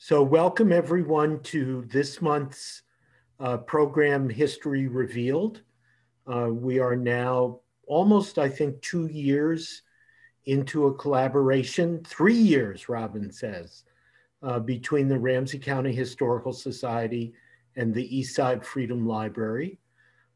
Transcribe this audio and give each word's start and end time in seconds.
So 0.00 0.22
welcome 0.22 0.70
everyone 0.70 1.40
to 1.40 1.84
this 1.90 2.22
month's 2.22 2.82
uh, 3.40 3.56
program 3.56 4.30
History 4.30 4.86
Revealed. 4.86 5.62
Uh, 6.24 6.50
we 6.52 6.78
are 6.78 6.94
now 6.94 7.58
almost, 7.88 8.38
I 8.38 8.48
think, 8.48 8.80
two 8.80 9.08
years 9.08 9.82
into 10.46 10.86
a 10.86 10.94
collaboration, 10.94 12.04
three 12.04 12.36
years, 12.36 12.88
Robin 12.88 13.32
says, 13.32 13.82
uh, 14.40 14.60
between 14.60 15.08
the 15.08 15.18
Ramsey 15.18 15.58
County 15.58 15.92
Historical 15.92 16.52
Society 16.52 17.34
and 17.74 17.92
the 17.92 18.08
Eastside 18.08 18.64
Freedom 18.64 19.04
Library. 19.04 19.80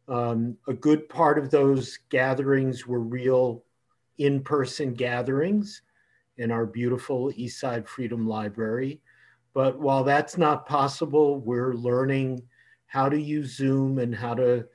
Um, 0.09 0.57
a 0.67 0.75
good 0.75 1.09
part 1.09 1.39
of 1.39 1.51
those 1.51 2.01
gatherings 2.09 2.89
were 2.89 2.99
real 2.99 3.63
in-person 4.19 4.95
gatherings 4.95 5.83
in 6.37 6.51
our 6.51 6.67
beautiful 6.67 7.31
Eastside 7.35 7.87
Freedom 7.87 8.27
Library. 8.27 9.01
But 9.55 9.79
while 9.79 10.05
that's 10.05 10.39
not 10.39 10.67
possible, 10.67 11.41
we're 11.41 11.75
learning 11.75 12.43
how 12.87 13.09
to 13.09 13.21
use 13.21 13.57
Zoom 13.57 13.99
and 13.99 14.15
how 14.15 14.35
to 14.35 14.67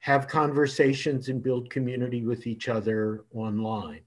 have 0.00 0.28
conversations 0.28 1.28
and 1.28 1.42
build 1.42 1.70
community 1.70 2.24
with 2.24 2.46
each 2.46 2.68
other 2.68 3.24
online. 3.34 4.02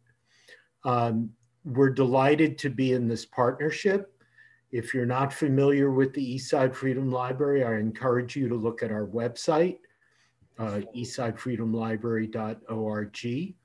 Um, 0.85 1.32
we're 1.66 1.90
delighted 1.90 2.58
to 2.59 2.70
be 2.70 2.94
in 2.94 3.08
this 3.08 3.26
partnership. 3.26 4.13
If 4.72 4.94
you're 4.94 5.05
not 5.05 5.34
familiar 5.34 5.91
with 5.91 6.13
the 6.13 6.35
Eastside 6.35 6.76
Freedom 6.76 7.12
Library, 7.12 7.63
I 7.63 7.80
encourage 7.80 8.35
you 8.35 8.48
to 8.48 8.54
look 8.55 8.84
at 8.84 8.91
our 8.91 9.07
website, 9.07 9.80
uh, 10.57 10.82
eastsidefreedomlibrary.org. 10.96 13.55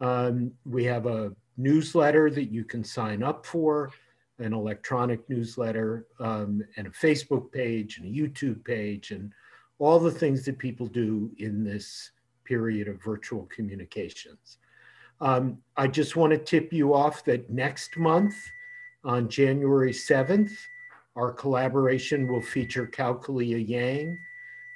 Um, 0.00 0.52
we 0.64 0.84
have 0.84 1.06
a 1.06 1.32
newsletter 1.56 2.30
that 2.30 2.50
you 2.50 2.64
can 2.64 2.82
sign 2.82 3.22
up 3.22 3.44
for, 3.44 3.90
an 4.38 4.52
electronic 4.52 5.28
newsletter, 5.28 6.06
um, 6.20 6.62
and 6.76 6.86
a 6.86 6.90
Facebook 6.90 7.50
page 7.52 7.98
and 7.98 8.06
a 8.06 8.18
YouTube 8.18 8.64
page, 8.64 9.10
and 9.10 9.32
all 9.78 9.98
the 9.98 10.10
things 10.10 10.44
that 10.44 10.58
people 10.58 10.86
do 10.86 11.30
in 11.38 11.64
this 11.64 12.12
period 12.44 12.88
of 12.88 13.02
virtual 13.02 13.48
communications. 13.54 14.58
Um, 15.20 15.58
I 15.76 15.88
just 15.88 16.16
want 16.16 16.32
to 16.32 16.38
tip 16.38 16.72
you 16.72 16.94
off 16.94 17.24
that 17.24 17.50
next 17.50 17.96
month, 17.96 18.34
on 19.04 19.28
January 19.28 19.92
7th, 19.92 20.52
our 21.16 21.32
collaboration 21.32 22.30
will 22.30 22.42
feature 22.42 22.86
Kao 22.86 23.14
Kalia 23.14 23.66
Yang 23.66 24.18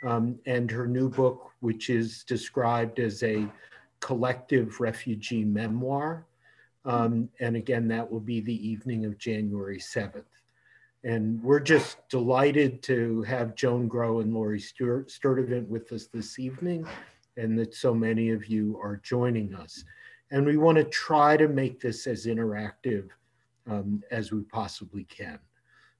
um, 0.04 0.38
and 0.46 0.70
her 0.70 0.86
new 0.86 1.08
book, 1.08 1.50
which 1.60 1.90
is 1.90 2.24
described 2.24 2.98
as 2.98 3.22
a 3.22 3.46
collective 4.00 4.80
refugee 4.80 5.44
memoir. 5.44 6.26
Um, 6.84 7.28
and 7.40 7.56
again, 7.56 7.88
that 7.88 8.10
will 8.10 8.20
be 8.20 8.40
the 8.40 8.68
evening 8.68 9.04
of 9.04 9.18
January 9.18 9.78
7th. 9.78 10.24
And 11.04 11.42
we're 11.42 11.60
just 11.60 12.08
delighted 12.08 12.82
to 12.84 13.22
have 13.22 13.56
Joan 13.56 13.88
Growe 13.88 14.20
and 14.20 14.32
Lori 14.32 14.60
Sturdevant 14.60 15.68
with 15.68 15.92
us 15.92 16.06
this 16.06 16.38
evening, 16.38 16.86
and 17.36 17.58
that 17.58 17.74
so 17.74 17.92
many 17.92 18.30
of 18.30 18.46
you 18.46 18.78
are 18.80 19.00
joining 19.02 19.54
us. 19.54 19.84
And 20.30 20.46
we 20.46 20.56
want 20.56 20.78
to 20.78 20.84
try 20.84 21.36
to 21.36 21.48
make 21.48 21.80
this 21.80 22.06
as 22.06 22.26
interactive 22.26 23.08
um, 23.68 24.02
as 24.10 24.32
we 24.32 24.42
possibly 24.42 25.04
can. 25.04 25.38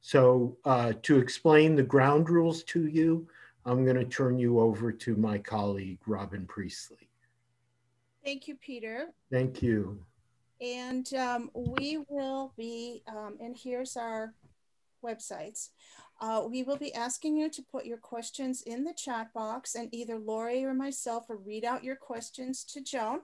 So 0.00 0.56
uh, 0.64 0.94
to 1.02 1.18
explain 1.18 1.74
the 1.74 1.82
ground 1.82 2.28
rules 2.30 2.62
to 2.64 2.86
you, 2.86 3.28
I'm 3.64 3.84
going 3.84 3.96
to 3.96 4.04
turn 4.04 4.38
you 4.38 4.58
over 4.60 4.90
to 4.90 5.16
my 5.16 5.38
colleague, 5.38 6.00
Robin 6.06 6.46
Priestley. 6.46 7.08
Thank 8.24 8.48
you, 8.48 8.56
Peter. 8.56 9.08
Thank 9.30 9.62
you. 9.62 10.04
And 10.62 11.12
um, 11.14 11.50
we 11.54 11.98
will 12.08 12.52
be, 12.56 13.02
um, 13.08 13.36
and 13.40 13.56
here's 13.60 13.96
our 13.96 14.32
websites. 15.04 15.70
Uh, 16.20 16.44
we 16.48 16.62
will 16.62 16.76
be 16.76 16.94
asking 16.94 17.36
you 17.36 17.50
to 17.50 17.64
put 17.72 17.84
your 17.84 17.98
questions 17.98 18.62
in 18.62 18.84
the 18.84 18.94
chat 18.94 19.32
box 19.34 19.74
and 19.74 19.92
either 19.92 20.18
Lori 20.18 20.64
or 20.64 20.72
myself 20.72 21.28
will 21.28 21.42
read 21.44 21.64
out 21.64 21.82
your 21.82 21.96
questions 21.96 22.62
to 22.62 22.80
Joan. 22.80 23.22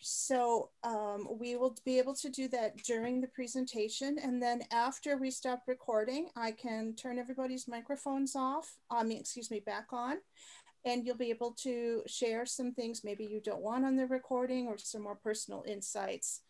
So 0.00 0.70
um, 0.84 1.28
we 1.38 1.56
will 1.56 1.76
be 1.84 1.98
able 1.98 2.14
to 2.16 2.28
do 2.28 2.46
that 2.48 2.76
during 2.84 3.22
the 3.22 3.28
presentation. 3.28 4.18
And 4.22 4.42
then 4.42 4.62
after 4.70 5.16
we 5.16 5.30
stop 5.30 5.62
recording, 5.66 6.28
I 6.36 6.52
can 6.52 6.94
turn 6.94 7.18
everybody's 7.18 7.68
microphones 7.68 8.36
off, 8.36 8.76
mean, 9.02 9.20
excuse 9.20 9.50
me, 9.50 9.60
back 9.60 9.86
on. 9.92 10.16
And 10.84 11.06
you'll 11.06 11.16
be 11.16 11.30
able 11.30 11.52
to 11.62 12.02
share 12.06 12.44
some 12.44 12.72
things 12.72 13.02
maybe 13.02 13.24
you 13.24 13.40
don't 13.42 13.62
want 13.62 13.84
on 13.84 13.96
the 13.96 14.06
recording 14.06 14.66
or 14.66 14.76
some 14.76 15.02
more 15.02 15.16
personal 15.16 15.64
insights. 15.66 16.42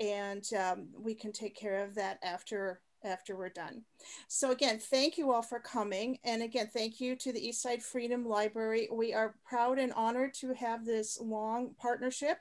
And 0.00 0.44
um, 0.58 0.88
we 0.98 1.14
can 1.14 1.32
take 1.32 1.54
care 1.54 1.84
of 1.84 1.94
that 1.94 2.18
after 2.22 2.80
after 3.02 3.34
we're 3.34 3.48
done. 3.48 3.82
So 4.28 4.50
again, 4.50 4.78
thank 4.78 5.16
you 5.16 5.32
all 5.32 5.40
for 5.40 5.58
coming. 5.58 6.18
And 6.22 6.42
again, 6.42 6.68
thank 6.70 7.00
you 7.00 7.16
to 7.16 7.32
the 7.32 7.40
Eastside 7.40 7.82
Freedom 7.82 8.26
Library. 8.26 8.88
We 8.92 9.14
are 9.14 9.36
proud 9.48 9.78
and 9.78 9.90
honored 9.94 10.34
to 10.34 10.52
have 10.52 10.84
this 10.84 11.18
long 11.18 11.70
partnership 11.80 12.40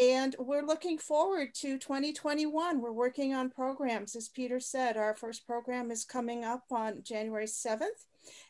and 0.00 0.36
we're 0.38 0.64
looking 0.64 0.98
forward 0.98 1.52
to 1.56 1.76
2021. 1.78 2.80
We're 2.80 2.92
working 2.92 3.34
on 3.34 3.50
programs. 3.50 4.14
As 4.14 4.28
Peter 4.28 4.60
said, 4.60 4.96
our 4.96 5.14
first 5.14 5.46
program 5.46 5.90
is 5.90 6.04
coming 6.04 6.44
up 6.44 6.64
on 6.70 7.02
January 7.02 7.46
7th. 7.46 8.06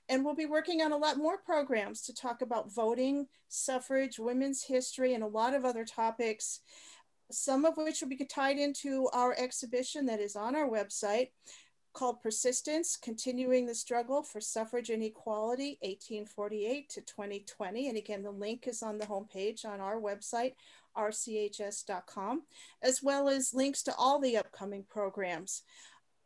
And 0.08 0.24
we'll 0.24 0.34
be 0.34 0.46
working 0.46 0.82
on 0.82 0.92
a 0.92 0.96
lot 0.96 1.16
more 1.16 1.38
programs 1.38 2.02
to 2.02 2.14
talk 2.14 2.42
about 2.42 2.72
voting, 2.72 3.28
suffrage, 3.48 4.18
women's 4.18 4.64
history, 4.64 5.14
and 5.14 5.22
a 5.22 5.28
lot 5.28 5.54
of 5.54 5.64
other 5.64 5.84
topics, 5.84 6.60
some 7.30 7.64
of 7.64 7.76
which 7.76 8.00
will 8.00 8.08
be 8.08 8.16
tied 8.16 8.58
into 8.58 9.08
our 9.12 9.34
exhibition 9.38 10.06
that 10.06 10.20
is 10.20 10.36
on 10.36 10.54
our 10.56 10.68
website 10.68 11.28
called 11.92 12.22
Persistence, 12.22 12.96
Continuing 12.96 13.66
the 13.66 13.74
Struggle 13.74 14.22
for 14.22 14.40
Suffrage 14.40 14.90
and 14.90 15.02
Equality, 15.02 15.78
1848 15.82 16.88
to 16.90 17.00
2020. 17.00 17.88
And 17.88 17.98
again, 17.98 18.22
the 18.22 18.30
link 18.30 18.68
is 18.68 18.82
on 18.82 18.98
the 18.98 19.06
homepage 19.06 19.64
on 19.64 19.80
our 19.80 20.00
website 20.00 20.52
rchs.com, 20.96 22.42
as 22.82 23.02
well 23.02 23.28
as 23.28 23.54
links 23.54 23.82
to 23.84 23.94
all 23.96 24.20
the 24.20 24.36
upcoming 24.36 24.84
programs. 24.88 25.62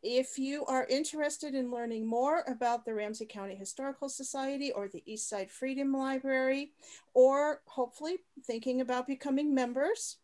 If 0.03 0.37
you 0.37 0.65
are 0.65 0.85
interested 0.87 1.55
in 1.55 1.71
learning 1.71 2.05
more 2.05 2.43
about 2.47 2.85
the 2.85 2.93
Ramsey 2.93 3.25
County 3.25 3.55
Historical 3.55 4.07
Society 4.07 4.71
or 4.71 4.87
the 4.87 5.03
Eastside 5.09 5.49
Freedom 5.49 5.91
Library, 5.93 6.73
or 7.15 7.61
hopefully 7.65 8.17
thinking 8.45 8.81
about 8.81 9.07
becoming 9.07 9.55
members, 9.55 10.17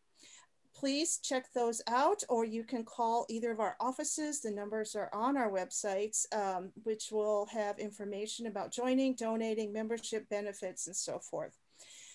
please 0.82 1.20
check 1.22 1.46
those 1.54 1.80
out, 1.88 2.24
or 2.28 2.44
you 2.44 2.64
can 2.64 2.84
call 2.84 3.28
either 3.30 3.52
of 3.52 3.60
our 3.60 3.76
offices. 3.80 4.42
The 4.42 4.50
numbers 4.50 4.96
are 4.96 5.12
on 5.14 5.38
our 5.38 5.52
websites, 5.52 6.26
um, 6.36 6.72
which 6.82 7.10
will 7.12 7.46
have 7.54 7.78
information 7.78 8.48
about 8.48 8.72
joining, 8.72 9.14
donating, 9.14 9.72
membership 9.72 10.28
benefits, 10.28 10.88
and 10.88 10.96
so 10.96 11.20
forth. 11.20 11.56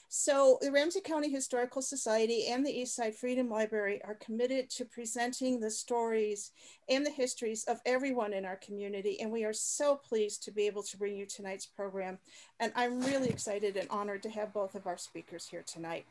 So 0.08 0.58
the 0.60 0.72
Ramsey 0.72 1.00
County 1.00 1.30
Historical 1.30 1.80
Society 1.80 2.48
and 2.48 2.66
the 2.66 2.72
Eastside 2.72 3.14
Freedom 3.14 3.48
Library 3.48 4.00
are 4.04 4.16
committed 4.16 4.68
to 4.70 4.84
presenting 4.84 5.60
the 5.60 5.70
stories 5.70 6.50
and 6.88 7.06
the 7.06 7.10
histories 7.10 7.62
of 7.68 7.78
everyone 7.86 8.32
in 8.32 8.44
our 8.44 8.56
community. 8.56 9.20
And 9.20 9.30
we 9.30 9.44
are 9.44 9.52
so 9.52 9.94
pleased 9.94 10.42
to 10.42 10.50
be 10.50 10.66
able 10.66 10.82
to 10.82 10.96
bring 10.96 11.16
you 11.16 11.26
tonight's 11.26 11.66
program. 11.66 12.18
And 12.58 12.72
I'm 12.74 13.00
really 13.00 13.28
excited 13.28 13.76
and 13.76 13.88
honored 13.90 14.24
to 14.24 14.30
have 14.30 14.52
both 14.52 14.74
of 14.74 14.88
our 14.88 14.98
speakers 14.98 15.46
here 15.46 15.64
tonight. 15.64 16.06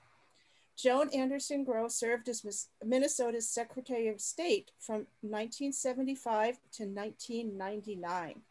Joan 0.77 1.09
Anderson 1.13 1.63
Growe 1.63 1.89
served 1.89 2.27
as 2.27 2.67
Minnesota's 2.83 3.49
Secretary 3.49 4.09
of 4.09 4.19
State 4.19 4.71
from 4.77 5.07
1975 5.21 6.57
to 6.73 6.83
1999. 6.83 8.41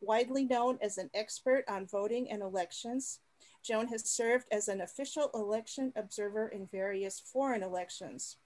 Widely 0.00 0.44
known 0.44 0.78
as 0.82 0.98
an 0.98 1.10
expert 1.14 1.64
on 1.68 1.86
voting 1.86 2.28
and 2.28 2.42
elections, 2.42 3.20
Joan 3.62 3.86
has 3.86 4.04
served 4.04 4.46
as 4.50 4.66
an 4.66 4.80
official 4.80 5.30
election 5.32 5.92
observer 5.94 6.48
in 6.48 6.66
various 6.66 7.20
foreign 7.20 7.62
elections. 7.62 8.36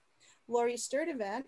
Lori 0.47 0.77
Sturdevant, 0.77 1.47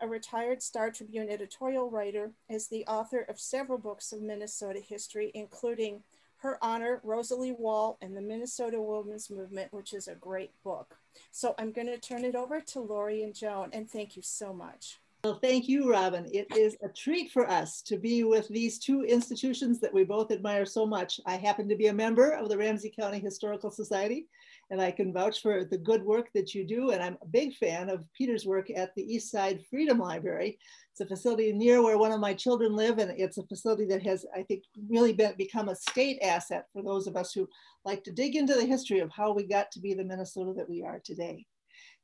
a 0.00 0.08
retired 0.08 0.62
Star 0.62 0.90
Tribune 0.90 1.28
editorial 1.28 1.90
writer, 1.90 2.32
is 2.48 2.68
the 2.68 2.86
author 2.86 3.20
of 3.20 3.38
several 3.38 3.78
books 3.78 4.12
of 4.12 4.22
Minnesota 4.22 4.80
history, 4.80 5.30
including 5.34 6.02
Her 6.38 6.58
Honor, 6.62 7.00
Rosalie 7.04 7.54
Wahl, 7.56 7.98
and 8.00 8.16
the 8.16 8.22
Minnesota 8.22 8.80
Women's 8.80 9.30
Movement, 9.30 9.72
which 9.72 9.92
is 9.92 10.08
a 10.08 10.14
great 10.14 10.50
book. 10.64 10.96
So 11.30 11.54
I'm 11.58 11.72
going 11.72 11.86
to 11.86 11.98
turn 11.98 12.24
it 12.24 12.34
over 12.34 12.60
to 12.60 12.80
Lori 12.80 13.22
and 13.22 13.34
Joan, 13.34 13.70
and 13.72 13.90
thank 13.90 14.16
you 14.16 14.22
so 14.22 14.52
much. 14.52 15.00
Well, 15.24 15.38
thank 15.40 15.68
you, 15.68 15.88
Robin. 15.88 16.28
It 16.32 16.48
is 16.56 16.76
a 16.82 16.88
treat 16.88 17.30
for 17.30 17.48
us 17.48 17.80
to 17.82 17.96
be 17.96 18.24
with 18.24 18.48
these 18.48 18.80
two 18.80 19.02
institutions 19.04 19.78
that 19.78 19.94
we 19.94 20.02
both 20.02 20.32
admire 20.32 20.66
so 20.66 20.84
much. 20.84 21.20
I 21.24 21.36
happen 21.36 21.68
to 21.68 21.76
be 21.76 21.86
a 21.86 21.92
member 21.92 22.32
of 22.32 22.48
the 22.48 22.58
Ramsey 22.58 22.90
County 22.90 23.20
Historical 23.20 23.70
Society, 23.70 24.26
and 24.72 24.80
I 24.80 24.90
can 24.90 25.12
vouch 25.12 25.42
for 25.42 25.64
the 25.64 25.76
good 25.76 26.02
work 26.02 26.30
that 26.32 26.54
you 26.54 26.66
do. 26.66 26.92
And 26.92 27.02
I'm 27.02 27.18
a 27.20 27.26
big 27.26 27.54
fan 27.56 27.90
of 27.90 28.06
Peter's 28.16 28.46
work 28.46 28.70
at 28.74 28.94
the 28.94 29.02
East 29.02 29.30
Side 29.30 29.60
Freedom 29.68 29.98
Library. 29.98 30.58
It's 30.90 31.02
a 31.02 31.06
facility 31.06 31.52
near 31.52 31.82
where 31.82 31.98
one 31.98 32.10
of 32.10 32.20
my 32.20 32.32
children 32.32 32.74
live, 32.74 32.98
and 32.98 33.10
it's 33.10 33.36
a 33.36 33.46
facility 33.46 33.84
that 33.84 34.02
has, 34.02 34.24
I 34.34 34.42
think, 34.42 34.64
really 34.88 35.12
been, 35.12 35.34
become 35.36 35.68
a 35.68 35.76
state 35.76 36.20
asset 36.22 36.64
for 36.72 36.82
those 36.82 37.06
of 37.06 37.16
us 37.16 37.34
who 37.34 37.46
like 37.84 38.02
to 38.04 38.12
dig 38.12 38.34
into 38.34 38.54
the 38.54 38.64
history 38.64 39.00
of 39.00 39.12
how 39.12 39.32
we 39.32 39.46
got 39.46 39.70
to 39.72 39.80
be 39.80 39.92
the 39.92 40.04
Minnesota 40.04 40.54
that 40.56 40.70
we 40.70 40.82
are 40.82 41.02
today. 41.04 41.44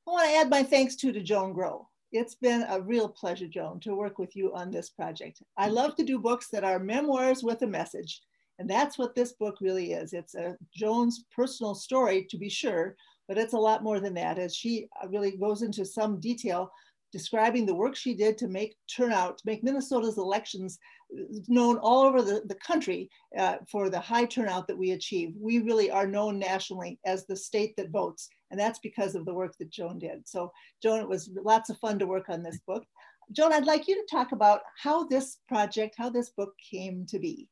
I 0.07 0.11
want 0.11 0.29
to 0.29 0.37
add 0.37 0.51
my 0.51 0.63
thanks 0.63 0.95
too 0.95 1.11
to 1.13 1.23
Joan 1.23 1.55
Growe. 1.55 1.87
It's 2.13 2.35
been 2.35 2.67
a 2.69 2.83
real 2.83 3.09
pleasure, 3.09 3.49
Joan, 3.49 3.81
to 3.81 3.95
work 3.95 4.19
with 4.19 4.37
you 4.37 4.55
on 4.55 4.71
this 4.71 4.91
project. 4.91 5.43
I 5.57 5.69
love 5.69 5.97
to 5.97 6.05
do 6.05 6.19
books 6.19 6.49
that 6.51 6.65
are 6.65 6.79
memoirs 6.79 7.43
with 7.43 7.63
a 7.63 7.67
message. 7.67 8.21
And 8.59 8.69
that's 8.69 8.99
what 8.99 9.15
this 9.15 9.33
book 9.33 9.57
really 9.61 9.93
is. 9.93 10.13
It's 10.13 10.35
a 10.35 10.57
Joan's 10.75 11.25
personal 11.35 11.75
story, 11.75 12.27
to 12.31 12.37
be 12.37 12.49
sure, 12.49 12.97
but 13.29 13.39
it's 13.39 13.53
a 13.53 13.59
lot 13.59 13.85
more 13.85 14.01
than 14.01 14.15
that 14.15 14.39
as 14.39 14.55
she 14.55 14.89
uh, 15.03 15.09
really 15.09 15.37
goes 15.37 15.63
into 15.63 15.85
some 15.85 16.19
detail 16.21 16.71
describing 17.13 17.65
the 17.65 17.75
work 17.75 17.97
she 17.97 18.15
did 18.15 18.37
to 18.39 18.49
make 18.49 18.77
turnout, 18.95 19.39
to 19.39 19.47
make 19.47 19.65
Minnesota's 19.65 20.19
elections 20.19 20.79
uh, 21.17 21.23
known 21.49 21.79
all 21.79 22.03
over 22.03 22.23
the, 22.23 22.43
the 22.47 22.55
country 22.57 23.09
uh, 23.39 23.57
for 23.71 23.89
the 23.89 24.01
high 24.01 24.25
turnout 24.25 24.67
that 24.67 24.77
we 24.77 24.91
achieve. 24.91 25.33
We 25.41 25.61
really 25.61 25.91
are 25.91 26.07
known 26.07 26.39
nationally 26.39 26.99
as 27.07 27.27
the 27.27 27.37
state 27.37 27.77
that 27.77 27.91
votes, 27.91 28.29
and 28.51 28.61
that's 28.61 28.79
because 28.81 29.15
of 29.15 29.25
the 29.25 29.35
work 29.35 29.57
that 29.59 29.71
Joan 29.71 29.99
did. 29.99 30.29
So 30.29 30.53
Joan, 30.83 31.01
it 31.01 31.09
was 31.09 31.31
lots 31.43 31.71
of 31.71 31.79
fun 31.79 31.99
to 32.01 32.07
work 32.07 32.29
on 32.29 32.43
this 32.43 32.59
book. 32.67 32.85
Joan, 33.33 33.53
I'd 33.53 33.67
like 33.67 33.89
you 33.89 33.95
to 33.95 34.07
talk 34.11 34.33
about 34.33 34.63
how 34.83 35.05
this 35.05 35.39
project, 35.49 35.95
how 35.99 36.09
this 36.11 36.31
book 36.31 36.55
came 36.71 37.07
to 37.07 37.19
be. 37.19 37.49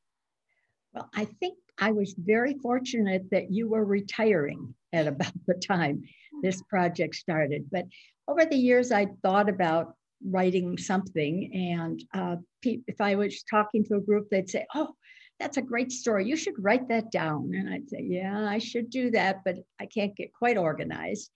Well, 0.96 1.10
I 1.14 1.26
think 1.26 1.58
I 1.78 1.92
was 1.92 2.14
very 2.16 2.54
fortunate 2.54 3.30
that 3.30 3.52
you 3.52 3.68
were 3.68 3.84
retiring 3.84 4.74
at 4.94 5.06
about 5.12 5.32
the 5.46 5.54
time 5.54 6.02
this 6.42 6.62
project 6.62 7.14
started. 7.14 7.66
But 7.70 7.84
over 8.26 8.46
the 8.46 8.56
years, 8.56 8.90
I 8.90 9.08
thought 9.22 9.50
about 9.50 9.94
writing 10.26 10.78
something. 10.78 11.52
And 11.52 12.02
uh, 12.14 12.36
if 12.62 13.00
I 13.00 13.14
was 13.14 13.42
talking 13.42 13.84
to 13.84 13.96
a 13.96 14.00
group, 14.00 14.28
they'd 14.30 14.48
say, 14.48 14.66
Oh, 14.74 14.94
that's 15.38 15.58
a 15.58 15.62
great 15.62 15.92
story. 15.92 16.26
You 16.26 16.36
should 16.36 16.54
write 16.58 16.88
that 16.88 17.12
down. 17.12 17.52
And 17.54 17.68
I'd 17.68 17.90
say, 17.90 18.02
Yeah, 18.02 18.48
I 18.48 18.56
should 18.56 18.88
do 18.88 19.10
that, 19.10 19.42
but 19.44 19.56
I 19.78 19.84
can't 19.84 20.16
get 20.16 20.32
quite 20.32 20.56
organized. 20.56 21.30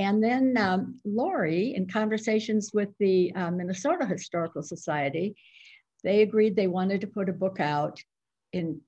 And 0.00 0.22
then 0.22 0.58
um, 0.58 1.00
Lori, 1.04 1.74
in 1.74 1.88
conversations 1.88 2.72
with 2.74 2.90
the 2.98 3.32
uh, 3.34 3.52
Minnesota 3.52 4.04
Historical 4.04 4.62
Society, 4.62 5.36
they 6.02 6.22
agreed 6.22 6.56
they 6.56 6.66
wanted 6.66 7.00
to 7.02 7.06
put 7.06 7.28
a 7.28 7.32
book 7.32 7.60
out 7.60 8.00
in 8.52 8.80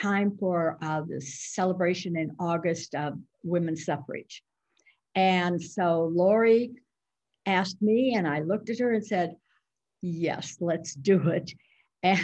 time 0.00 0.36
for 0.38 0.78
uh, 0.82 1.02
the 1.06 1.20
celebration 1.20 2.16
in 2.16 2.34
August 2.38 2.94
of 2.94 3.14
women's 3.42 3.84
suffrage. 3.84 4.42
And 5.14 5.62
so 5.62 6.10
Lori 6.14 6.70
asked 7.46 7.82
me, 7.82 8.14
and 8.14 8.26
I 8.26 8.40
looked 8.40 8.70
at 8.70 8.78
her 8.78 8.92
and 8.92 9.06
said, 9.06 9.34
Yes, 10.00 10.58
let's 10.60 10.94
do 10.94 11.28
it. 11.28 11.52
And 12.04 12.20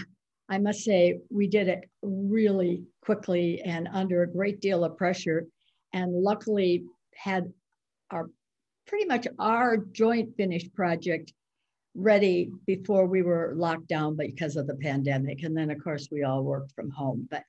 I 0.48 0.58
must 0.58 0.84
say, 0.84 1.18
we 1.30 1.48
did 1.48 1.68
it 1.68 1.90
really 2.02 2.84
quickly 3.02 3.60
and 3.62 3.88
under 3.92 4.22
a 4.22 4.30
great 4.30 4.60
deal 4.60 4.84
of 4.84 4.96
pressure. 4.96 5.46
And 5.92 6.12
luckily, 6.12 6.84
had 7.16 7.52
our 8.10 8.30
pretty 8.86 9.06
much 9.06 9.26
our 9.38 9.76
joint 9.76 10.36
finished 10.36 10.74
project 10.74 11.32
ready 11.94 12.50
before 12.66 13.06
we 13.06 13.22
were 13.22 13.54
locked 13.56 13.88
down 13.88 14.16
because 14.16 14.56
of 14.56 14.66
the 14.66 14.76
pandemic. 14.76 15.42
And 15.42 15.56
then, 15.56 15.70
of 15.70 15.82
course, 15.82 16.08
we 16.10 16.22
all 16.22 16.42
worked 16.42 16.72
from 16.72 16.90
home. 16.90 17.28
But 17.30 17.44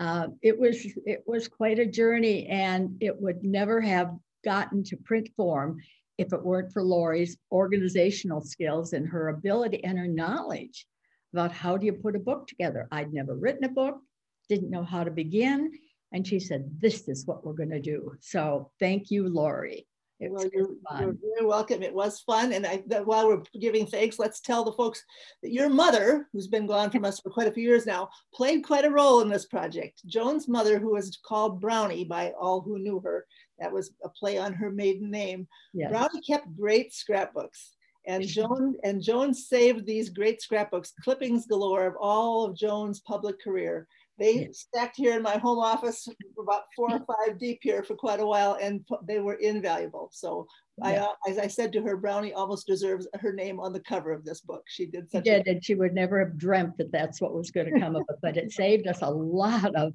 uh, 0.00 0.28
it 0.42 0.58
was 0.58 0.84
it 1.06 1.22
was 1.26 1.48
quite 1.48 1.78
a 1.78 1.86
journey, 1.86 2.46
and 2.46 2.96
it 3.00 3.20
would 3.20 3.44
never 3.44 3.80
have 3.80 4.10
gotten 4.44 4.82
to 4.84 4.96
print 4.96 5.28
form 5.36 5.78
if 6.18 6.32
it 6.32 6.44
weren't 6.44 6.72
for 6.72 6.82
Lori's 6.82 7.36
organizational 7.50 8.40
skills 8.40 8.92
and 8.92 9.08
her 9.08 9.28
ability 9.28 9.82
and 9.84 9.98
her 9.98 10.08
knowledge 10.08 10.86
about 11.32 11.52
how 11.52 11.76
do 11.76 11.86
you 11.86 11.92
put 11.92 12.16
a 12.16 12.20
book 12.20 12.46
together. 12.46 12.88
I'd 12.90 13.12
never 13.12 13.34
written 13.34 13.64
a 13.64 13.68
book, 13.68 14.00
didn't 14.48 14.70
know 14.70 14.84
how 14.84 15.04
to 15.04 15.10
begin. 15.10 15.72
And 16.12 16.26
she 16.26 16.40
said, 16.40 16.70
This 16.78 17.08
is 17.08 17.26
what 17.26 17.44
we're 17.44 17.54
going 17.54 17.70
to 17.70 17.80
do. 17.80 18.14
So 18.20 18.70
thank 18.80 19.10
you, 19.10 19.28
Lori. 19.28 19.86
Well, 20.30 20.46
you're, 20.52 20.68
you're, 21.00 21.14
very 21.36 21.46
welcome. 21.46 21.82
It 21.82 21.94
was 21.94 22.20
fun. 22.20 22.52
And 22.52 22.66
I, 22.66 22.76
while 23.04 23.26
we're 23.26 23.42
giving 23.60 23.86
thanks, 23.86 24.18
let's 24.18 24.40
tell 24.40 24.64
the 24.64 24.72
folks 24.72 25.02
that 25.42 25.52
your 25.52 25.68
mother, 25.68 26.28
who's 26.32 26.46
been 26.46 26.66
gone 26.66 26.90
from 26.90 27.04
us 27.04 27.20
for 27.20 27.30
quite 27.30 27.48
a 27.48 27.52
few 27.52 27.64
years 27.64 27.86
now, 27.86 28.08
played 28.34 28.64
quite 28.64 28.84
a 28.84 28.90
role 28.90 29.20
in 29.20 29.28
this 29.28 29.46
project. 29.46 30.02
Joan's 30.06 30.48
mother, 30.48 30.78
who 30.78 30.92
was 30.92 31.18
called 31.24 31.60
Brownie 31.60 32.04
by 32.04 32.32
all 32.40 32.60
who 32.60 32.78
knew 32.78 33.00
her, 33.00 33.26
that 33.58 33.72
was 33.72 33.92
a 34.04 34.08
play 34.08 34.38
on 34.38 34.52
her 34.52 34.70
maiden 34.70 35.10
name. 35.10 35.46
Yes. 35.72 35.90
Brownie 35.90 36.20
kept 36.20 36.56
great 36.56 36.92
scrapbooks. 36.92 37.74
And 38.06 38.26
Joan 38.26 38.74
and 38.82 39.00
Joan 39.00 39.32
saved 39.32 39.86
these 39.86 40.08
great 40.08 40.42
scrapbooks, 40.42 40.92
clippings 41.02 41.46
galore 41.46 41.86
of 41.86 41.94
all 42.00 42.44
of 42.44 42.56
Joan's 42.56 43.00
public 43.00 43.40
career. 43.40 43.86
They 44.18 44.50
stacked 44.52 44.96
here 44.96 45.16
in 45.16 45.22
my 45.22 45.38
home 45.38 45.58
office 45.58 46.06
about 46.38 46.62
four 46.76 46.92
or 46.92 47.00
five 47.26 47.38
deep 47.38 47.60
here 47.62 47.82
for 47.82 47.94
quite 47.94 48.20
a 48.20 48.26
while, 48.26 48.58
and 48.60 48.84
they 49.06 49.20
were 49.20 49.34
invaluable. 49.34 50.10
So 50.12 50.46
yeah. 50.78 51.06
I, 51.26 51.30
as 51.30 51.38
I 51.38 51.46
said 51.46 51.72
to 51.72 51.82
her, 51.82 51.96
Brownie 51.96 52.32
almost 52.32 52.66
deserves 52.66 53.06
her 53.20 53.32
name 53.32 53.60
on 53.60 53.72
the 53.72 53.80
cover 53.80 54.12
of 54.12 54.24
this 54.24 54.40
book. 54.40 54.64
She 54.68 54.86
did 54.86 55.10
such. 55.10 55.24
She 55.24 55.30
did, 55.30 55.46
and 55.46 55.64
she 55.64 55.74
would 55.74 55.94
never 55.94 56.18
have 56.18 56.36
dreamt 56.36 56.76
that 56.78 56.92
that's 56.92 57.20
what 57.20 57.34
was 57.34 57.50
going 57.50 57.72
to 57.72 57.80
come 57.80 57.96
of 57.96 58.02
it. 58.08 58.16
But 58.20 58.36
it 58.36 58.52
saved 58.52 58.86
us 58.86 59.02
a 59.02 59.10
lot 59.10 59.74
of 59.76 59.92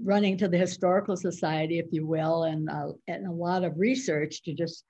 running 0.00 0.38
to 0.38 0.48
the 0.48 0.58
historical 0.58 1.16
society, 1.16 1.78
if 1.78 1.86
you 1.90 2.06
will, 2.06 2.44
and 2.44 2.70
uh, 2.70 2.92
and 3.08 3.26
a 3.26 3.32
lot 3.32 3.64
of 3.64 3.78
research 3.78 4.42
to 4.44 4.54
just 4.54 4.84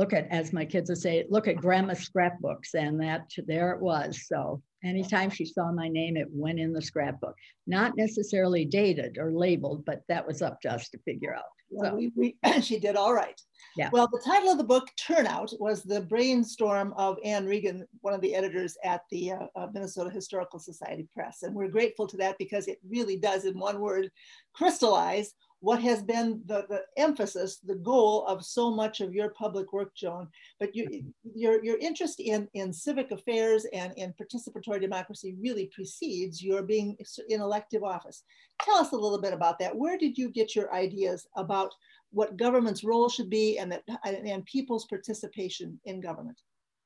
look 0.00 0.14
at, 0.14 0.26
as 0.30 0.54
my 0.54 0.64
kids 0.64 0.88
would 0.88 0.98
say, 0.98 1.26
look 1.28 1.46
at 1.46 1.56
grandma's 1.56 1.98
scrapbooks, 1.98 2.72
and 2.72 2.98
that 2.98 3.30
there 3.46 3.72
it 3.72 3.82
was. 3.82 4.26
So 4.26 4.62
anytime 4.82 5.28
she 5.28 5.44
saw 5.44 5.70
my 5.70 5.88
name, 5.88 6.16
it 6.16 6.26
went 6.30 6.58
in 6.58 6.72
the 6.72 6.80
scrapbook. 6.80 7.34
Not 7.66 7.98
necessarily 7.98 8.64
dated 8.64 9.18
or 9.18 9.30
labeled, 9.30 9.84
but 9.84 10.00
that 10.08 10.26
was 10.26 10.40
up 10.40 10.58
to 10.62 10.72
us 10.72 10.88
to 10.88 10.98
figure 11.00 11.34
out. 11.34 11.44
Well, 11.68 11.90
so. 11.90 11.96
we, 11.96 12.12
we, 12.16 12.36
she 12.62 12.80
did 12.80 12.96
all 12.96 13.12
right. 13.12 13.38
Yeah. 13.76 13.90
Well, 13.92 14.08
the 14.10 14.22
title 14.24 14.50
of 14.50 14.56
the 14.56 14.64
book, 14.64 14.88
Turnout, 14.96 15.52
was 15.60 15.82
the 15.82 16.00
brainstorm 16.00 16.94
of 16.96 17.18
Ann 17.22 17.44
Regan, 17.44 17.86
one 18.00 18.14
of 18.14 18.22
the 18.22 18.34
editors 18.34 18.78
at 18.82 19.02
the 19.10 19.32
uh, 19.32 19.46
uh, 19.54 19.66
Minnesota 19.74 20.08
Historical 20.08 20.58
Society 20.58 21.06
Press. 21.12 21.42
And 21.42 21.54
we're 21.54 21.68
grateful 21.68 22.06
to 22.06 22.16
that 22.16 22.38
because 22.38 22.68
it 22.68 22.78
really 22.88 23.18
does, 23.18 23.44
in 23.44 23.58
one 23.58 23.80
word, 23.80 24.10
crystallize 24.54 25.34
what 25.60 25.80
has 25.82 26.02
been 26.02 26.40
the, 26.46 26.66
the 26.68 26.82
emphasis, 26.96 27.58
the 27.58 27.74
goal 27.74 28.24
of 28.26 28.44
so 28.44 28.70
much 28.70 29.00
of 29.00 29.14
your 29.14 29.28
public 29.30 29.72
work, 29.72 29.94
Joan. 29.94 30.28
But 30.58 30.74
you, 30.74 31.12
your, 31.34 31.62
your 31.62 31.76
interest 31.78 32.18
in, 32.18 32.48
in 32.54 32.72
civic 32.72 33.10
affairs 33.10 33.66
and 33.72 33.92
in 33.96 34.14
participatory 34.14 34.80
democracy 34.80 35.36
really 35.38 35.70
precedes 35.74 36.42
your 36.42 36.62
being 36.62 36.96
in 37.28 37.40
elective 37.40 37.84
office. 37.84 38.22
Tell 38.62 38.76
us 38.76 38.92
a 38.92 38.96
little 38.96 39.20
bit 39.20 39.34
about 39.34 39.58
that. 39.58 39.76
Where 39.76 39.98
did 39.98 40.16
you 40.16 40.30
get 40.30 40.56
your 40.56 40.74
ideas 40.74 41.26
about 41.36 41.72
what 42.10 42.38
government's 42.38 42.82
role 42.82 43.08
should 43.08 43.30
be 43.30 43.58
and, 43.58 43.70
that, 43.70 43.82
and 44.04 44.44
people's 44.46 44.86
participation 44.86 45.78
in 45.84 46.00
government? 46.00 46.40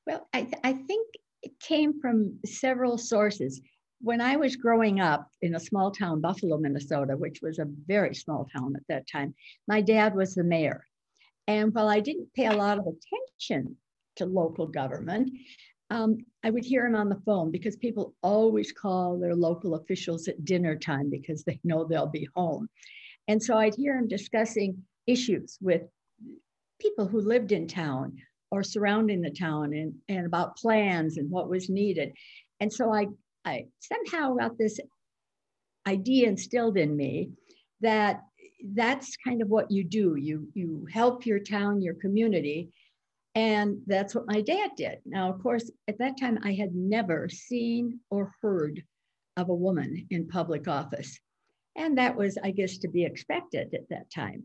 Well, 0.06 0.29
I, 0.35 0.43
th 0.43 0.55
I 0.65 0.73
think 0.73 1.07
it 1.43 1.59
came 1.61 2.00
from 2.00 2.38
several 2.45 2.99
sources 2.99 3.61
when 4.04 4.20
I 4.20 4.37
was 4.37 4.56
growing 4.56 5.00
up 5.00 5.30
in 5.40 5.54
a 5.54 5.61
small 5.61 5.90
town, 5.90 6.20
Buffalo, 6.20 6.58
Minnesota, 6.58 7.16
which 7.16 7.40
was 7.40 7.58
a 7.58 7.70
very 7.87 8.14
small 8.14 8.46
town 8.54 8.75
at 8.76 8.82
that 8.90 9.08
time, 9.11 9.34
my 9.66 9.80
dad 9.80 10.14
was 10.14 10.34
the 10.34 10.44
mayor. 10.44 10.87
And 11.49 11.73
while 11.73 11.88
I 11.88 12.00
didn't 12.00 12.34
pay 12.34 12.46
a 12.46 12.52
lot 12.52 12.78
of 12.78 12.84
attention 12.87 13.76
to 14.16 14.26
local 14.26 14.66
government, 14.66 15.32
um, 15.88 16.18
I 16.44 16.50
would 16.50 16.66
hear 16.66 16.84
him 16.84 16.94
on 16.94 17.08
the 17.08 17.20
phone 17.25 17.50
because 17.50 17.76
people 17.76 18.14
always 18.23 18.73
call 18.73 19.18
their 19.18 19.34
local 19.34 19.75
officials 19.75 20.28
at 20.28 20.44
dinner 20.44 20.76
time 20.76 21.08
because 21.08 21.42
they 21.42 21.58
know 21.64 21.84
they'll 21.84 22.06
be 22.06 22.28
home. 22.37 22.68
And 23.26 23.42
so 23.42 23.56
I'd 23.56 23.75
hear 23.75 23.96
him 23.96 24.06
discussing 24.06 24.82
issues 25.06 25.56
with 25.62 25.82
people 26.78 27.06
who 27.06 27.23
lived 27.23 27.52
in 27.52 27.66
town 27.66 28.18
or 28.50 28.62
surrounding 28.62 29.23
the 29.23 29.30
town 29.30 29.73
and, 29.73 29.94
and 30.08 30.26
about 30.26 30.58
plans 30.58 31.16
and 31.16 31.30
what 31.30 31.49
was 31.49 31.70
needed. 31.70 32.12
And 32.61 32.73
so 32.73 32.92
I 32.92 33.06
I 33.45 33.67
somehow 33.81 34.35
got 34.35 34.59
this 34.59 34.81
idea 35.87 36.29
instilled 36.29 36.79
in 36.79 36.97
me 36.97 37.31
that 37.81 38.23
that's 38.73 39.17
kind 39.17 39.43
of 39.43 39.49
what 39.49 39.71
you 39.71 39.85
do. 39.85 40.17
You 40.17 40.49
you 40.55 40.87
help 40.91 41.27
your 41.27 41.39
town, 41.39 41.83
your 41.83 41.95
community, 41.95 42.71
and 43.35 43.79
that's 43.87 44.15
what 44.15 44.27
my 44.27 44.41
dad 44.41 44.71
did. 44.77 44.99
Now, 45.05 45.31
of 45.31 45.43
course, 45.43 45.71
at 45.89 45.99
that 45.99 46.19
time, 46.19 46.39
I 46.43 46.53
had 46.53 46.75
never 46.75 47.29
seen 47.29 48.01
or 48.11 48.33
heard 48.41 48.83
of 49.37 49.49
a 49.49 49.55
woman 49.55 50.07
in 50.11 50.29
public 50.29 50.69
office, 50.69 51.19
and 51.77 51.99
that 51.99 52.17
was, 52.17 52.39
I 52.43 52.53
guess, 52.53 52.79
to 52.79 52.89
be 52.89 53.05
expected 53.05 53.75
at 53.75 53.89
that 53.91 54.11
time. 54.11 54.45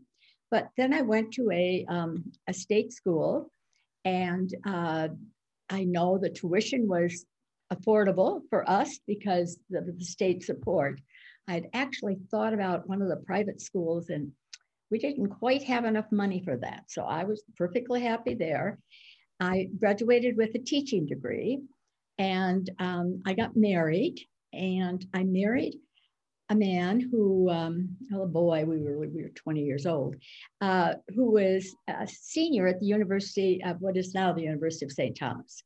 But 0.50 0.68
then 0.76 0.92
I 0.92 1.02
went 1.02 1.32
to 1.34 1.50
a 1.50 1.86
um, 1.88 2.24
a 2.48 2.52
state 2.52 2.92
school, 2.92 3.50
and 4.04 4.54
uh, 4.66 5.08
I 5.70 5.84
know 5.84 6.18
the 6.18 6.30
tuition 6.30 6.86
was 6.88 7.24
affordable 7.72 8.42
for 8.50 8.68
us 8.68 9.00
because 9.06 9.58
of 9.74 9.86
the 9.86 10.04
state 10.04 10.42
support. 10.42 11.00
I'd 11.48 11.68
actually 11.72 12.18
thought 12.30 12.54
about 12.54 12.88
one 12.88 13.02
of 13.02 13.08
the 13.08 13.16
private 13.16 13.60
schools 13.60 14.08
and 14.10 14.32
we 14.90 14.98
didn't 14.98 15.28
quite 15.28 15.62
have 15.64 15.84
enough 15.84 16.10
money 16.10 16.42
for 16.44 16.56
that. 16.56 16.84
So 16.88 17.02
I 17.02 17.24
was 17.24 17.42
perfectly 17.56 18.02
happy 18.02 18.34
there. 18.34 18.78
I 19.38 19.68
graduated 19.78 20.36
with 20.36 20.54
a 20.54 20.58
teaching 20.58 21.06
degree 21.06 21.60
and 22.18 22.68
um, 22.78 23.22
I 23.26 23.34
got 23.34 23.56
married 23.56 24.20
and 24.52 25.04
I 25.14 25.24
married 25.24 25.76
a 26.50 26.54
man 26.54 27.00
who, 27.00 27.48
um, 27.48 27.96
oh 28.12 28.26
boy, 28.26 28.64
we 28.64 28.82
were 28.82 28.98
we 28.98 29.22
were 29.22 29.30
20 29.30 29.62
years 29.62 29.86
old, 29.86 30.16
uh, 30.60 30.94
who 31.14 31.30
was 31.30 31.74
a 31.88 32.08
senior 32.08 32.66
at 32.66 32.80
the 32.80 32.86
University 32.86 33.62
of 33.64 33.80
what 33.80 33.96
is 33.96 34.14
now 34.14 34.32
the 34.32 34.42
University 34.42 34.84
of 34.84 34.90
St. 34.90 35.16
Thomas, 35.16 35.62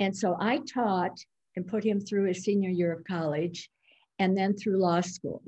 and 0.00 0.16
so 0.16 0.36
I 0.40 0.60
taught 0.72 1.18
and 1.56 1.66
put 1.66 1.84
him 1.84 2.00
through 2.00 2.26
his 2.26 2.44
senior 2.44 2.70
year 2.70 2.92
of 2.92 3.04
college, 3.04 3.70
and 4.18 4.36
then 4.36 4.56
through 4.56 4.80
law 4.80 5.00
school. 5.00 5.42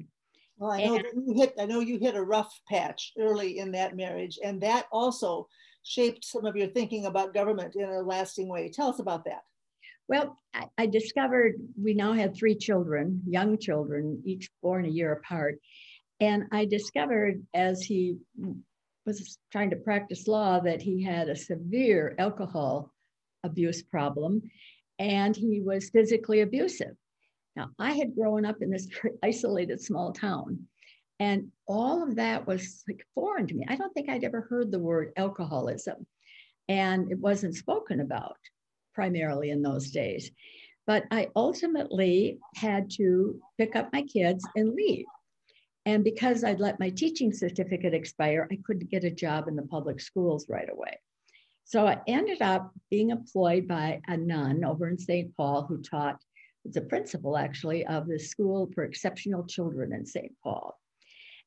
Well, 0.58 0.72
I 0.72 0.84
know 0.84 0.96
you 0.96 1.34
hit. 1.36 1.54
I 1.58 1.66
know 1.66 1.80
you 1.80 1.98
hit 1.98 2.16
a 2.16 2.22
rough 2.22 2.52
patch 2.68 3.12
early 3.18 3.58
in 3.58 3.72
that 3.72 3.96
marriage, 3.96 4.38
and 4.44 4.60
that 4.62 4.86
also 4.92 5.48
shaped 5.82 6.24
some 6.24 6.44
of 6.44 6.56
your 6.56 6.68
thinking 6.68 7.06
about 7.06 7.32
government 7.32 7.76
in 7.76 7.88
a 7.88 8.02
lasting 8.02 8.48
way. 8.48 8.70
Tell 8.70 8.88
us 8.88 8.98
about 8.98 9.24
that. 9.24 9.40
Well, 10.08 10.36
I, 10.52 10.66
I 10.76 10.86
discovered 10.86 11.54
we 11.80 11.94
now 11.94 12.12
had 12.12 12.34
three 12.34 12.56
children, 12.56 13.22
young 13.26 13.58
children, 13.58 14.20
each 14.24 14.50
born 14.60 14.84
a 14.84 14.88
year 14.88 15.12
apart. 15.12 15.60
And 16.18 16.44
I 16.52 16.64
discovered 16.64 17.42
as 17.54 17.82
he 17.82 18.18
was 19.06 19.38
trying 19.50 19.70
to 19.70 19.76
practice 19.76 20.26
law 20.26 20.60
that 20.60 20.82
he 20.82 21.02
had 21.02 21.28
a 21.28 21.36
severe 21.36 22.14
alcohol 22.18 22.92
abuse 23.44 23.82
problem 23.82 24.42
and 25.00 25.34
he 25.34 25.62
was 25.62 25.90
physically 25.90 26.42
abusive. 26.42 26.94
Now, 27.56 27.70
I 27.78 27.92
had 27.92 28.14
grown 28.14 28.44
up 28.44 28.56
in 28.60 28.70
this 28.70 28.86
isolated 29.24 29.80
small 29.80 30.12
town, 30.12 30.66
and 31.18 31.50
all 31.66 32.02
of 32.02 32.16
that 32.16 32.46
was 32.46 32.84
like 32.86 33.04
foreign 33.14 33.46
to 33.48 33.54
me. 33.54 33.64
I 33.68 33.76
don't 33.76 33.92
think 33.92 34.08
I'd 34.08 34.24
ever 34.24 34.42
heard 34.42 34.70
the 34.70 34.78
word 34.78 35.12
alcoholism, 35.16 36.06
and 36.68 37.10
it 37.10 37.18
wasn't 37.18 37.56
spoken 37.56 38.00
about 38.00 38.36
primarily 38.94 39.50
in 39.50 39.62
those 39.62 39.90
days. 39.90 40.30
But 40.86 41.04
I 41.10 41.28
ultimately 41.34 42.38
had 42.56 42.90
to 42.92 43.40
pick 43.58 43.76
up 43.76 43.92
my 43.92 44.02
kids 44.02 44.46
and 44.56 44.74
leave. 44.74 45.06
And 45.86 46.04
because 46.04 46.44
I'd 46.44 46.60
let 46.60 46.80
my 46.80 46.90
teaching 46.90 47.32
certificate 47.32 47.94
expire, 47.94 48.48
I 48.50 48.58
couldn't 48.64 48.90
get 48.90 49.04
a 49.04 49.10
job 49.10 49.48
in 49.48 49.56
the 49.56 49.62
public 49.62 50.00
schools 50.00 50.46
right 50.48 50.68
away. 50.70 50.98
So 51.70 51.86
I 51.86 52.00
ended 52.08 52.42
up 52.42 52.74
being 52.90 53.10
employed 53.10 53.68
by 53.68 54.00
a 54.08 54.16
nun 54.16 54.64
over 54.64 54.88
in 54.88 54.98
St. 54.98 55.32
Paul 55.36 55.62
who 55.62 55.80
taught, 55.80 56.20
was 56.64 56.76
a 56.76 56.80
principal 56.80 57.36
actually 57.36 57.86
of 57.86 58.08
the 58.08 58.18
school 58.18 58.68
for 58.74 58.82
exceptional 58.82 59.46
children 59.46 59.92
in 59.92 60.04
St. 60.04 60.32
Paul. 60.42 60.76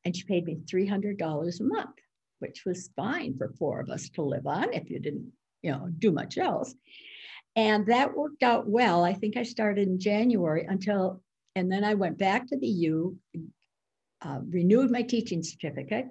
And 0.05 0.15
she 0.15 0.23
paid 0.23 0.45
me 0.45 0.59
$300 0.63 1.59
a 1.59 1.63
month, 1.63 1.95
which 2.39 2.63
was 2.65 2.89
fine 2.95 3.35
for 3.37 3.53
four 3.59 3.81
of 3.81 3.89
us 3.89 4.07
to 4.11 4.21
live 4.21 4.47
on 4.47 4.71
if 4.71 4.89
you 4.89 4.99
didn't, 4.99 5.29
you 5.61 5.73
know, 5.73 5.89
do 5.99 6.13
much 6.13 6.37
else. 6.37 6.73
And 7.57 7.85
that 7.87 8.15
worked 8.15 8.43
out 8.43 8.65
well. 8.65 9.03
I 9.03 9.15
think 9.15 9.35
I 9.35 9.43
started 9.43 9.89
in 9.89 9.99
January 9.99 10.65
until, 10.65 11.21
and 11.57 11.69
then 11.69 11.83
I 11.83 11.95
went 11.95 12.17
back 12.17 12.47
to 12.47 12.57
the 12.57 12.67
U, 12.67 13.17
uh, 14.21 14.39
renewed 14.47 14.89
my 14.89 15.01
teaching 15.01 15.43
certificate, 15.43 16.05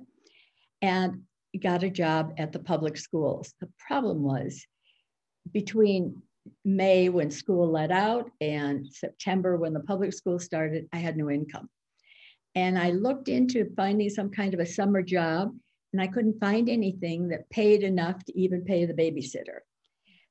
and 0.83 1.23
got 1.59 1.83
a 1.83 1.91
job 1.91 2.35
at 2.39 2.53
the 2.53 2.59
public 2.59 2.97
schools. 2.97 3.55
The 3.61 3.69
problem 3.87 4.23
was 4.23 4.67
between 5.53 6.23
May 6.65 7.09
when 7.09 7.31
school 7.31 7.71
let 7.71 7.91
out 7.91 8.31
and 8.41 8.87
September 8.93 9.57
when 9.57 9.73
the 9.73 9.81
public 9.81 10.13
school 10.13 10.39
started, 10.39 10.89
I 10.93 10.99
had 10.99 11.17
no 11.17 11.31
income. 11.31 11.69
And 12.55 12.79
I 12.79 12.91
looked 12.91 13.29
into 13.29 13.73
finding 13.77 14.11
some 14.11 14.31
kind 14.31 14.55
of 14.55 14.61
a 14.61 14.67
summer 14.67 15.03
job 15.03 15.53
and 15.93 16.01
I 16.01 16.07
couldn't 16.07 16.41
find 16.41 16.69
anything 16.69 17.29
that 17.29 17.49
paid 17.51 17.83
enough 17.83 18.25
to 18.25 18.39
even 18.39 18.65
pay 18.65 18.85
the 18.85 18.95
babysitter. 18.95 19.61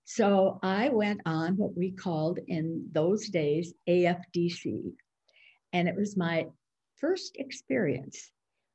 So 0.06 0.60
I 0.64 0.90
went 0.90 1.22
on 1.26 1.56
what 1.58 1.78
we 1.78 1.92
called 1.92 2.40
in 2.48 2.88
those 2.92 3.30
days 3.30 3.74
AFDC. 3.88 4.94
And 5.74 5.88
it 5.88 5.96
was 5.96 6.18
my 6.18 6.48
first 6.98 7.38
experience 7.38 8.32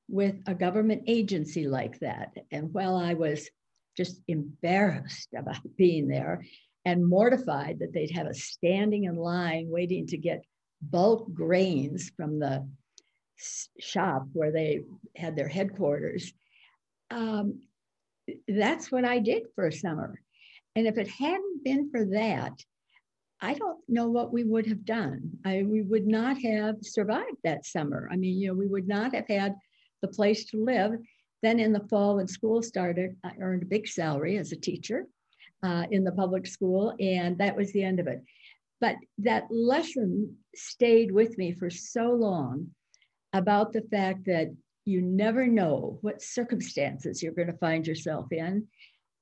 with 0.08 0.36
a 0.46 0.54
government 0.54 1.02
agency 1.06 1.66
like 1.66 1.98
that. 2.00 2.32
And 2.50 2.72
while 2.72 2.96
I 2.96 3.14
was 3.14 3.48
just 3.96 4.20
embarrassed 4.28 5.28
about 5.36 5.60
being 5.76 6.08
there 6.08 6.44
and 6.84 7.06
mortified 7.06 7.80
that 7.80 7.92
they'd 7.92 8.12
have 8.12 8.26
us 8.26 8.42
standing 8.42 9.04
in 9.04 9.16
line 9.16 9.66
waiting 9.68 10.06
to 10.08 10.16
get 10.16 10.44
bulk 10.80 11.32
grains 11.32 12.12
from 12.16 12.38
the 12.38 12.66
shop 13.80 14.26
where 14.32 14.52
they 14.52 14.82
had 15.16 15.36
their 15.36 15.48
headquarters, 15.48 16.32
um, 17.10 17.60
that's 18.48 18.90
what 18.90 19.04
I 19.04 19.18
did 19.18 19.44
for 19.54 19.66
a 19.66 19.72
summer. 19.72 20.20
And 20.74 20.86
if 20.86 20.98
it 20.98 21.08
hadn't 21.08 21.64
been 21.64 21.90
for 21.90 22.04
that, 22.06 22.52
I 23.40 23.54
don't 23.54 23.78
know 23.88 24.08
what 24.08 24.32
we 24.32 24.44
would 24.44 24.66
have 24.66 24.84
done. 24.84 25.38
I, 25.44 25.62
we 25.62 25.82
would 25.82 26.06
not 26.06 26.38
have 26.38 26.76
survived 26.82 27.36
that 27.44 27.66
summer. 27.66 28.08
I 28.10 28.16
mean, 28.16 28.38
you 28.38 28.48
know, 28.48 28.54
we 28.54 28.66
would 28.66 28.88
not 28.88 29.14
have 29.14 29.28
had 29.28 29.54
the 30.02 30.08
place 30.08 30.44
to 30.46 30.62
live. 30.62 30.92
Then 31.42 31.60
in 31.60 31.72
the 31.72 31.86
fall, 31.88 32.16
when 32.16 32.28
school 32.28 32.62
started, 32.62 33.16
I 33.24 33.32
earned 33.40 33.62
a 33.62 33.66
big 33.66 33.86
salary 33.86 34.38
as 34.38 34.52
a 34.52 34.56
teacher 34.56 35.06
uh, 35.62 35.84
in 35.90 36.04
the 36.04 36.12
public 36.12 36.46
school, 36.46 36.94
and 37.00 37.38
that 37.38 37.56
was 37.56 37.72
the 37.72 37.82
end 37.82 38.00
of 38.00 38.06
it. 38.06 38.22
But 38.80 38.96
that 39.18 39.46
lesson 39.50 40.36
stayed 40.54 41.10
with 41.10 41.36
me 41.38 41.52
for 41.52 41.70
so 41.70 42.10
long 42.10 42.68
about 43.32 43.72
the 43.72 43.82
fact 43.82 44.26
that 44.26 44.54
you 44.84 45.02
never 45.02 45.46
know 45.46 45.98
what 46.02 46.22
circumstances 46.22 47.22
you're 47.22 47.32
going 47.32 47.48
to 47.48 47.58
find 47.58 47.86
yourself 47.86 48.26
in 48.30 48.66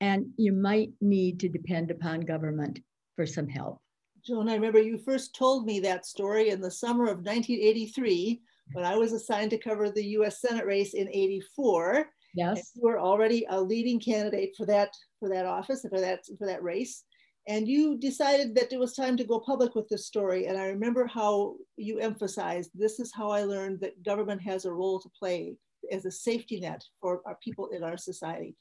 and 0.00 0.26
you 0.36 0.52
might 0.52 0.90
need 1.00 1.40
to 1.40 1.48
depend 1.48 1.90
upon 1.90 2.20
government 2.20 2.80
for 3.16 3.26
some 3.26 3.48
help. 3.48 3.80
Joan, 4.24 4.48
I 4.48 4.54
remember 4.54 4.80
you 4.80 4.98
first 4.98 5.34
told 5.34 5.66
me 5.66 5.80
that 5.80 6.06
story 6.06 6.50
in 6.50 6.60
the 6.60 6.70
summer 6.70 7.04
of 7.04 7.18
1983 7.18 8.40
when 8.72 8.84
I 8.84 8.96
was 8.96 9.12
assigned 9.12 9.50
to 9.50 9.58
cover 9.58 9.90
the 9.90 10.04
US 10.18 10.40
Senate 10.40 10.66
race 10.66 10.94
in 10.94 11.08
84. 11.08 12.06
Yes. 12.34 12.72
You 12.74 12.82
were 12.82 12.98
already 12.98 13.46
a 13.48 13.60
leading 13.60 14.00
candidate 14.00 14.54
for 14.56 14.66
that 14.66 14.90
for 15.20 15.28
that 15.28 15.46
office 15.46 15.86
for 15.88 16.00
that 16.00 16.20
for 16.38 16.46
that 16.46 16.62
race. 16.62 17.04
And 17.46 17.68
you 17.68 17.98
decided 17.98 18.54
that 18.54 18.72
it 18.72 18.78
was 18.78 18.94
time 18.94 19.18
to 19.18 19.24
go 19.24 19.38
public 19.38 19.74
with 19.74 19.86
this 19.88 20.06
story. 20.06 20.46
And 20.46 20.56
I 20.56 20.68
remember 20.68 21.06
how 21.06 21.56
you 21.76 21.98
emphasized 21.98 22.70
this 22.74 22.98
is 22.98 23.12
how 23.14 23.30
I 23.30 23.42
learned 23.42 23.80
that 23.80 24.02
government 24.02 24.40
has 24.42 24.64
a 24.64 24.72
role 24.72 24.98
to 25.00 25.10
play 25.18 25.54
as 25.92 26.06
a 26.06 26.10
safety 26.10 26.58
net 26.60 26.82
for 27.02 27.20
our 27.26 27.36
people 27.44 27.68
in 27.68 27.84
our 27.84 27.98
society 27.98 28.56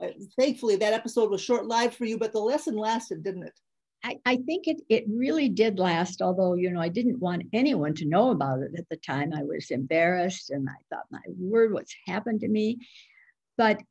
uh, 0.00 0.08
thankfully 0.38 0.76
that 0.76 0.92
episode 0.92 1.30
was 1.30 1.40
short 1.40 1.66
lived 1.66 1.94
for 1.94 2.04
you, 2.04 2.18
but 2.18 2.32
the 2.32 2.38
lesson 2.38 2.76
lasted, 2.76 3.22
didn't 3.22 3.44
it? 3.44 3.58
I, 4.04 4.18
I 4.24 4.36
think 4.36 4.68
it, 4.68 4.80
it 4.88 5.04
really 5.08 5.48
did 5.48 5.78
last, 5.78 6.22
although, 6.22 6.54
you 6.54 6.70
know, 6.70 6.80
I 6.80 6.88
didn't 6.88 7.18
want 7.18 7.48
anyone 7.52 7.94
to 7.96 8.08
know 8.08 8.30
about 8.30 8.60
it 8.60 8.72
at 8.78 8.88
the 8.88 8.96
time. 8.96 9.32
I 9.34 9.42
was 9.42 9.70
embarrassed 9.70 10.50
and 10.50 10.68
I 10.68 10.76
thought, 10.88 11.06
my 11.10 11.20
word, 11.38 11.72
what's 11.72 11.94
happened 12.06 12.40
to 12.40 12.48
me? 12.48 12.78
But 13.56 13.82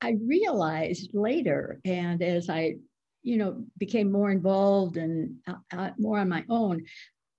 I 0.00 0.16
realized 0.20 1.10
later, 1.12 1.80
and 1.84 2.22
as 2.22 2.48
I, 2.48 2.76
you 3.22 3.36
know, 3.36 3.64
became 3.78 4.12
more 4.12 4.30
involved 4.30 4.96
and 4.96 5.36
uh, 5.46 5.54
uh 5.72 5.90
more 5.98 6.20
on 6.20 6.28
my 6.28 6.44
own, 6.48 6.84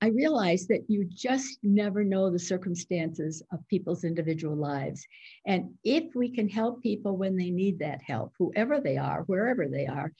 I 0.01 0.07
realized 0.07 0.69
that 0.69 0.85
you 0.87 1.05
just 1.05 1.59
never 1.61 2.03
know 2.03 2.29
the 2.29 2.39
circumstances 2.39 3.43
of 3.51 3.67
people's 3.67 4.03
individual 4.03 4.55
lives. 4.55 5.05
And 5.45 5.71
if 5.83 6.15
we 6.15 6.29
can 6.29 6.47
help 6.47 6.81
people 6.81 7.17
when 7.17 7.35
they 7.35 7.49
need 7.49 7.79
that 7.79 8.01
help, 8.01 8.33
whoever 8.37 8.79
they 8.79 8.97
are, 8.97 9.23
wherever 9.23 9.67
they 9.67 9.87
are, 9.87 10.13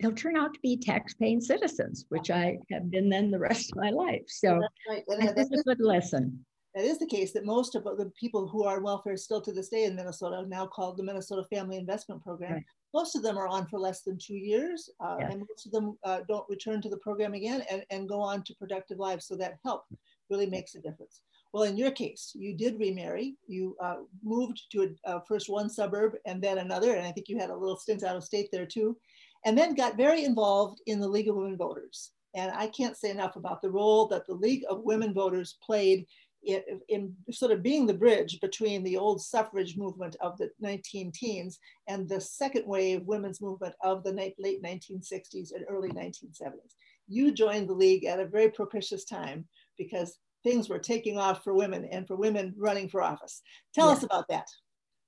they'll 0.00 0.12
turn 0.12 0.36
out 0.36 0.54
to 0.54 0.60
be 0.60 0.76
tax-paying 0.76 1.40
citizens, 1.40 2.04
which 2.08 2.30
I 2.30 2.58
have 2.70 2.90
been 2.90 3.08
then 3.08 3.30
the 3.30 3.38
rest 3.38 3.72
of 3.72 3.78
my 3.78 3.90
life. 3.90 4.24
So 4.26 4.60
right. 4.88 5.04
that's 5.08 5.50
a 5.50 5.62
good 5.62 5.80
lesson 5.80 6.44
that 6.76 6.84
is 6.84 6.98
the 6.98 7.06
case 7.06 7.32
that 7.32 7.46
most 7.46 7.74
of 7.74 7.84
the 7.84 8.12
people 8.20 8.46
who 8.46 8.64
are 8.64 8.76
on 8.76 8.82
welfare 8.82 9.16
still 9.16 9.40
to 9.40 9.50
this 9.50 9.70
day 9.70 9.84
in 9.84 9.96
Minnesota, 9.96 10.44
now 10.46 10.66
called 10.66 10.98
the 10.98 11.02
Minnesota 11.02 11.42
Family 11.50 11.78
Investment 11.78 12.22
Program, 12.22 12.52
right. 12.52 12.64
most 12.92 13.16
of 13.16 13.22
them 13.22 13.38
are 13.38 13.48
on 13.48 13.66
for 13.66 13.80
less 13.80 14.02
than 14.02 14.18
two 14.18 14.34
years, 14.34 14.90
uh, 15.00 15.16
and 15.18 15.40
most 15.40 15.64
of 15.64 15.72
them 15.72 15.96
uh, 16.04 16.20
don't 16.28 16.44
return 16.50 16.82
to 16.82 16.90
the 16.90 16.98
program 16.98 17.32
again 17.32 17.62
and, 17.70 17.82
and 17.88 18.06
go 18.06 18.20
on 18.20 18.42
to 18.42 18.54
productive 18.56 18.98
lives. 18.98 19.26
So 19.26 19.36
that 19.36 19.56
help 19.64 19.84
really 20.28 20.44
makes 20.44 20.74
a 20.74 20.82
difference. 20.82 21.22
Well, 21.54 21.62
in 21.62 21.78
your 21.78 21.92
case, 21.92 22.32
you 22.34 22.54
did 22.54 22.78
remarry. 22.78 23.36
You 23.46 23.74
uh, 23.82 24.02
moved 24.22 24.60
to 24.72 24.94
a, 25.06 25.10
uh, 25.10 25.20
first 25.26 25.48
one 25.48 25.70
suburb 25.70 26.16
and 26.26 26.42
then 26.42 26.58
another, 26.58 26.94
and 26.94 27.06
I 27.06 27.12
think 27.12 27.30
you 27.30 27.38
had 27.38 27.48
a 27.48 27.56
little 27.56 27.78
stint 27.78 28.04
out 28.04 28.16
of 28.16 28.24
state 28.24 28.50
there 28.52 28.66
too, 28.66 28.98
and 29.44 29.56
then 29.56 29.74
got 29.74 29.96
very 29.96 30.24
involved 30.24 30.80
in 30.86 31.00
the 31.00 31.08
League 31.08 31.28
of 31.28 31.36
Women 31.36 31.56
Voters. 31.56 32.12
And 32.34 32.52
I 32.54 32.66
can't 32.66 32.96
say 32.96 33.10
enough 33.10 33.36
about 33.36 33.62
the 33.62 33.70
role 33.70 34.06
that 34.08 34.26
the 34.26 34.34
League 34.34 34.64
of 34.68 34.84
Women 34.84 35.14
Voters 35.14 35.56
played 35.64 36.06
in, 36.44 36.62
in, 36.88 37.14
sort 37.30 37.50
of 37.50 37.62
being 37.62 37.86
the 37.86 37.94
bridge 37.94 38.40
between 38.40 38.82
the 38.84 38.96
old 38.96 39.20
suffrage 39.20 39.76
movement 39.76 40.16
of 40.20 40.38
the 40.38 40.50
19 40.60 41.10
teens 41.12 41.58
and 41.88 42.08
the 42.08 42.20
second 42.20 42.66
wave 42.66 43.02
women's 43.04 43.40
movement 43.40 43.74
of 43.82 44.04
the 44.04 44.12
late 44.12 44.62
1960s 44.62 45.54
and 45.54 45.64
early 45.68 45.88
1970s. 45.90 46.74
You 47.08 47.32
joined 47.32 47.68
the 47.68 47.74
league 47.74 48.04
at 48.04 48.20
a 48.20 48.26
very 48.26 48.50
propitious 48.50 49.04
time 49.04 49.46
because 49.76 50.18
things 50.44 50.68
were 50.68 50.78
taking 50.78 51.18
off 51.18 51.42
for 51.42 51.54
women 51.54 51.84
and 51.86 52.06
for 52.06 52.16
women 52.16 52.54
running 52.56 52.88
for 52.88 53.02
office. 53.02 53.42
Tell 53.74 53.88
yeah. 53.88 53.94
us 53.94 54.02
about 54.04 54.28
that. 54.28 54.46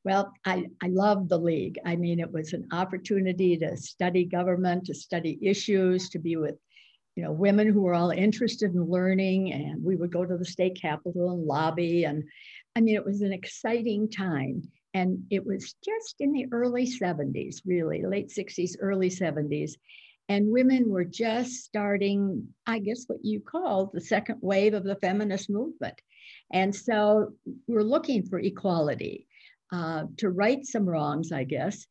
Well, 0.05 0.33
I, 0.45 0.67
I 0.83 0.89
love 0.89 1.29
the 1.29 1.39
league. 1.39 1.79
I 1.85 1.97
mean, 1.97 2.21
it 2.21 2.33
was 2.33 2.53
an 2.53 2.69
opportunity 2.73 3.57
to 3.59 3.77
study 3.77 4.25
government, 4.25 4.87
to 4.87 4.95
study 4.95 5.39
issues, 5.43 6.09
to 6.11 6.19
be 6.19 6.37
with 6.37 6.55
you 7.19 7.25
know, 7.25 7.33
women 7.33 7.67
who 7.67 7.83
were 7.83 7.95
all 7.95 8.11
interested 8.11 8.73
in 8.73 8.85
learning, 8.85 9.53
and 9.53 9.83
we 9.83 9.97
would 9.97 10.13
go 10.13 10.25
to 10.25 10.37
the 10.37 10.45
state 10.45 10.81
capitol 10.81 11.33
and 11.33 11.45
lobby. 11.45 12.05
And 12.05 12.23
I 12.77 12.81
mean, 12.81 12.95
it 12.95 13.05
was 13.05 13.23
an 13.23 13.33
exciting 13.33 14.09
time. 14.09 14.63
And 14.95 15.25
it 15.29 15.45
was 15.45 15.75
just 15.85 16.15
in 16.21 16.33
the 16.33 16.47
early 16.53 16.87
70s, 16.87 17.57
really, 17.67 18.05
late 18.07 18.29
60s, 18.29 18.77
early 18.81 19.11
70s. 19.11 19.73
And 20.29 20.53
women 20.53 20.91
were 20.91 21.05
just 21.05 21.65
starting, 21.65 22.47
I 22.69 22.79
guess, 22.79 23.05
what 23.09 23.25
you 23.25 23.41
call 23.41 23.91
the 23.93 24.01
second 24.01 24.39
wave 24.41 24.75
of 24.75 24.85
the 24.85 24.97
feminist 24.97 25.51
movement. 25.51 26.01
And 26.53 26.73
so 26.73 27.33
we're 27.67 27.83
looking 27.83 28.23
for 28.27 28.39
equality, 28.39 29.27
uh, 29.73 30.05
to 30.19 30.31
right 30.31 30.65
some 30.65 30.89
wrongs, 30.89 31.33
I 31.33 31.45
guess. 31.45 31.87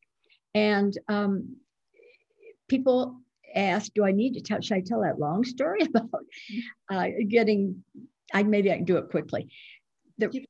And 0.54 0.96
um, 1.08 1.56
people 2.68 3.20
asked, 3.54 3.94
do 3.94 4.04
I 4.04 4.12
need 4.12 4.34
to 4.34 4.40
tell, 4.40 4.60
should 4.60 4.76
I 4.76 4.80
tell 4.80 5.02
that 5.02 5.18
long 5.18 5.44
story 5.44 5.80
about 5.94 6.24
uh, 6.90 7.08
getting, 7.28 7.82
I 8.32 8.42
maybe 8.42 8.72
I 8.72 8.76
can 8.76 8.84
do 8.84 8.96
it 8.96 9.10
quickly. 9.10 9.48
The, 10.18 10.44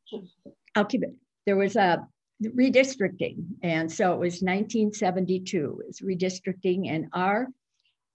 I'll 0.74 0.84
keep 0.84 1.02
it. 1.02 1.14
There 1.46 1.56
was 1.56 1.76
a 1.76 2.06
redistricting. 2.42 3.44
And 3.62 3.90
so 3.90 4.12
it 4.12 4.18
was 4.18 4.42
1972, 4.42 5.80
it 5.80 5.86
was 5.86 6.00
redistricting 6.00 6.90
and 6.90 7.06
our 7.12 7.48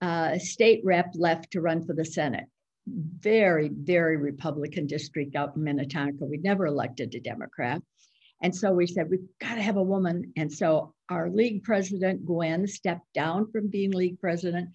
uh, 0.01 0.37
state 0.37 0.81
rep 0.83 1.11
left 1.15 1.51
to 1.51 1.61
run 1.61 1.85
for 1.85 1.93
the 1.93 2.05
Senate. 2.05 2.45
Very, 2.87 3.69
very 3.69 4.17
Republican 4.17 4.87
district 4.87 5.35
out 5.35 5.55
in 5.55 5.63
Minnetonka. 5.63 6.25
We 6.25 6.37
never 6.37 6.65
elected 6.65 7.15
a 7.15 7.19
Democrat. 7.19 7.81
And 8.43 8.53
so 8.53 8.73
we 8.73 8.85
said, 8.85 9.09
we've 9.09 9.27
got 9.39 9.55
to 9.55 9.61
have 9.61 9.77
a 9.77 9.83
woman. 9.83 10.33
And 10.35 10.51
so 10.51 10.93
our 11.09 11.29
league 11.29 11.63
president, 11.63 12.25
Gwen, 12.25 12.67
stepped 12.67 13.11
down 13.13 13.49
from 13.51 13.69
being 13.69 13.91
league 13.91 14.19
president, 14.19 14.69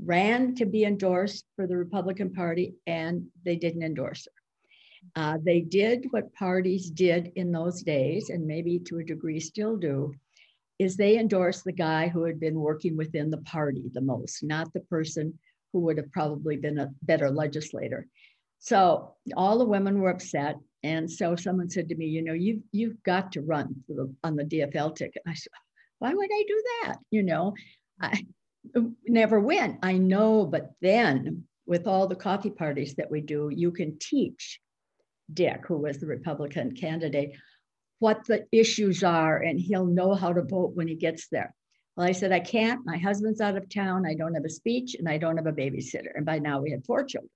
ran 0.00 0.54
to 0.54 0.64
be 0.64 0.84
endorsed 0.84 1.44
for 1.56 1.66
the 1.66 1.76
Republican 1.76 2.32
Party, 2.32 2.74
and 2.86 3.26
they 3.44 3.56
didn't 3.56 3.82
endorse 3.82 4.26
her. 4.26 4.32
Uh, 5.20 5.38
they 5.44 5.60
did 5.60 6.06
what 6.10 6.32
parties 6.34 6.90
did 6.90 7.32
in 7.34 7.50
those 7.50 7.82
days, 7.82 8.30
and 8.30 8.46
maybe 8.46 8.78
to 8.78 8.98
a 8.98 9.04
degree 9.04 9.40
still 9.40 9.76
do, 9.76 10.14
is 10.78 10.96
they 10.96 11.18
endorsed 11.18 11.64
the 11.64 11.72
guy 11.72 12.06
who 12.06 12.22
had 12.22 12.38
been 12.38 12.60
working 12.60 12.96
within 12.96 13.30
the 13.30 13.38
party 13.38 13.90
the 13.92 14.00
most, 14.00 14.44
not 14.44 14.72
the 14.72 14.80
person 14.80 15.36
who 15.72 15.80
would 15.80 15.96
have 15.96 16.12
probably 16.12 16.56
been 16.56 16.78
a 16.78 16.90
better 17.02 17.30
legislator. 17.30 18.06
So 18.60 19.14
all 19.36 19.58
the 19.58 19.64
women 19.64 20.00
were 20.00 20.10
upset. 20.10 20.56
And 20.82 21.10
so 21.10 21.34
someone 21.34 21.70
said 21.70 21.88
to 21.88 21.96
me, 21.96 22.06
you 22.06 22.22
know, 22.22 22.34
you've 22.34 22.62
you've 22.72 23.02
got 23.02 23.32
to 23.32 23.42
run 23.42 23.74
the, 23.88 24.14
on 24.22 24.36
the 24.36 24.44
DFL 24.44 24.94
ticket. 24.94 25.22
I 25.26 25.34
said, 25.34 25.52
why 25.98 26.14
would 26.14 26.30
I 26.32 26.44
do 26.46 26.62
that? 26.82 26.96
You 27.10 27.22
know, 27.22 27.54
I 28.00 28.24
never 29.06 29.40
went. 29.40 29.78
I 29.82 29.98
know, 29.98 30.46
but 30.46 30.70
then 30.80 31.44
with 31.66 31.86
all 31.86 32.06
the 32.06 32.16
coffee 32.16 32.50
parties 32.50 32.94
that 32.94 33.10
we 33.10 33.20
do, 33.20 33.50
you 33.54 33.72
can 33.72 33.98
teach 33.98 34.60
Dick, 35.32 35.64
who 35.66 35.76
was 35.76 35.98
the 35.98 36.06
Republican 36.06 36.74
candidate, 36.74 37.32
what 37.98 38.24
the 38.26 38.46
issues 38.52 39.02
are, 39.02 39.38
and 39.38 39.60
he'll 39.60 39.84
know 39.84 40.14
how 40.14 40.32
to 40.32 40.42
vote 40.42 40.74
when 40.74 40.88
he 40.88 40.94
gets 40.94 41.28
there. 41.28 41.54
Well, 41.96 42.06
I 42.06 42.12
said, 42.12 42.32
I 42.32 42.40
can't. 42.40 42.86
My 42.86 42.96
husband's 42.96 43.40
out 43.40 43.56
of 43.56 43.68
town. 43.68 44.06
I 44.06 44.14
don't 44.14 44.34
have 44.34 44.44
a 44.44 44.50
speech 44.50 44.94
and 44.96 45.08
I 45.08 45.18
don't 45.18 45.36
have 45.36 45.46
a 45.46 45.52
babysitter. 45.52 46.12
And 46.14 46.24
by 46.24 46.38
now 46.38 46.60
we 46.60 46.70
had 46.70 46.84
four 46.86 47.02
children. 47.04 47.30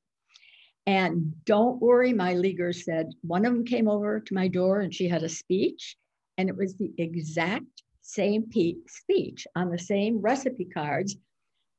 And 0.86 1.32
don't 1.44 1.80
worry, 1.80 2.12
my 2.12 2.34
leaguer 2.34 2.72
said, 2.72 3.12
one 3.22 3.44
of 3.44 3.52
them 3.52 3.64
came 3.64 3.88
over 3.88 4.18
to 4.18 4.34
my 4.34 4.48
door 4.48 4.80
and 4.80 4.92
she 4.92 5.06
had 5.06 5.22
a 5.22 5.28
speech, 5.28 5.96
and 6.38 6.48
it 6.48 6.56
was 6.56 6.74
the 6.74 6.92
exact 6.98 7.82
same 8.00 8.50
speech 8.88 9.46
on 9.54 9.70
the 9.70 9.78
same 9.78 10.20
recipe 10.20 10.64
cards 10.64 11.16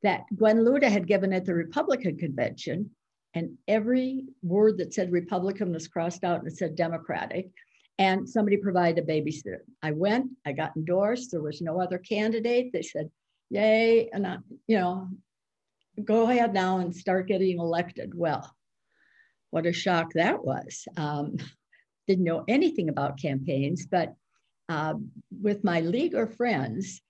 that 0.03 0.23
Gwen 0.35 0.59
Luda 0.59 0.89
had 0.89 1.07
given 1.07 1.33
at 1.33 1.45
the 1.45 1.53
Republican 1.53 2.17
convention. 2.17 2.91
And 3.33 3.57
every 3.67 4.25
word 4.41 4.77
that 4.77 4.93
said 4.93 5.11
Republican 5.11 5.73
was 5.73 5.87
crossed 5.87 6.23
out 6.23 6.39
and 6.39 6.47
it 6.47 6.57
said 6.57 6.75
Democratic. 6.75 7.49
And 7.99 8.27
somebody 8.27 8.57
provided 8.57 9.03
a 9.03 9.07
babysitter. 9.07 9.59
I 9.81 9.91
went, 9.91 10.27
I 10.45 10.51
got 10.51 10.75
endorsed. 10.75 11.31
There 11.31 11.41
was 11.41 11.61
no 11.61 11.79
other 11.79 11.97
candidate. 11.97 12.71
They 12.73 12.81
said, 12.81 13.09
Yay. 13.49 14.09
And 14.11 14.25
I, 14.25 14.37
you 14.67 14.77
know, 14.77 15.09
go 16.03 16.29
ahead 16.29 16.53
now 16.53 16.79
and 16.79 16.95
start 16.95 17.27
getting 17.27 17.59
elected. 17.59 18.13
Well, 18.15 18.51
what 19.53 19.67
a 19.67 19.71
shock 19.71 20.13
that 20.13 20.43
was. 20.43 20.87
Um, 20.97 21.37
didn't 22.07 22.25
know 22.25 22.43
anything 22.47 22.89
about 22.89 23.21
campaigns, 23.21 23.85
but 23.85 24.15
uh, 24.67 24.95
with 25.41 25.63
my 25.63 25.79
leaguer 25.79 26.25
friends, 26.25 27.01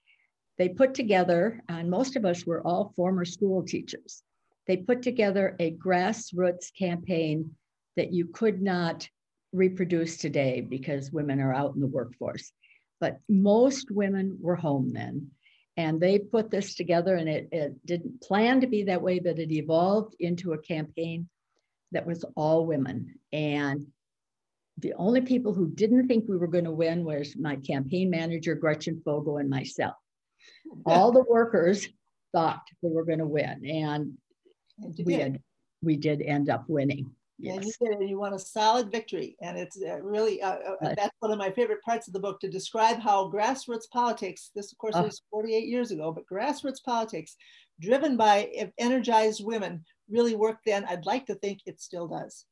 they 0.58 0.68
put 0.68 0.94
together, 0.94 1.62
and 1.70 1.90
most 1.90 2.18
of 2.18 2.26
us 2.26 2.46
were 2.46 2.62
all 2.68 2.92
former 2.98 3.24
school 3.24 3.64
teachers. 3.64 4.22
They 4.68 4.78
put 4.78 5.02
together 5.02 5.56
a 5.60 5.72
grassroots 5.72 6.72
campaign 6.78 7.56
that 7.96 8.12
you 8.12 8.28
could 8.28 8.62
not 8.62 9.08
reproduce 9.54 10.18
today 10.18 10.60
because 10.60 11.14
women 11.14 11.40
are 11.40 11.54
out 11.54 11.76
in 11.76 11.82
the 11.82 11.88
workforce. 11.88 12.52
But 13.00 13.20
most 13.30 13.90
women 13.90 14.38
were 14.42 14.58
home 14.58 14.92
then. 14.92 15.32
And 15.78 16.00
they 16.00 16.20
put 16.20 16.52
this 16.52 16.76
together, 16.76 17.16
and 17.16 17.30
it, 17.30 17.48
it 17.52 17.86
didn't 17.86 18.22
plan 18.22 18.62
to 18.62 18.68
be 18.68 18.84
that 18.84 19.02
way, 19.02 19.20
but 19.20 19.40
it 19.40 19.52
evolved 19.52 20.16
into 20.20 20.54
a 20.54 20.62
campaign 20.62 21.30
that 21.94 22.06
was 22.06 22.26
all 22.36 22.66
women. 22.66 23.16
And 23.32 23.88
the 24.78 24.94
only 24.96 25.22
people 25.22 25.54
who 25.54 25.70
didn't 25.70 26.08
think 26.08 26.26
we 26.28 26.38
were 26.38 26.48
going 26.48 26.66
to 26.66 26.72
win 26.72 27.04
was 27.04 27.36
my 27.38 27.56
campaign 27.58 28.10
manager, 28.10 28.56
Gretchen 28.56 29.02
Fogel, 29.06 29.38
and 29.38 29.50
myself. 29.50 29.96
All 30.86 31.12
the 31.12 31.24
workers 31.24 31.88
thought 32.34 32.62
we 32.82 32.90
were 32.90 33.06
going 33.06 33.20
to 33.20 33.28
win. 33.28 33.66
And, 33.66 34.18
we, 35.06 35.14
had, 35.14 35.40
we 35.82 35.96
did 35.96 36.22
end 36.22 36.50
up 36.50 36.66
winning. 36.68 37.12
Yes. 37.40 37.58
And 37.58 37.66
you 37.66 37.98
did, 38.00 38.10
you 38.10 38.20
won 38.20 38.34
a 38.34 38.40
solid 38.40 38.92
victory. 38.92 39.36
And 39.42 39.58
it's 39.58 39.78
uh, 39.82 40.00
really, 40.02 40.42
uh, 40.42 40.58
uh, 40.82 40.94
that's 40.96 41.16
one 41.20 41.32
of 41.32 41.38
my 41.38 41.52
favorite 41.52 41.82
parts 41.84 42.08
of 42.08 42.14
the 42.14 42.20
book 42.20 42.40
to 42.40 42.50
describe 42.50 43.00
how 43.00 43.32
grassroots 43.32 43.90
politics, 43.92 44.52
this 44.56 44.72
of 44.72 44.78
course 44.78 44.96
uh, 44.96 45.04
was 45.04 45.22
48 45.30 45.68
years 45.68 45.92
ago, 45.92 46.12
but 46.12 46.26
grassroots 46.26 46.84
politics 46.84 47.36
driven 47.84 48.18
by 48.18 48.72
energized 48.78 49.46
women 49.46 49.84
really 50.10 50.36
worked 50.36 50.66
then. 50.66 50.86
I'd 50.86 51.06
like 51.06 51.26
to 51.28 51.36
think 51.36 51.60
it 51.66 51.82
still 51.82 52.08
does. 52.08 52.46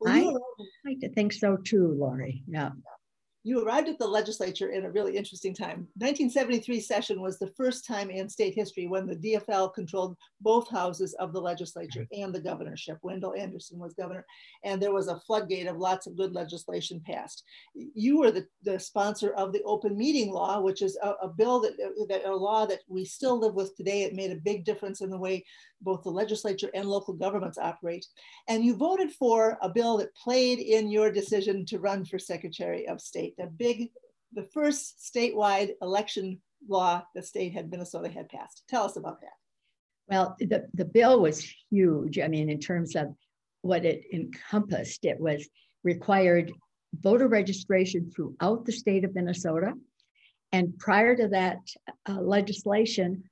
Well, 0.00 0.14
I 0.14 0.88
like 0.88 1.00
to 1.00 1.10
think 1.10 1.32
so 1.32 1.56
too, 1.56 1.94
Lori. 1.98 2.42
Yeah 2.48 2.70
you 3.48 3.64
arrived 3.64 3.88
at 3.88 3.98
the 3.98 4.06
legislature 4.06 4.70
in 4.70 4.84
a 4.84 4.90
really 4.90 5.16
interesting 5.16 5.54
time. 5.54 5.88
1973 5.96 6.80
session 6.80 7.22
was 7.22 7.38
the 7.38 7.52
first 7.56 7.86
time 7.86 8.10
in 8.10 8.28
state 8.28 8.54
history 8.54 8.86
when 8.86 9.06
the 9.06 9.16
DFL 9.16 9.72
controlled 9.72 10.16
both 10.42 10.68
houses 10.68 11.14
of 11.14 11.32
the 11.32 11.40
legislature 11.40 12.00
mm-hmm. 12.00 12.24
and 12.24 12.34
the 12.34 12.40
governorship. 12.40 12.98
Wendell 13.00 13.34
Anderson 13.34 13.78
was 13.78 13.94
governor, 13.94 14.26
and 14.64 14.82
there 14.82 14.92
was 14.92 15.08
a 15.08 15.20
floodgate 15.20 15.66
of 15.66 15.78
lots 15.78 16.06
of 16.06 16.16
good 16.16 16.34
legislation 16.34 17.00
passed. 17.06 17.42
You 17.74 18.18
were 18.18 18.30
the, 18.30 18.46
the 18.64 18.78
sponsor 18.78 19.30
of 19.30 19.54
the 19.54 19.62
open 19.62 19.96
meeting 19.96 20.30
law, 20.30 20.60
which 20.60 20.82
is 20.82 20.98
a, 21.02 21.12
a 21.22 21.28
bill 21.28 21.60
that, 21.60 21.78
that 22.08 22.26
a 22.26 22.36
law 22.36 22.66
that 22.66 22.80
we 22.86 23.06
still 23.06 23.40
live 23.40 23.54
with 23.54 23.74
today. 23.76 24.02
It 24.02 24.14
made 24.14 24.30
a 24.30 24.36
big 24.36 24.66
difference 24.66 25.00
in 25.00 25.08
the 25.08 25.18
way 25.18 25.42
both 25.80 26.02
the 26.02 26.10
legislature 26.10 26.70
and 26.74 26.88
local 26.88 27.14
governments 27.14 27.58
operate. 27.58 28.06
And 28.48 28.64
you 28.64 28.76
voted 28.76 29.12
for 29.12 29.58
a 29.62 29.68
bill 29.68 29.98
that 29.98 30.14
played 30.14 30.58
in 30.58 30.90
your 30.90 31.10
decision 31.10 31.64
to 31.66 31.78
run 31.78 32.04
for 32.04 32.18
Secretary 32.18 32.88
of 32.88 33.00
State 33.00 33.34
the 33.36 33.46
big, 33.46 33.90
the 34.32 34.48
first 34.52 34.98
statewide 34.98 35.72
election 35.82 36.40
law 36.68 37.02
the 37.14 37.22
state 37.22 37.52
had, 37.52 37.70
Minnesota 37.70 38.08
had 38.08 38.28
passed. 38.28 38.64
Tell 38.68 38.84
us 38.84 38.96
about 38.96 39.20
that. 39.20 39.32
Well, 40.08 40.36
the, 40.40 40.66
the 40.74 40.84
bill 40.84 41.20
was 41.20 41.54
huge. 41.70 42.18
I 42.18 42.28
mean, 42.28 42.48
in 42.48 42.58
terms 42.58 42.96
of 42.96 43.14
what 43.62 43.84
it 43.84 44.02
encompassed, 44.12 45.04
it 45.04 45.20
was 45.20 45.48
required 45.84 46.50
voter 47.00 47.28
registration 47.28 48.10
throughout 48.10 48.64
the 48.64 48.72
state 48.72 49.04
of 49.04 49.14
Minnesota. 49.14 49.74
And 50.52 50.78
prior 50.78 51.14
to 51.14 51.28
that 51.28 51.58
uh, 52.08 52.20
legislation, 52.20 53.24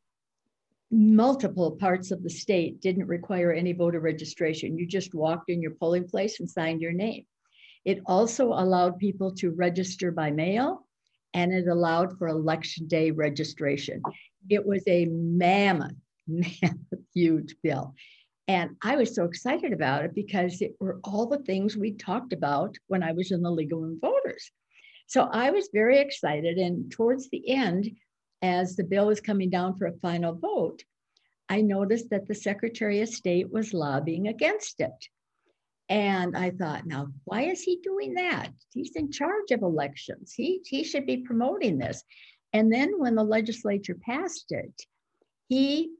multiple 0.91 1.73
parts 1.73 2.11
of 2.11 2.23
the 2.23 2.31
state 2.31 2.81
didn't 2.81 3.07
require 3.07 3.53
any 3.53 3.73
voter 3.73 4.01
registration. 4.01 4.79
You 4.79 4.87
just 4.87 5.15
walked 5.15 5.51
in 5.51 5.61
your 5.61 5.73
polling 5.73 6.09
place 6.09 6.41
and 6.41 6.49
signed 6.49 6.81
your 6.81 6.93
name. 6.93 7.25
It 7.85 8.01
also 8.07 8.49
allowed 8.49 8.99
people 8.99 9.33
to 9.37 9.51
register 9.51 10.11
by 10.11 10.31
mail 10.31 10.87
and 11.35 11.53
it 11.53 11.69
allowed 11.69 12.19
for 12.19 12.29
election 12.29 12.87
day 12.87 13.11
registration. 13.11 14.03
It 14.49 14.65
was 14.65 14.83
a 14.87 15.07
mammoth, 15.07 15.95
mammoth, 16.27 16.79
huge 17.15 17.57
bill. 17.63 17.95
And 18.49 18.77
I 18.83 18.97
was 18.97 19.15
so 19.15 19.25
excited 19.25 19.73
about 19.73 20.05
it 20.05 20.15
because 20.15 20.63
it 20.63 20.77
were 20.79 21.01
all 21.03 21.27
the 21.27 21.39
things 21.39 21.77
we 21.77 21.93
talked 21.93 22.33
about 22.33 22.77
when 22.87 23.03
I 23.03 23.13
was 23.13 23.33
in 23.33 23.43
the 23.43 23.51
League 23.51 23.73
of 23.73 23.81
Women 23.81 23.99
Voters. 24.01 24.51
So 25.09 25.29
I 25.33 25.51
was 25.51 25.69
very 25.73 25.99
excited. 25.99 26.59
And 26.59 26.91
towards 26.91 27.29
the 27.29 27.49
end, 27.51 27.91
as 28.43 28.77
the 28.77 28.85
bill 28.85 29.07
was 29.07 29.21
coming 29.21 29.51
down 29.51 29.77
for 29.77 29.87
a 29.87 29.99
final 29.99 30.35
vote, 30.35 30.85
I 31.49 31.61
noticed 31.61 32.11
that 32.11 32.27
the 32.27 32.35
Secretary 32.35 33.01
of 33.01 33.09
State 33.09 33.51
was 33.51 33.73
lobbying 33.73 34.29
against 34.29 34.81
it. 34.81 35.09
And 35.89 36.37
I 36.37 36.51
thought, 36.51 36.87
now, 36.87 37.09
why 37.25 37.43
is 37.43 37.63
he 37.63 37.79
doing 37.83 38.15
that? 38.15 38.51
He's 38.73 38.97
in 38.97 39.13
charge 39.13 39.53
of 39.53 39.63
elections. 39.63 40.33
He, 40.33 40.61
he 40.65 40.83
should 40.83 41.07
be 41.07 41.19
promoting 41.19 41.79
this. 41.79 42.03
And 42.53 42.73
then 42.73 42.99
when 42.99 43.15
the 43.15 43.23
legislature 43.23 43.95
passed 43.95 44.51
it, 44.51 44.83
he 45.49 45.93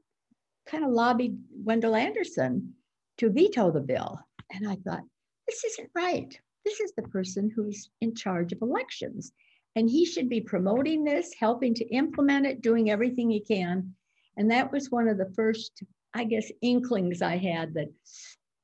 kind 0.67 0.83
of 0.83 0.91
lobbied 0.91 1.37
Wendell 1.63 1.95
Anderson 1.95 2.73
to 3.19 3.29
veto 3.29 3.71
the 3.71 3.79
bill. 3.79 4.19
And 4.51 4.67
I 4.67 4.75
thought, 4.75 5.03
this 5.47 5.63
isn't 5.63 5.89
right. 5.95 6.37
This 6.65 6.81
is 6.81 6.91
the 6.97 7.03
person 7.03 7.49
who's 7.55 7.89
in 8.01 8.13
charge 8.13 8.51
of 8.51 8.61
elections. 8.61 9.31
And 9.77 9.87
he 9.87 10.05
should 10.05 10.27
be 10.27 10.41
promoting 10.41 11.03
this, 11.03 11.35
helping 11.39 11.75
to 11.75 11.85
implement 11.89 12.47
it, 12.47 12.63
doing 12.63 12.89
everything 12.89 13.29
he 13.29 13.39
can. 13.39 13.93
And 14.35 14.49
that 14.49 14.71
was 14.71 14.89
one 14.89 15.07
of 15.07 15.19
the 15.19 15.31
first, 15.35 15.83
I 16.15 16.23
guess, 16.23 16.51
inklings 16.63 17.21
I 17.21 17.37
had 17.37 17.75
that, 17.75 17.89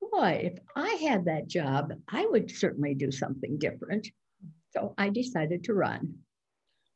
boy, 0.01 0.51
if 0.51 0.59
I 0.75 0.89
had 1.07 1.25
that 1.25 1.47
job, 1.47 1.93
I 2.09 2.25
would 2.25 2.49
certainly 2.49 2.95
do 2.95 3.11
something 3.11 3.59
different. 3.59 4.07
So 4.71 4.95
I 4.97 5.09
decided 5.09 5.63
to 5.65 5.75
run. 5.75 6.15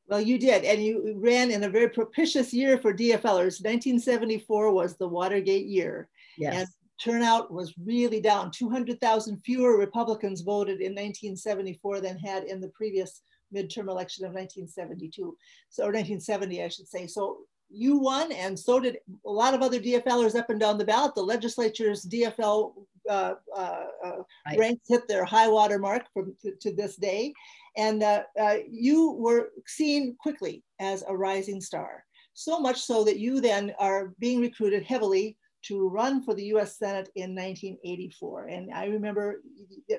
Well, 0.08 0.21
you 0.21 0.39
did, 0.39 0.63
and 0.63 0.84
you 0.84 1.13
ran 1.17 1.51
in 1.51 1.65
a 1.65 1.69
very 1.69 1.89
propitious 1.89 2.51
year 2.51 2.80
for 2.80 2.93
DFLers. 2.93 3.62
1974 3.62 4.73
was 4.73 4.97
the 4.97 5.08
Watergate 5.08 5.67
year. 5.67 6.10
Yes. 6.39 6.56
And 6.56 6.67
turnout 6.99 7.53
was 7.53 7.75
really 7.77 8.19
down. 8.19 8.49
200,000 8.49 9.38
fewer 9.45 9.77
Republicans 9.77 10.41
voted 10.41 10.82
in 10.82 10.93
1974 10.93 12.01
than 12.01 12.17
had 12.17 12.45
in 12.45 12.60
the 12.60 12.69
previous 12.69 13.21
midterm 13.53 13.89
election 13.89 14.25
of 14.25 14.33
1972, 14.33 15.38
so 15.69 15.83
or 15.83 15.88
1970, 15.88 16.63
I 16.63 16.67
should 16.67 16.88
say. 16.88 17.07
So 17.07 17.39
you 17.69 17.97
won, 17.97 18.31
and 18.31 18.57
so 18.57 18.79
did 18.79 18.97
a 19.25 19.29
lot 19.29 19.53
of 19.53 19.62
other 19.62 19.79
DFLers 19.79 20.36
up 20.36 20.49
and 20.49 20.60
down 20.60 20.77
the 20.77 20.86
ballot. 20.86 21.15
The 21.15 21.21
legislature's 21.21 22.05
DFL 22.05 22.73
uh, 23.10 23.36
uh, 23.55 23.86
uh, 24.05 24.12
right. 24.45 24.57
ranks 24.57 24.88
hit 24.88 25.07
their 25.07 25.25
high 25.25 25.47
water 25.47 25.79
mark 25.79 26.03
from 26.13 26.36
to, 26.41 26.53
to 26.62 26.73
this 26.73 26.95
day, 26.95 27.33
and 27.75 28.03
uh, 28.03 28.23
uh, 28.39 28.57
you 28.69 29.12
were 29.12 29.49
seen 29.65 30.15
quickly 30.19 30.63
as 30.79 31.03
a 31.07 31.15
rising 31.15 31.62
star. 31.62 32.03
So 32.33 32.60
much 32.60 32.81
so 32.81 33.03
that 33.03 33.17
you 33.17 33.41
then 33.41 33.73
are 33.79 34.13
being 34.19 34.39
recruited 34.41 34.83
heavily 34.83 35.38
to 35.63 35.89
run 35.89 36.21
for 36.21 36.33
the 36.33 36.45
US 36.55 36.77
Senate 36.77 37.09
in 37.15 37.35
1984. 37.35 38.45
And 38.45 38.73
I 38.73 38.85
remember 38.85 39.41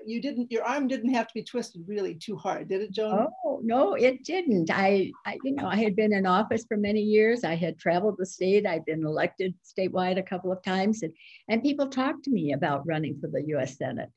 you 0.07 0.23
didn't, 0.23 0.51
your 0.51 0.65
arm 0.65 0.89
didn't 0.89 1.13
have 1.13 1.27
to 1.29 1.35
be 1.35 1.43
twisted 1.43 1.83
really 1.87 2.15
too 2.15 2.37
hard, 2.37 2.69
did 2.69 2.83
it, 2.83 2.93
Joan? 2.93 3.27
Oh, 3.45 3.61
no, 3.63 3.95
it 3.95 4.25
didn't. 4.25 4.71
I, 4.71 5.11
I, 5.27 5.39
you 5.45 5.53
know, 5.53 5.67
I 5.67 5.77
had 5.77 5.97
been 5.97 6.13
in 6.13 6.27
office 6.27 6.65
for 6.67 6.77
many 6.77 7.01
years. 7.01 7.45
I 7.45 7.55
had 7.55 7.79
traveled 7.79 8.17
the 8.19 8.27
state. 8.27 8.67
I'd 8.67 8.85
been 8.85 9.05
elected 9.05 9.55
statewide 9.65 10.19
a 10.19 10.23
couple 10.23 10.53
of 10.53 10.63
times. 10.63 11.03
And, 11.03 11.13
and 11.49 11.63
people 11.63 11.89
talked 11.89 12.25
to 12.25 12.31
me 12.31 12.53
about 12.53 12.87
running 12.87 13.19
for 13.21 13.29
the 13.29 13.45
US 13.57 13.77
Senate. 13.77 14.11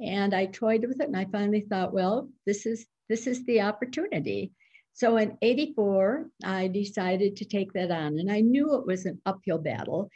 And 0.00 0.34
I 0.34 0.46
toyed 0.46 0.84
with 0.86 1.00
it 1.00 1.06
and 1.06 1.16
I 1.16 1.26
finally 1.26 1.60
thought, 1.60 1.92
well, 1.92 2.28
this 2.44 2.66
is, 2.66 2.86
this 3.08 3.26
is 3.26 3.44
the 3.46 3.62
opportunity. 3.62 4.52
So 4.94 5.16
in 5.16 5.38
84, 5.40 6.28
I 6.44 6.68
decided 6.68 7.36
to 7.36 7.44
take 7.44 7.72
that 7.72 7.90
on. 7.90 8.18
And 8.18 8.30
I 8.30 8.40
knew 8.40 8.74
it 8.74 8.86
was 8.86 9.06
an 9.06 9.20
uphill 9.24 9.58
battle 9.58 10.10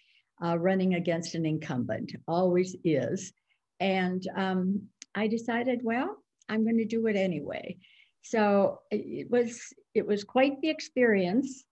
uh, 0.45 0.59
running 0.59 0.95
against 0.95 1.35
an 1.35 1.47
incumbent, 1.47 2.13
always 2.29 2.77
is. 2.85 3.33
And 3.81 4.27
um, 4.37 4.83
I 5.15 5.27
decided, 5.29 5.81
well, 5.83 6.17
I'm 6.49 6.65
going 6.65 6.79
to 6.79 6.85
do 6.85 7.07
it 7.07 7.17
anyway. 7.17 7.77
So 8.23 8.81
it 8.91 9.31
was 9.31 9.61
it 9.95 10.07
was 10.07 10.25
quite 10.25 10.61
the 10.61 10.69
experience. 10.69 11.65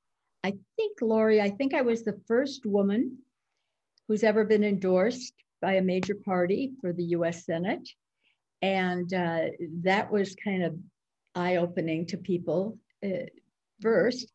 I 0.45 0.55
think, 0.77 0.99
Lori, 1.03 1.41
I 1.41 1.51
think 1.51 1.75
I 1.75 1.83
was 1.83 2.05
the 2.05 2.21
first 2.29 2.65
woman 2.65 3.19
who's 4.07 4.23
ever 4.23 4.45
been 4.45 4.63
endorsed 4.63 5.35
by 5.61 5.75
a 5.75 5.83
major 5.83 6.15
party 6.15 6.73
for 6.81 6.93
the 6.93 7.05
U.S. 7.17 7.45
Senate, 7.45 7.89
and 8.63 9.13
uh, 9.13 9.47
that 9.83 10.13
was 10.13 10.37
kind 10.37 10.63
of 10.63 10.75
eye-opening 11.35 12.07
to 12.07 12.19
people 12.19 12.79
uh, 13.05 13.27
first. 13.81 14.31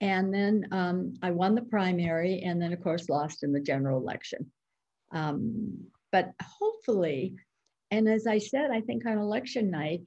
And 0.00 0.32
then 0.32 0.68
um, 0.70 1.14
I 1.22 1.30
won 1.30 1.54
the 1.54 1.62
primary 1.62 2.42
and 2.42 2.60
then, 2.62 2.72
of 2.72 2.82
course, 2.82 3.08
lost 3.08 3.42
in 3.42 3.52
the 3.52 3.60
general 3.60 4.00
election. 4.00 4.50
Um, 5.12 5.78
but 6.12 6.32
hopefully, 6.42 7.34
and 7.90 8.08
as 8.08 8.26
I 8.26 8.38
said, 8.38 8.70
I 8.70 8.80
think 8.80 9.06
on 9.06 9.18
election 9.18 9.70
night, 9.70 10.02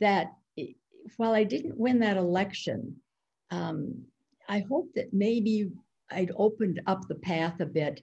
that 0.00 0.32
while 1.16 1.32
I 1.32 1.44
didn't 1.44 1.78
win 1.78 2.00
that 2.00 2.16
election, 2.16 2.96
um, 3.50 4.04
I 4.48 4.60
hope 4.60 4.90
that 4.94 5.12
maybe 5.12 5.70
I'd 6.10 6.32
opened 6.36 6.80
up 6.86 7.06
the 7.06 7.14
path 7.14 7.60
a 7.60 7.66
bit 7.66 8.02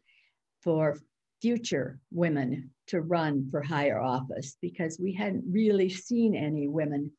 for 0.61 0.97
future 1.41 1.99
women 2.11 2.71
to 2.87 3.01
run 3.01 3.47
for 3.51 3.61
higher 3.61 3.99
office 3.99 4.57
because 4.61 4.99
we 4.99 5.13
hadn't 5.13 5.43
really 5.49 5.89
seen 5.89 6.35
any 6.35 6.67
women 6.67 7.11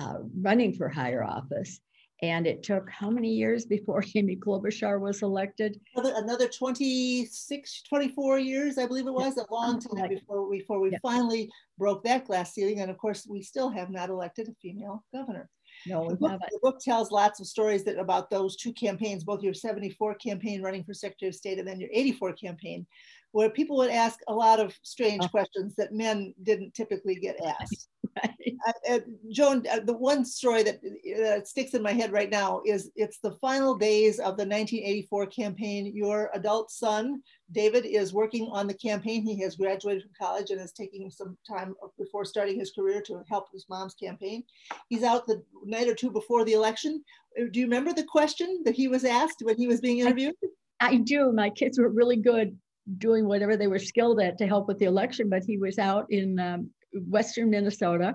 uh, 0.00 0.18
running 0.40 0.74
for 0.74 0.88
higher 0.88 1.24
office. 1.24 1.80
And 2.22 2.46
it 2.46 2.62
took 2.62 2.88
how 2.88 3.10
many 3.10 3.28
years 3.28 3.66
before 3.66 4.02
Amy 4.14 4.36
Klobuchar 4.36 5.00
was 5.00 5.22
elected? 5.22 5.80
Another, 5.94 6.14
another 6.16 6.48
26, 6.48 7.82
24 7.82 8.38
years, 8.38 8.78
I 8.78 8.86
believe 8.86 9.06
it 9.06 9.12
was, 9.12 9.36
a 9.36 9.52
long 9.52 9.80
time 9.80 10.08
before, 10.08 10.50
before 10.50 10.80
we 10.80 10.92
yeah. 10.92 10.98
finally 11.02 11.50
broke 11.78 12.02
that 12.04 12.24
glass 12.24 12.54
ceiling. 12.54 12.80
And 12.80 12.90
of 12.90 12.96
course, 12.96 13.26
we 13.28 13.42
still 13.42 13.68
have 13.68 13.90
not 13.90 14.08
elected 14.08 14.48
a 14.48 14.54
female 14.62 15.04
governor. 15.12 15.50
No, 15.86 16.08
the 16.08 16.16
book, 16.16 16.40
the 16.50 16.58
book, 16.62 16.78
tells 16.80 17.10
lots 17.10 17.38
of 17.38 17.46
stories 17.46 17.84
that 17.84 17.98
about 17.98 18.30
those 18.30 18.56
two 18.56 18.72
campaigns, 18.72 19.24
both 19.24 19.42
your 19.42 19.54
74 19.54 20.14
campaign 20.14 20.62
running 20.62 20.84
for 20.84 20.94
Secretary 20.94 21.28
of 21.28 21.34
State 21.34 21.58
and 21.58 21.68
then 21.68 21.80
your 21.80 21.90
84 21.92 22.32
campaign, 22.32 22.86
where 23.32 23.50
people 23.50 23.76
would 23.76 23.90
ask 23.90 24.18
a 24.28 24.34
lot 24.34 24.58
of 24.58 24.74
strange 24.82 25.22
oh. 25.24 25.28
questions 25.28 25.74
that 25.76 25.92
men 25.92 26.32
didn't 26.42 26.74
typically 26.74 27.16
get 27.16 27.36
asked. 27.44 27.88
Right. 28.16 28.56
Uh, 28.66 28.94
uh, 28.94 28.98
Joan, 29.30 29.64
uh, 29.70 29.80
the 29.84 29.96
one 29.96 30.24
story 30.24 30.62
that 30.62 31.46
sticks 31.46 31.74
in 31.74 31.82
my 31.82 31.92
head 31.92 32.12
right 32.12 32.30
now 32.30 32.62
is 32.64 32.90
it's 32.96 33.18
the 33.18 33.32
final 33.32 33.74
days 33.74 34.18
of 34.18 34.36
the 34.36 34.46
1984 34.46 35.26
campaign. 35.26 35.92
Your 35.94 36.30
adult 36.34 36.70
son, 36.70 37.22
David, 37.52 37.84
is 37.84 38.12
working 38.12 38.48
on 38.52 38.66
the 38.66 38.74
campaign. 38.74 39.22
He 39.22 39.40
has 39.42 39.56
graduated 39.56 40.02
from 40.02 40.12
college 40.20 40.50
and 40.50 40.60
is 40.60 40.72
taking 40.72 41.10
some 41.10 41.36
time 41.48 41.74
before 41.98 42.24
starting 42.24 42.58
his 42.58 42.72
career 42.72 43.00
to 43.02 43.22
help 43.28 43.46
his 43.52 43.66
mom's 43.68 43.94
campaign. 43.94 44.42
He's 44.88 45.02
out 45.02 45.26
the 45.26 45.42
night 45.64 45.88
or 45.88 45.94
two 45.94 46.10
before 46.10 46.44
the 46.44 46.54
election. 46.54 47.02
Uh, 47.38 47.44
do 47.50 47.60
you 47.60 47.66
remember 47.66 47.92
the 47.92 48.04
question 48.04 48.62
that 48.64 48.74
he 48.74 48.88
was 48.88 49.04
asked 49.04 49.42
when 49.42 49.56
he 49.56 49.66
was 49.66 49.80
being 49.80 49.98
interviewed? 49.98 50.34
I, 50.80 50.88
I 50.88 50.96
do. 50.96 51.32
My 51.32 51.50
kids 51.50 51.78
were 51.78 51.88
really 51.88 52.16
good 52.16 52.56
doing 52.98 53.26
whatever 53.26 53.56
they 53.56 53.66
were 53.66 53.78
skilled 53.78 54.20
at 54.20 54.38
to 54.38 54.46
help 54.46 54.68
with 54.68 54.78
the 54.78 54.84
election, 54.84 55.28
but 55.28 55.42
he 55.44 55.58
was 55.58 55.78
out 55.78 56.06
in 56.10 56.38
um, 56.38 56.70
Western 56.92 57.50
Minnesota 57.50 58.14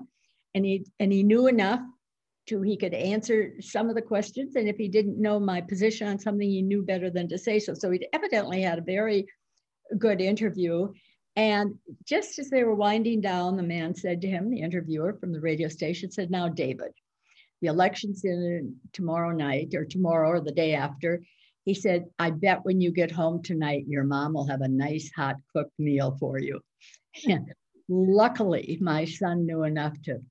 and 0.53 0.65
he, 0.65 0.85
and 0.99 1.11
he 1.11 1.23
knew 1.23 1.47
enough 1.47 1.81
to, 2.47 2.61
he 2.61 2.77
could 2.77 2.93
answer 2.93 3.53
some 3.59 3.89
of 3.89 3.95
the 3.95 4.01
questions. 4.01 4.55
And 4.55 4.67
if 4.67 4.77
he 4.77 4.87
didn't 4.87 5.21
know 5.21 5.39
my 5.39 5.61
position 5.61 6.07
on 6.07 6.19
something, 6.19 6.49
he 6.49 6.61
knew 6.61 6.83
better 6.83 7.09
than 7.09 7.27
to 7.29 7.37
say 7.37 7.59
so. 7.59 7.73
So 7.73 7.91
he 7.91 8.05
evidently 8.13 8.61
had 8.61 8.79
a 8.79 8.83
very 8.83 9.27
good 9.97 10.21
interview. 10.21 10.91
And 11.35 11.75
just 12.05 12.39
as 12.39 12.49
they 12.49 12.63
were 12.63 12.75
winding 12.75 13.21
down, 13.21 13.55
the 13.55 13.63
man 13.63 13.95
said 13.95 14.21
to 14.21 14.27
him, 14.27 14.49
the 14.49 14.61
interviewer 14.61 15.13
from 15.13 15.31
the 15.31 15.39
radio 15.39 15.67
station 15.69 16.11
said, 16.11 16.29
now, 16.29 16.49
David, 16.49 16.91
the 17.61 17.67
election's 17.67 18.25
in 18.25 18.75
tomorrow 18.91 19.31
night 19.31 19.73
or 19.75 19.85
tomorrow 19.85 20.29
or 20.29 20.41
the 20.41 20.51
day 20.51 20.73
after. 20.73 21.21
He 21.63 21.73
said, 21.73 22.05
I 22.17 22.31
bet 22.31 22.65
when 22.65 22.81
you 22.81 22.91
get 22.91 23.11
home 23.11 23.43
tonight, 23.43 23.85
your 23.87 24.03
mom 24.03 24.33
will 24.33 24.47
have 24.47 24.61
a 24.61 24.67
nice 24.67 25.11
hot 25.15 25.35
cooked 25.55 25.77
meal 25.77 26.17
for 26.19 26.39
you. 26.39 26.59
luckily, 27.91 28.77
my 28.81 29.05
son 29.05 29.45
knew 29.45 29.63
enough 29.63 30.01
to 30.03 30.21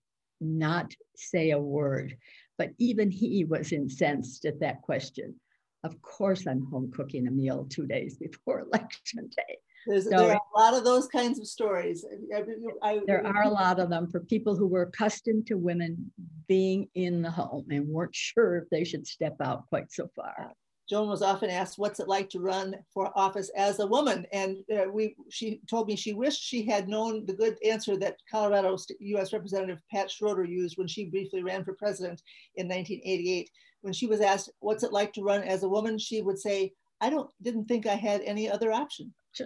not 0.40 0.92
say 1.14 1.50
a 1.50 1.58
word, 1.58 2.16
but 2.56 2.70
even 2.78 3.10
he 3.10 3.44
was 3.44 3.72
incensed 3.72 4.46
at 4.46 4.60
that 4.60 4.82
question. 4.82 5.36
Of 5.84 6.00
course, 6.02 6.46
I'm 6.46 6.66
home 6.66 6.90
cooking 6.90 7.26
a 7.28 7.30
meal 7.30 7.66
two 7.68 7.86
days 7.86 8.16
before 8.16 8.60
election 8.72 9.28
day. 9.36 9.58
So, 10.02 10.10
there 10.10 10.32
are 10.32 10.40
a 10.54 10.58
lot 10.58 10.74
of 10.74 10.84
those 10.84 11.06
kinds 11.08 11.38
of 11.38 11.46
stories. 11.46 12.04
I, 12.34 12.42
I, 12.82 13.00
there 13.06 13.26
are 13.26 13.44
a 13.44 13.48
lot 13.48 13.80
of 13.80 13.88
them 13.88 14.08
for 14.08 14.20
people 14.20 14.54
who 14.54 14.66
were 14.66 14.82
accustomed 14.82 15.46
to 15.46 15.54
women 15.54 16.12
being 16.48 16.88
in 16.94 17.22
the 17.22 17.30
home 17.30 17.66
and 17.70 17.88
weren't 17.88 18.14
sure 18.14 18.58
if 18.58 18.68
they 18.70 18.84
should 18.84 19.06
step 19.06 19.36
out 19.42 19.66
quite 19.68 19.90
so 19.90 20.10
far. 20.14 20.52
Joan 20.90 21.08
was 21.08 21.22
often 21.22 21.50
asked, 21.50 21.78
"What's 21.78 22.00
it 22.00 22.08
like 22.08 22.28
to 22.30 22.40
run 22.40 22.74
for 22.92 23.16
office 23.16 23.48
as 23.50 23.78
a 23.78 23.86
woman?" 23.86 24.26
And 24.32 24.58
uh, 24.74 24.90
we, 24.90 25.14
she 25.30 25.60
told 25.70 25.86
me 25.86 25.94
she 25.94 26.14
wished 26.14 26.42
she 26.42 26.66
had 26.66 26.88
known 26.88 27.24
the 27.26 27.32
good 27.32 27.56
answer 27.64 27.96
that 27.98 28.16
Colorado 28.28 28.76
U.S. 28.98 29.32
Representative 29.32 29.80
Pat 29.88 30.10
Schroeder 30.10 30.44
used 30.44 30.76
when 30.76 30.88
she 30.88 31.04
briefly 31.04 31.44
ran 31.44 31.64
for 31.64 31.74
president 31.74 32.22
in 32.56 32.66
1988. 32.66 33.48
When 33.82 33.92
she 33.92 34.08
was 34.08 34.20
asked, 34.20 34.50
"What's 34.58 34.82
it 34.82 34.92
like 34.92 35.12
to 35.12 35.22
run 35.22 35.44
as 35.44 35.62
a 35.62 35.68
woman?" 35.68 35.96
she 35.96 36.22
would 36.22 36.40
say, 36.40 36.72
"I 37.00 37.08
don't, 37.08 37.30
didn't 37.40 37.66
think 37.66 37.86
I 37.86 37.94
had 37.94 38.22
any 38.22 38.50
other 38.50 38.72
option." 38.72 39.14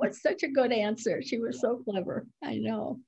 was 0.00 0.22
such 0.22 0.42
a 0.42 0.48
good 0.48 0.72
answer. 0.72 1.22
She 1.22 1.38
was 1.38 1.60
so 1.60 1.76
clever. 1.78 2.26
I 2.42 2.56
know. 2.56 2.98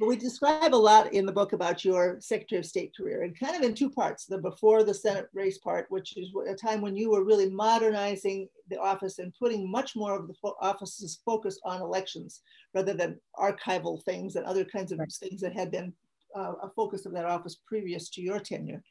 We 0.00 0.16
describe 0.16 0.74
a 0.74 0.76
lot 0.76 1.12
in 1.12 1.26
the 1.26 1.32
book 1.32 1.52
about 1.52 1.84
your 1.84 2.18
Secretary 2.20 2.58
of 2.58 2.64
State 2.64 2.96
career 2.96 3.22
and 3.24 3.38
kind 3.38 3.54
of 3.54 3.62
in 3.62 3.74
two 3.74 3.90
parts 3.90 4.24
the 4.24 4.38
before 4.38 4.82
the 4.82 4.94
Senate 4.94 5.28
race 5.34 5.58
part, 5.58 5.86
which 5.90 6.16
is 6.16 6.30
a 6.48 6.54
time 6.54 6.80
when 6.80 6.96
you 6.96 7.10
were 7.10 7.24
really 7.24 7.50
modernizing 7.50 8.48
the 8.70 8.78
office 8.78 9.18
and 9.18 9.34
putting 9.38 9.70
much 9.70 9.96
more 9.96 10.18
of 10.18 10.26
the 10.26 10.34
office's 10.62 11.20
focus 11.26 11.58
on 11.64 11.82
elections 11.82 12.40
rather 12.74 12.94
than 12.94 13.20
archival 13.36 14.02
things 14.04 14.36
and 14.36 14.46
other 14.46 14.64
kinds 14.64 14.90
of 14.90 14.98
right. 14.98 15.12
things 15.12 15.40
that 15.42 15.52
had 15.52 15.70
been 15.70 15.92
uh, 16.34 16.52
a 16.62 16.70
focus 16.70 17.04
of 17.04 17.12
that 17.12 17.26
office 17.26 17.56
previous 17.66 18.08
to 18.10 18.22
your 18.22 18.40
tenure. 18.40 18.82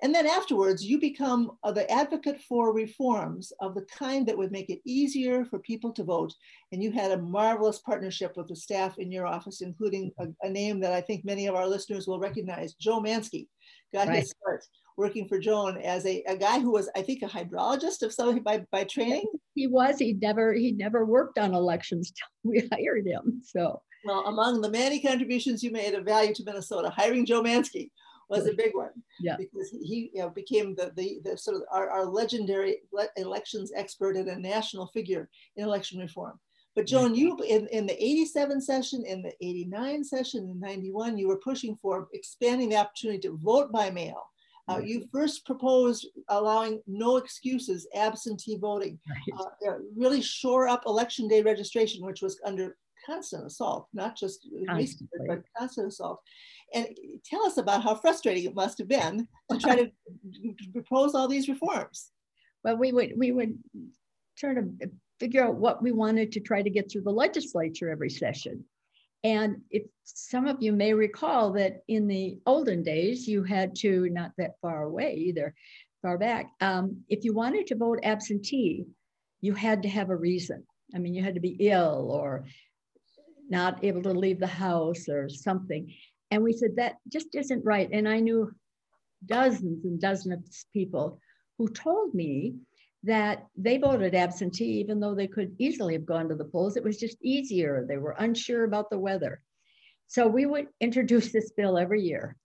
And 0.00 0.14
then 0.14 0.26
afterwards, 0.26 0.84
you 0.84 1.00
become 1.00 1.52
uh, 1.64 1.72
the 1.72 1.90
advocate 1.90 2.40
for 2.48 2.72
reforms 2.72 3.52
of 3.60 3.74
the 3.74 3.86
kind 3.86 4.26
that 4.26 4.38
would 4.38 4.52
make 4.52 4.70
it 4.70 4.80
easier 4.84 5.44
for 5.44 5.58
people 5.58 5.92
to 5.92 6.04
vote. 6.04 6.32
And 6.70 6.82
you 6.82 6.92
had 6.92 7.10
a 7.10 7.18
marvelous 7.20 7.80
partnership 7.80 8.36
with 8.36 8.46
the 8.48 8.54
staff 8.54 8.98
in 8.98 9.10
your 9.10 9.26
office, 9.26 9.60
including 9.60 10.12
a, 10.20 10.28
a 10.42 10.50
name 10.50 10.78
that 10.80 10.92
I 10.92 11.00
think 11.00 11.24
many 11.24 11.46
of 11.46 11.56
our 11.56 11.66
listeners 11.66 12.06
will 12.06 12.20
recognize, 12.20 12.74
Joe 12.74 13.00
Mansky, 13.00 13.48
got 13.92 14.06
right. 14.06 14.20
his 14.20 14.30
start 14.30 14.64
working 14.96 15.26
for 15.26 15.38
Joan 15.38 15.78
as 15.78 16.06
a, 16.06 16.22
a 16.28 16.36
guy 16.36 16.60
who 16.60 16.70
was, 16.70 16.88
I 16.94 17.02
think, 17.02 17.22
a 17.22 17.26
hydrologist 17.26 18.02
of 18.02 18.12
some 18.12 18.38
by, 18.40 18.64
by 18.70 18.84
training. 18.84 19.26
He 19.54 19.66
was. 19.66 19.98
He 19.98 20.12
never 20.12 20.52
he 20.52 20.72
never 20.72 21.04
worked 21.04 21.38
on 21.38 21.54
elections 21.54 22.12
till 22.12 22.28
we 22.52 22.68
hired 22.72 23.06
him. 23.06 23.42
So 23.44 23.82
well, 24.04 24.24
among 24.26 24.60
the 24.60 24.70
many 24.70 25.00
contributions 25.00 25.62
you 25.62 25.72
made 25.72 25.94
of 25.94 26.04
value 26.04 26.34
to 26.34 26.44
Minnesota, 26.44 26.90
hiring 26.90 27.26
Joe 27.26 27.42
Mansky 27.42 27.90
was 28.28 28.46
a 28.46 28.54
big 28.54 28.74
one. 28.74 28.90
Yeah. 29.20 29.36
Because 29.36 29.70
he 29.70 30.10
you 30.12 30.22
know, 30.22 30.30
became 30.30 30.74
the, 30.74 30.92
the, 30.96 31.20
the 31.24 31.36
sort 31.36 31.56
of 31.56 31.62
our, 31.72 31.88
our 31.90 32.06
legendary 32.06 32.78
elections 33.16 33.72
expert 33.74 34.16
and 34.16 34.28
a 34.28 34.38
national 34.38 34.88
figure 34.88 35.28
in 35.56 35.64
election 35.64 35.98
reform. 35.98 36.38
But 36.76 36.86
Joan, 36.86 37.14
you 37.14 37.36
in, 37.48 37.66
in 37.68 37.86
the 37.86 38.00
87 38.00 38.60
session, 38.60 39.04
in 39.04 39.22
the 39.22 39.32
89 39.40 40.04
session, 40.04 40.48
in 40.48 40.60
91, 40.60 41.18
you 41.18 41.26
were 41.26 41.38
pushing 41.38 41.76
for 41.82 42.08
expanding 42.12 42.68
the 42.68 42.76
opportunity 42.76 43.18
to 43.20 43.36
vote 43.42 43.72
by 43.72 43.90
mail. 43.90 44.22
Uh, 44.68 44.78
you 44.78 45.08
first 45.10 45.46
proposed 45.46 46.06
allowing 46.28 46.80
no 46.86 47.16
excuses 47.16 47.88
absentee 47.94 48.58
voting, 48.58 48.98
right. 49.08 49.48
uh, 49.66 49.78
really 49.96 50.20
shore 50.20 50.68
up 50.68 50.84
election 50.86 51.26
day 51.26 51.40
registration, 51.40 52.04
which 52.04 52.20
was 52.20 52.38
under 52.44 52.76
constant 53.08 53.46
assault, 53.46 53.88
not 53.92 54.16
just 54.16 54.48
uh, 54.68 54.74
recent, 54.74 55.08
but 55.26 55.42
constant 55.56 55.88
assault. 55.88 56.20
And 56.74 56.86
eh, 56.86 57.16
tell 57.24 57.44
us 57.44 57.56
about 57.56 57.82
how 57.82 57.94
frustrating 57.94 58.44
it 58.44 58.54
must 58.54 58.78
have 58.78 58.88
been 58.88 59.26
to 59.50 59.58
try 59.58 59.76
to 59.76 59.90
propose 60.72 61.14
all 61.14 61.28
these 61.28 61.48
reforms. 61.48 62.10
Well, 62.64 62.76
we 62.76 62.92
would 62.92 63.12
we 63.16 63.32
would 63.32 63.58
try 64.36 64.54
to 64.54 64.68
eh, 64.82 64.86
figure 65.18 65.44
out 65.44 65.54
what 65.54 65.82
we 65.82 65.92
wanted 65.92 66.32
to 66.32 66.40
try 66.40 66.62
to 66.62 66.70
get 66.70 66.90
through 66.90 67.02
the 67.02 67.10
legislature 67.10 67.90
every 67.90 68.10
session. 68.10 68.64
And 69.24 69.62
if 69.70 69.82
some 70.04 70.46
of 70.46 70.62
you 70.62 70.72
may 70.72 70.94
recall 70.94 71.52
that 71.52 71.82
in 71.88 72.06
the 72.06 72.38
olden 72.46 72.84
days, 72.84 73.26
you 73.26 73.42
had 73.42 73.74
to, 73.76 74.08
not 74.10 74.30
that 74.38 74.60
far 74.62 74.84
away 74.84 75.14
either, 75.14 75.54
far 76.02 76.18
back, 76.18 76.52
um, 76.60 77.02
if 77.08 77.24
you 77.24 77.34
wanted 77.34 77.66
to 77.66 77.74
vote 77.74 77.98
absentee, 78.04 78.86
you 79.40 79.54
had 79.54 79.82
to 79.82 79.88
have 79.88 80.10
a 80.10 80.16
reason. 80.16 80.64
I 80.94 80.98
mean, 80.98 81.14
you 81.14 81.22
had 81.22 81.34
to 81.34 81.40
be 81.40 81.56
ill 81.58 82.10
or 82.12 82.44
not 83.50 83.84
able 83.84 84.02
to 84.02 84.12
leave 84.12 84.40
the 84.40 84.46
house 84.46 85.08
or 85.08 85.28
something. 85.28 85.92
And 86.30 86.42
we 86.42 86.52
said, 86.52 86.76
that 86.76 86.96
just 87.10 87.34
isn't 87.34 87.64
right. 87.64 87.88
And 87.92 88.08
I 88.08 88.20
knew 88.20 88.52
dozens 89.24 89.84
and 89.84 90.00
dozens 90.00 90.34
of 90.34 90.72
people 90.72 91.20
who 91.56 91.68
told 91.68 92.14
me 92.14 92.54
that 93.04 93.46
they 93.56 93.78
voted 93.78 94.14
absentee, 94.14 94.80
even 94.80 95.00
though 95.00 95.14
they 95.14 95.26
could 95.26 95.54
easily 95.58 95.94
have 95.94 96.06
gone 96.06 96.28
to 96.28 96.34
the 96.34 96.44
polls. 96.44 96.76
It 96.76 96.84
was 96.84 96.98
just 96.98 97.16
easier. 97.22 97.86
They 97.88 97.96
were 97.96 98.16
unsure 98.18 98.64
about 98.64 98.90
the 98.90 98.98
weather. 98.98 99.40
So 100.08 100.26
we 100.26 100.46
would 100.46 100.66
introduce 100.80 101.32
this 101.32 101.52
bill 101.52 101.78
every 101.78 102.02
year. 102.02 102.36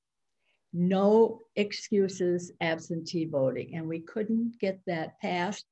No 0.73 1.39
excuses 1.55 2.51
absentee 2.61 3.25
voting. 3.25 3.75
And 3.75 3.87
we 3.87 3.99
couldn't 3.99 4.59
get 4.59 4.79
that 4.87 5.19
passed. 5.19 5.65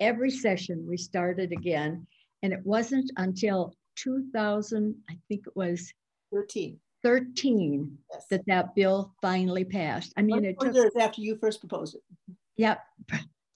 Every 0.00 0.30
session 0.30 0.86
we 0.88 0.96
started 0.96 1.52
again. 1.52 2.06
And 2.42 2.52
it 2.52 2.64
wasn't 2.64 3.10
until 3.16 3.74
2000, 3.96 4.94
I 5.08 5.16
think 5.28 5.46
it 5.46 5.56
was 5.56 5.92
13. 6.32 6.78
13 7.02 7.98
yes. 8.12 8.26
that 8.30 8.46
that 8.46 8.74
bill 8.74 9.12
finally 9.20 9.64
passed. 9.64 10.12
I 10.16 10.22
mean, 10.22 10.44
it 10.44 10.56
took 10.60 10.74
years 10.74 10.92
after 10.98 11.20
you 11.20 11.36
first 11.36 11.60
proposed 11.60 11.96
it. 11.96 12.02
Yeah, 12.56 12.76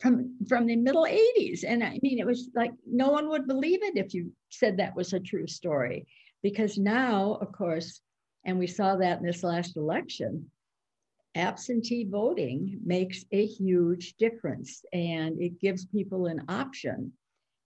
from 0.01 0.37
from 0.49 0.66
the 0.66 0.77
middle 0.77 1.05
80s, 1.05 1.64
and 1.66 1.83
I 1.83 1.99
mean, 2.03 2.18
it 2.18 2.27
was 2.27 2.51
like 2.55 2.72
no 2.87 3.11
one 3.11 3.29
would 3.29 3.46
believe 3.46 3.83
it 3.83 3.96
if 3.96 4.14
you 4.14 4.33
said 4.51 4.77
that 4.77 4.96
was 4.96 5.12
a 5.12 5.20
true 5.20 5.46
story, 5.46 6.07
because 6.42 6.77
now, 6.77 7.38
of 7.40 7.53
course, 7.53 8.01
and 8.44 8.59
we 8.59 8.66
saw 8.66 8.96
that 8.96 9.20
in 9.20 9.27
this 9.27 9.42
last 9.42 9.77
election, 9.77 10.51
absentee 11.35 12.05
voting 12.05 12.81
makes 12.85 13.25
a 13.31 13.46
huge 13.46 14.14
difference, 14.16 14.85
and 14.92 15.40
it 15.40 15.61
gives 15.61 15.87
people 15.87 16.27
an 16.27 16.44
option 16.49 17.12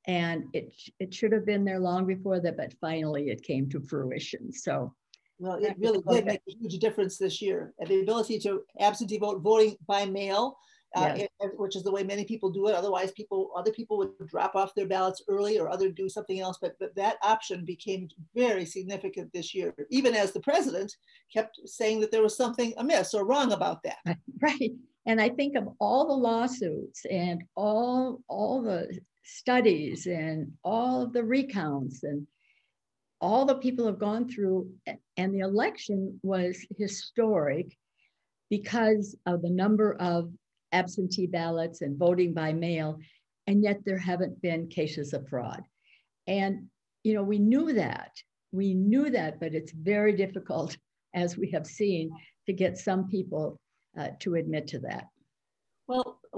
and 0.06 0.44
it 0.52 0.74
it 0.98 1.12
should 1.12 1.32
have 1.32 1.46
been 1.46 1.64
there 1.64 1.80
long 1.80 2.06
before 2.06 2.40
that, 2.40 2.56
but 2.56 2.74
finally 2.80 3.30
it 3.30 3.42
came 3.42 3.68
to 3.70 3.80
fruition. 3.80 4.52
So. 4.52 4.94
Well, 5.42 5.54
it 5.54 5.74
really 5.78 6.02
did 6.10 6.26
make 6.26 6.42
a 6.46 6.52
huge 6.52 6.78
difference 6.80 7.16
this 7.16 7.40
year. 7.40 7.72
And 7.78 7.88
the 7.88 8.02
ability 8.02 8.38
to 8.40 8.60
absentee 8.78 9.16
vote, 9.16 9.40
voting 9.40 9.74
by 9.86 10.04
mail, 10.04 10.58
uh, 10.96 11.14
it, 11.16 11.30
which 11.56 11.76
is 11.76 11.82
the 11.82 11.90
way 11.90 12.02
many 12.02 12.24
people 12.24 12.50
do 12.50 12.68
it. 12.68 12.74
Otherwise, 12.74 13.12
people, 13.12 13.50
other 13.56 13.70
people 13.70 13.96
would 13.98 14.10
drop 14.26 14.54
off 14.54 14.74
their 14.74 14.86
ballots 14.86 15.22
early 15.28 15.58
or 15.58 15.70
other 15.70 15.88
do 15.88 16.08
something 16.08 16.40
else. 16.40 16.58
But, 16.60 16.74
but 16.80 16.94
that 16.96 17.16
option 17.22 17.64
became 17.64 18.08
very 18.34 18.64
significant 18.64 19.32
this 19.32 19.54
year, 19.54 19.74
even 19.90 20.14
as 20.14 20.32
the 20.32 20.40
president 20.40 20.94
kept 21.32 21.58
saying 21.64 22.00
that 22.00 22.10
there 22.10 22.22
was 22.22 22.36
something 22.36 22.74
amiss 22.76 23.14
or 23.14 23.24
wrong 23.24 23.52
about 23.52 23.82
that. 23.84 23.98
Right. 24.42 24.72
And 25.06 25.20
I 25.20 25.28
think 25.28 25.56
of 25.56 25.68
all 25.80 26.06
the 26.06 26.14
lawsuits 26.14 27.04
and 27.10 27.42
all 27.56 28.22
all 28.28 28.62
the 28.62 28.98
studies 29.22 30.06
and 30.06 30.52
all 30.64 31.02
of 31.02 31.12
the 31.12 31.22
recounts 31.22 32.02
and 32.02 32.26
all 33.20 33.44
the 33.44 33.56
people 33.56 33.86
have 33.86 33.98
gone 33.98 34.28
through 34.28 34.70
and 35.16 35.34
the 35.34 35.40
election 35.40 36.18
was 36.22 36.66
historic 36.78 37.76
because 38.48 39.14
of 39.26 39.42
the 39.42 39.50
number 39.50 39.94
of 40.00 40.30
absentee 40.72 41.26
ballots 41.26 41.82
and 41.82 41.98
voting 41.98 42.32
by 42.32 42.52
mail 42.52 42.98
and 43.46 43.62
yet 43.62 43.80
there 43.84 43.98
haven't 43.98 44.40
been 44.40 44.68
cases 44.68 45.12
of 45.12 45.28
fraud. 45.28 45.62
And 46.26 46.68
you 47.02 47.14
know 47.14 47.22
we 47.22 47.38
knew 47.38 47.72
that. 47.74 48.12
We 48.52 48.74
knew 48.74 49.10
that 49.10 49.38
but 49.38 49.54
it's 49.54 49.72
very 49.72 50.12
difficult 50.16 50.76
as 51.14 51.36
we 51.36 51.50
have 51.50 51.66
seen 51.66 52.10
to 52.46 52.52
get 52.52 52.78
some 52.78 53.08
people 53.08 53.58
uh, 53.98 54.08
to 54.20 54.36
admit 54.36 54.68
to 54.68 54.78
that 54.80 55.06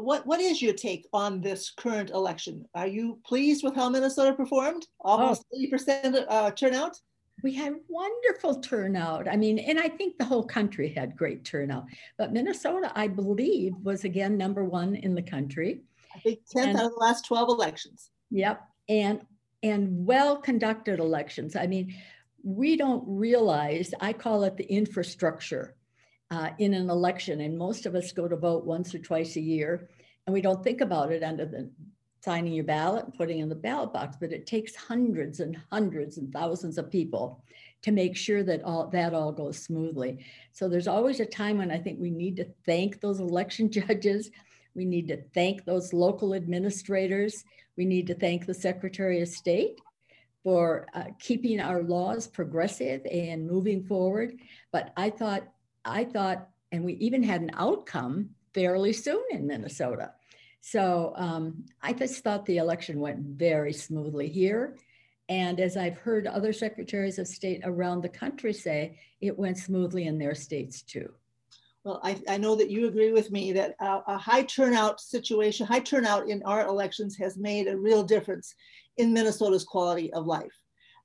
what, 0.02 0.26
what 0.26 0.40
is 0.40 0.60
your 0.60 0.74
take 0.74 1.06
on 1.12 1.40
this 1.40 1.70
current 1.70 2.10
election? 2.10 2.66
Are 2.74 2.86
you 2.86 3.18
pleased 3.24 3.64
with 3.64 3.74
how 3.74 3.88
Minnesota 3.88 4.34
performed? 4.34 4.86
Almost 5.00 5.44
oh. 5.54 5.58
80% 5.58 6.24
uh, 6.28 6.50
turnout? 6.52 6.96
We 7.42 7.54
had 7.54 7.74
wonderful 7.88 8.60
turnout. 8.60 9.28
I 9.28 9.36
mean, 9.36 9.58
and 9.58 9.78
I 9.78 9.88
think 9.88 10.18
the 10.18 10.24
whole 10.24 10.44
country 10.44 10.92
had 10.92 11.16
great 11.16 11.44
turnout. 11.44 11.86
But 12.18 12.32
Minnesota, 12.32 12.92
I 12.94 13.08
believe, 13.08 13.74
was 13.82 14.04
again 14.04 14.36
number 14.36 14.64
one 14.64 14.94
in 14.94 15.14
the 15.14 15.22
country. 15.22 15.80
I 16.14 16.18
think 16.20 16.40
10th 16.54 16.76
out 16.76 16.86
of 16.86 16.92
the 16.92 16.98
last 16.98 17.24
12 17.24 17.48
elections. 17.48 18.10
Yep. 18.30 18.62
And 18.88 19.20
and 19.62 20.06
well 20.06 20.36
conducted 20.36 20.98
elections. 20.98 21.54
I 21.54 21.66
mean, 21.66 21.94
we 22.42 22.76
don't 22.76 23.04
realize, 23.06 23.94
I 24.00 24.12
call 24.12 24.42
it 24.44 24.56
the 24.56 24.64
infrastructure 24.64 25.76
uh, 26.32 26.50
in 26.58 26.72
an 26.72 26.88
election. 26.88 27.42
And 27.42 27.58
most 27.58 27.84
of 27.84 27.94
us 27.94 28.10
go 28.10 28.26
to 28.26 28.36
vote 28.36 28.64
once 28.64 28.94
or 28.94 28.98
twice 28.98 29.36
a 29.36 29.40
year, 29.40 29.90
and 30.26 30.32
we 30.32 30.40
don't 30.40 30.64
think 30.64 30.80
about 30.80 31.12
it 31.12 31.22
under 31.22 31.44
the 31.44 31.70
signing 32.24 32.54
your 32.54 32.64
ballot 32.64 33.04
and 33.04 33.14
putting 33.14 33.40
in 33.40 33.48
the 33.48 33.54
ballot 33.54 33.92
box. 33.92 34.16
But 34.18 34.32
it 34.32 34.46
takes 34.46 34.74
hundreds 34.74 35.40
and 35.40 35.58
hundreds 35.70 36.16
and 36.16 36.32
thousands 36.32 36.78
of 36.78 36.90
people 36.90 37.44
to 37.82 37.90
make 37.90 38.16
sure 38.16 38.42
that 38.44 38.62
all 38.62 38.86
that 38.88 39.12
all 39.12 39.30
goes 39.30 39.58
smoothly. 39.58 40.24
So 40.52 40.68
there's 40.68 40.88
always 40.88 41.20
a 41.20 41.26
time 41.26 41.58
when 41.58 41.70
I 41.70 41.78
think 41.78 42.00
we 42.00 42.10
need 42.10 42.36
to 42.36 42.46
thank 42.64 43.00
those 43.00 43.20
election 43.20 43.70
judges. 43.78 44.30
We 44.74 44.86
need 44.86 45.08
to 45.08 45.18
thank 45.34 45.66
those 45.66 45.92
local 45.92 46.32
administrators. 46.32 47.44
We 47.76 47.84
need 47.84 48.06
to 48.06 48.14
thank 48.14 48.46
the 48.46 48.54
Secretary 48.54 49.20
of 49.20 49.28
State 49.28 49.80
for 50.42 50.86
uh, 50.94 51.04
keeping 51.20 51.60
our 51.60 51.82
laws 51.82 52.26
progressive 52.26 53.04
and 53.10 53.46
moving 53.46 53.84
forward. 53.84 54.38
But 54.72 54.92
I 54.96 55.10
thought 55.10 55.46
I 55.84 56.04
thought, 56.04 56.48
and 56.70 56.84
we 56.84 56.94
even 56.94 57.22
had 57.22 57.42
an 57.42 57.50
outcome 57.54 58.30
fairly 58.54 58.92
soon 58.92 59.22
in 59.30 59.46
Minnesota. 59.46 60.12
So 60.60 61.12
um, 61.16 61.64
I 61.82 61.92
just 61.92 62.22
thought 62.22 62.46
the 62.46 62.58
election 62.58 63.00
went 63.00 63.18
very 63.18 63.72
smoothly 63.72 64.28
here. 64.28 64.76
And 65.28 65.60
as 65.60 65.76
I've 65.76 65.98
heard 65.98 66.26
other 66.26 66.52
secretaries 66.52 67.18
of 67.18 67.26
state 67.26 67.62
around 67.64 68.02
the 68.02 68.08
country 68.08 68.52
say, 68.52 68.98
it 69.20 69.36
went 69.36 69.58
smoothly 69.58 70.06
in 70.06 70.18
their 70.18 70.34
states 70.34 70.82
too. 70.82 71.10
Well, 71.84 72.00
I, 72.04 72.20
I 72.28 72.36
know 72.36 72.54
that 72.54 72.70
you 72.70 72.86
agree 72.86 73.10
with 73.10 73.32
me 73.32 73.52
that 73.52 73.74
a, 73.80 74.02
a 74.06 74.18
high 74.18 74.44
turnout 74.44 75.00
situation, 75.00 75.66
high 75.66 75.80
turnout 75.80 76.28
in 76.28 76.42
our 76.44 76.66
elections 76.66 77.16
has 77.16 77.36
made 77.36 77.66
a 77.66 77.76
real 77.76 78.04
difference 78.04 78.54
in 78.98 79.12
Minnesota's 79.12 79.64
quality 79.64 80.12
of 80.12 80.26
life. 80.26 80.52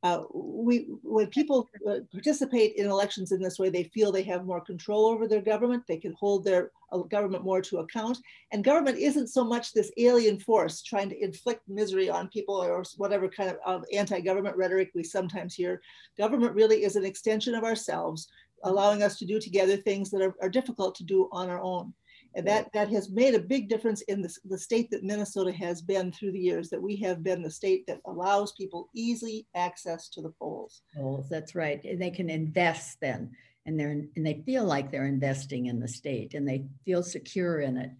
Uh, 0.04 0.24
we, 0.32 0.88
when 1.02 1.28
people 1.28 1.68
uh, 1.90 1.98
participate 2.12 2.76
in 2.76 2.86
elections 2.86 3.32
in 3.32 3.42
this 3.42 3.58
way, 3.58 3.70
they 3.70 3.84
feel 3.86 4.12
they 4.12 4.22
have 4.24 4.46
more 4.46 4.62
control 4.62 5.08
over 5.08 5.28
their 5.28 5.42
government. 5.42 5.84
They 5.88 5.98
can 5.98 6.14
hold 6.14 6.44
their 6.44 6.72
uh, 6.92 7.00
government 7.00 7.44
more 7.44 7.62
to 7.64 7.80
account. 7.80 8.20
And 8.52 8.64
government 8.64 9.00
isn't 9.00 9.28
so 9.28 9.44
much 9.44 9.74
this 9.74 9.92
alien 9.98 10.40
force 10.40 10.84
trying 10.84 11.10
to 11.10 11.24
inflict 11.24 11.68
misery 11.68 12.10
on 12.10 12.28
people 12.28 12.56
or 12.56 12.84
whatever 12.98 13.28
kind 13.28 13.50
of, 13.50 13.58
of 13.66 13.86
anti-government 13.92 14.56
rhetoric 14.56 14.92
we 14.94 15.04
sometimes 15.04 15.56
hear. 15.56 15.82
Government 16.18 16.54
really 16.54 16.84
is 16.84 16.96
an 16.96 17.06
extension 17.06 17.56
of 17.56 17.64
ourselves 17.64 18.28
allowing 18.64 19.04
us 19.04 19.18
to 19.20 19.26
do 19.26 19.40
together 19.40 19.78
things 19.78 20.10
that 20.10 20.22
are, 20.22 20.36
are 20.42 20.50
difficult 20.50 20.96
to 20.96 21.04
do 21.04 21.30
on 21.32 21.50
our 21.50 21.62
own. 21.62 21.94
And 22.36 22.46
that, 22.48 22.72
that 22.74 22.90
has 22.90 23.10
made 23.10 23.34
a 23.34 23.40
big 23.40 23.70
difference 23.70 24.02
in 24.02 24.22
the, 24.22 24.34
the 24.46 24.58
state 24.58 24.92
that 24.92 25.04
Minnesota 25.04 25.52
has 25.52 25.82
been 25.82 26.12
through 26.12 26.34
the 26.34 26.40
years, 26.40 26.70
that 26.70 26.82
we 26.82 26.96
have 26.98 27.24
been 27.24 27.42
the 27.42 27.50
state 27.50 27.86
that 27.88 28.00
allows 28.06 28.52
people 28.52 28.90
easy 28.94 29.48
access 29.56 30.10
to 30.10 30.22
the 30.22 30.34
polls. 30.40 30.82
Polls, 30.96 31.28
that's 31.30 31.56
right. 31.56 31.84
And 31.84 32.02
they 32.02 32.12
can 32.12 32.30
invest 32.30 33.00
then 33.02 33.32
and 33.68 33.80
they're 33.80 33.92
and 34.16 34.26
they 34.26 34.42
feel 34.46 34.64
like 34.64 34.90
they're 34.90 35.06
investing 35.06 35.68
in 35.68 35.80
the 35.80 35.88
state 35.88 36.34
and 36.34 36.48
they 36.48 36.66
feel 36.86 37.04
secure 37.04 37.60
in 37.60 37.78
it. 37.78 37.92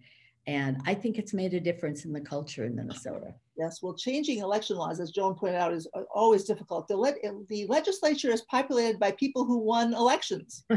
And 0.46 0.80
I 0.86 0.94
think 0.94 1.18
it's 1.18 1.34
made 1.34 1.52
a 1.52 1.60
difference 1.60 2.06
in 2.06 2.12
the 2.12 2.22
culture 2.22 2.64
in 2.64 2.74
Minnesota. 2.74 3.34
Yes, 3.58 3.82
well, 3.82 3.94
changing 3.94 4.38
election 4.38 4.76
laws, 4.76 5.00
as 5.00 5.10
Joan 5.10 5.34
pointed 5.34 5.58
out, 5.58 5.72
is 5.72 5.88
always 6.14 6.44
difficult. 6.44 6.86
The, 6.86 6.96
le 6.96 7.12
the 7.48 7.66
legislature 7.66 8.30
is 8.30 8.42
populated 8.42 9.00
by 9.00 9.10
people 9.12 9.44
who 9.44 9.58
won 9.58 9.94
elections. 9.94 10.64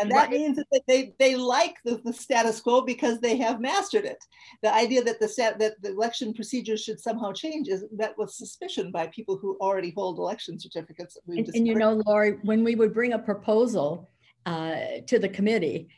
And 0.00 0.10
that 0.10 0.28
right. 0.28 0.30
means 0.30 0.56
that 0.56 0.82
they, 0.88 1.14
they 1.20 1.36
like 1.36 1.76
the, 1.84 2.00
the 2.04 2.12
status 2.12 2.60
quo 2.60 2.80
because 2.80 3.20
they 3.20 3.36
have 3.36 3.60
mastered 3.60 4.04
it. 4.04 4.22
The 4.62 4.74
idea 4.74 5.04
that 5.04 5.20
the, 5.20 5.54
that 5.58 5.80
the 5.80 5.90
election 5.90 6.34
procedures 6.34 6.82
should 6.82 6.98
somehow 6.98 7.32
change 7.32 7.68
is 7.68 7.84
met 7.92 8.14
with 8.18 8.30
suspicion 8.30 8.90
by 8.90 9.06
people 9.06 9.36
who 9.36 9.56
already 9.60 9.92
hold 9.96 10.18
election 10.18 10.58
certificates. 10.58 11.16
And, 11.28 11.48
and, 11.54 11.66
you 11.66 11.76
know, 11.76 12.02
Lori, 12.06 12.38
when 12.42 12.64
we 12.64 12.74
would 12.74 12.92
bring 12.92 13.12
a 13.12 13.18
proposal 13.18 14.10
uh, 14.46 14.74
to 15.06 15.18
the 15.20 15.28
committee, 15.28 15.88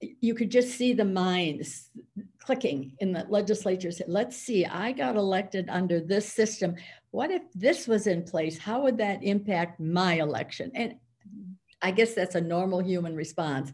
you 0.00 0.34
could 0.34 0.50
just 0.50 0.76
see 0.76 0.92
the 0.92 1.04
minds 1.04 1.90
clicking 2.46 2.92
in 3.00 3.12
the 3.12 3.26
legislature 3.28 3.90
said, 3.90 4.08
let's 4.08 4.36
see, 4.36 4.64
I 4.64 4.92
got 4.92 5.16
elected 5.16 5.68
under 5.68 5.98
this 6.00 6.32
system. 6.32 6.76
What 7.10 7.32
if 7.32 7.42
this 7.54 7.88
was 7.88 8.06
in 8.06 8.22
place? 8.22 8.56
How 8.56 8.82
would 8.82 8.98
that 8.98 9.24
impact 9.24 9.80
my 9.80 10.14
election? 10.14 10.70
And 10.74 10.94
I 11.82 11.90
guess 11.90 12.14
that's 12.14 12.36
a 12.36 12.40
normal 12.40 12.78
human 12.78 13.16
response, 13.16 13.72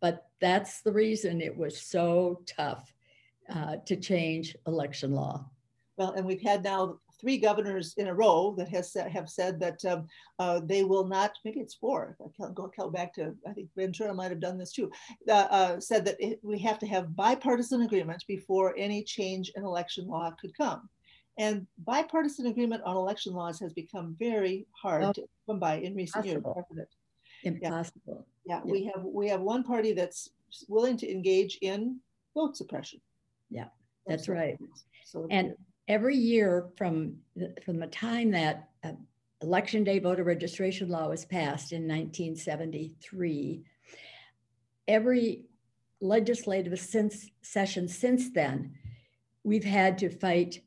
but 0.00 0.28
that's 0.40 0.82
the 0.82 0.92
reason 0.92 1.40
it 1.40 1.56
was 1.56 1.80
so 1.80 2.42
tough 2.46 2.94
uh, 3.52 3.76
to 3.86 3.96
change 3.96 4.56
election 4.68 5.12
law. 5.12 5.44
Well, 5.96 6.12
and 6.12 6.24
we've 6.24 6.40
had 6.40 6.62
now 6.62 7.00
three 7.22 7.38
governors 7.38 7.94
in 7.96 8.08
a 8.08 8.14
row 8.14 8.54
that 8.58 8.68
has 8.68 8.94
have 8.94 9.28
said 9.30 9.58
that 9.60 9.82
um, 9.84 10.06
uh, 10.38 10.60
they 10.64 10.82
will 10.82 11.06
not. 11.06 11.32
Maybe 11.44 11.60
it's 11.60 11.74
four. 11.74 12.16
I 12.20 12.28
can't 12.36 12.54
go, 12.54 12.70
go 12.76 12.90
back 12.90 13.14
to. 13.14 13.34
I 13.48 13.52
think 13.52 13.68
Ventura 13.76 14.12
might 14.12 14.30
have 14.30 14.40
done 14.40 14.58
this 14.58 14.72
too. 14.72 14.90
Uh, 15.28 15.32
uh, 15.32 15.80
said 15.80 16.04
that 16.04 16.16
it, 16.18 16.40
we 16.42 16.58
have 16.58 16.78
to 16.80 16.86
have 16.86 17.16
bipartisan 17.16 17.82
agreement 17.82 18.24
before 18.26 18.74
any 18.76 19.02
change 19.04 19.52
in 19.54 19.64
election 19.64 20.06
law 20.06 20.32
could 20.40 20.54
come. 20.56 20.88
And 21.38 21.66
bipartisan 21.78 22.46
agreement 22.46 22.82
on 22.84 22.96
election 22.96 23.32
laws 23.32 23.58
has 23.60 23.72
become 23.72 24.16
very 24.18 24.66
hard 24.72 25.04
oh, 25.04 25.12
to 25.12 25.22
come 25.46 25.58
by 25.58 25.76
in 25.76 25.94
recent 25.94 26.26
impossible. 26.26 26.66
years. 26.76 26.88
Impossible. 27.44 28.26
Yeah. 28.44 28.60
yeah, 28.64 28.70
we 28.70 28.84
have 28.84 29.04
we 29.04 29.28
have 29.28 29.40
one 29.40 29.62
party 29.62 29.92
that's 29.92 30.28
willing 30.68 30.96
to 30.98 31.10
engage 31.10 31.58
in 31.62 32.00
vote 32.34 32.56
suppression. 32.56 33.00
Yeah, 33.48 33.68
that's 34.06 34.28
right. 34.28 34.58
So 35.04 35.26
and 35.30 35.54
every 35.88 36.16
year 36.16 36.68
from 36.76 37.16
the, 37.36 37.54
from 37.64 37.78
the 37.78 37.86
time 37.86 38.30
that 38.30 38.68
uh, 38.84 38.92
election 39.42 39.84
day 39.84 39.98
voter 39.98 40.24
registration 40.24 40.88
law 40.88 41.08
was 41.08 41.24
passed 41.24 41.72
in 41.72 41.82
1973 41.82 43.64
every 44.88 45.44
legislative 46.00 46.78
since, 46.78 47.30
session 47.42 47.88
since 47.88 48.30
then 48.30 48.74
we've 49.44 49.64
had 49.64 49.98
to 49.98 50.10
fight 50.10 50.60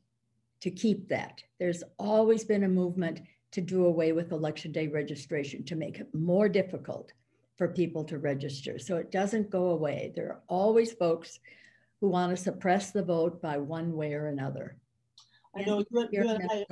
to 0.60 0.70
keep 0.70 1.08
that. 1.08 1.42
There's 1.58 1.82
always 1.98 2.44
been 2.44 2.64
a 2.64 2.68
movement 2.68 3.20
to 3.52 3.60
do 3.60 3.86
away 3.86 4.12
with 4.12 4.32
election 4.32 4.72
day 4.72 4.88
registration 4.88 5.64
to 5.64 5.76
make 5.76 5.98
it 5.98 6.14
more 6.14 6.48
difficult 6.48 7.12
for 7.56 7.68
people 7.68 8.04
to 8.04 8.18
register. 8.18 8.78
So 8.78 8.96
it 8.96 9.10
doesn't 9.10 9.50
go 9.50 9.70
away. 9.70 10.12
There 10.14 10.28
are 10.28 10.42
always 10.48 10.92
folks 10.92 11.38
who 12.00 12.08
want 12.08 12.36
to 12.36 12.42
suppress 12.42 12.90
the 12.90 13.02
vote 13.02 13.40
by 13.40 13.56
one 13.56 13.94
way 13.94 14.12
or 14.14 14.26
another 14.26 14.76
I 15.56 15.62
know 15.62 15.78
you, 15.78 16.08
you 16.12 16.28
and 16.28 16.50
I, 16.50 16.66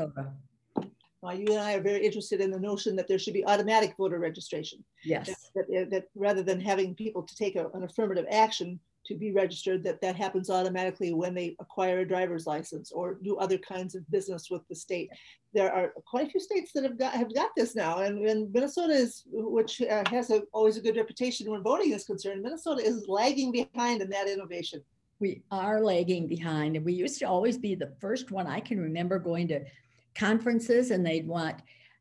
uh, 1.25 1.33
you 1.33 1.47
and 1.51 1.61
I 1.61 1.75
are 1.75 1.81
very 1.81 2.05
interested 2.05 2.41
in 2.41 2.51
the 2.51 2.61
notion 2.61 2.95
that 2.97 3.09
there 3.09 3.19
should 3.19 3.35
be 3.35 3.47
automatic 3.47 3.95
voter 3.97 4.19
registration. 4.19 4.85
Yes. 5.05 5.51
That, 5.55 5.67
that, 5.69 5.91
that 5.91 6.05
rather 6.15 6.43
than 6.43 6.61
having 6.61 6.95
people 6.95 7.23
to 7.23 7.37
take 7.37 7.57
a, 7.57 7.69
an 7.71 7.85
affirmative 7.85 8.27
action 8.31 8.79
to 9.07 9.15
be 9.15 9.33
registered, 9.33 9.85
that 9.85 10.01
that 10.01 10.17
happens 10.17 10.49
automatically 10.49 11.13
when 11.13 11.35
they 11.35 11.57
acquire 11.61 12.01
a 12.01 12.09
driver's 12.09 12.47
license 12.47 12.91
or 12.91 13.19
do 13.23 13.37
other 13.37 13.59
kinds 13.59 13.95
of 13.95 14.11
business 14.11 14.51
with 14.51 14.67
the 14.69 14.75
state. 14.75 15.11
There 15.53 15.73
are 15.73 15.93
quite 16.07 16.27
a 16.27 16.31
few 16.31 16.41
states 16.41 16.73
that 16.73 16.85
have 16.85 16.99
got 16.99 17.13
have 17.13 17.35
got 17.35 17.51
this 17.57 17.75
now, 17.75 17.99
and, 17.99 18.27
and 18.27 18.53
Minnesota 18.53 18.95
is, 18.95 19.25
which 19.27 19.83
uh, 19.83 20.05
has 20.09 20.31
a, 20.31 20.43
always 20.53 20.79
a 20.79 20.81
good 20.81 20.97
reputation 20.97 21.51
when 21.51 21.63
voting 21.63 21.93
is 21.93 22.05
concerned. 22.05 22.43
Minnesota 22.43 22.83
is 22.83 23.07
lagging 23.07 23.53
behind 23.53 24.01
in 24.01 24.09
that 24.11 24.29
innovation 24.29 24.83
we 25.25 25.43
are 25.51 25.81
lagging 25.81 26.27
behind. 26.27 26.77
And 26.77 26.85
we 26.85 26.93
used 26.93 27.19
to 27.21 27.25
always 27.25 27.57
be 27.57 27.75
the 27.75 27.95
first 27.99 28.31
one. 28.31 28.47
I 28.47 28.61
can 28.61 28.79
remember 28.79 29.19
going 29.19 29.49
to 29.49 29.65
conferences 30.15 30.91
and 30.91 31.05
they'd 31.05 31.27
want 31.27 31.57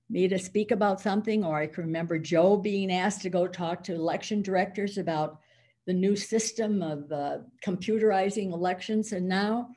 me 0.09 0.27
to 0.27 0.37
speak 0.37 0.71
about 0.71 0.99
something, 0.99 1.45
or 1.45 1.57
I 1.57 1.67
can 1.67 1.85
remember 1.85 2.19
Joe 2.19 2.57
being 2.57 2.91
asked 2.91 3.21
to 3.21 3.29
go 3.29 3.47
talk 3.47 3.81
to 3.85 3.95
election 3.95 4.41
directors 4.41 4.97
about 4.97 5.39
the 5.87 5.93
new 5.93 6.17
system 6.17 6.81
of 6.81 7.09
uh, 7.13 7.37
computerizing 7.65 8.51
elections. 8.51 9.13
And 9.13 9.25
now 9.29 9.69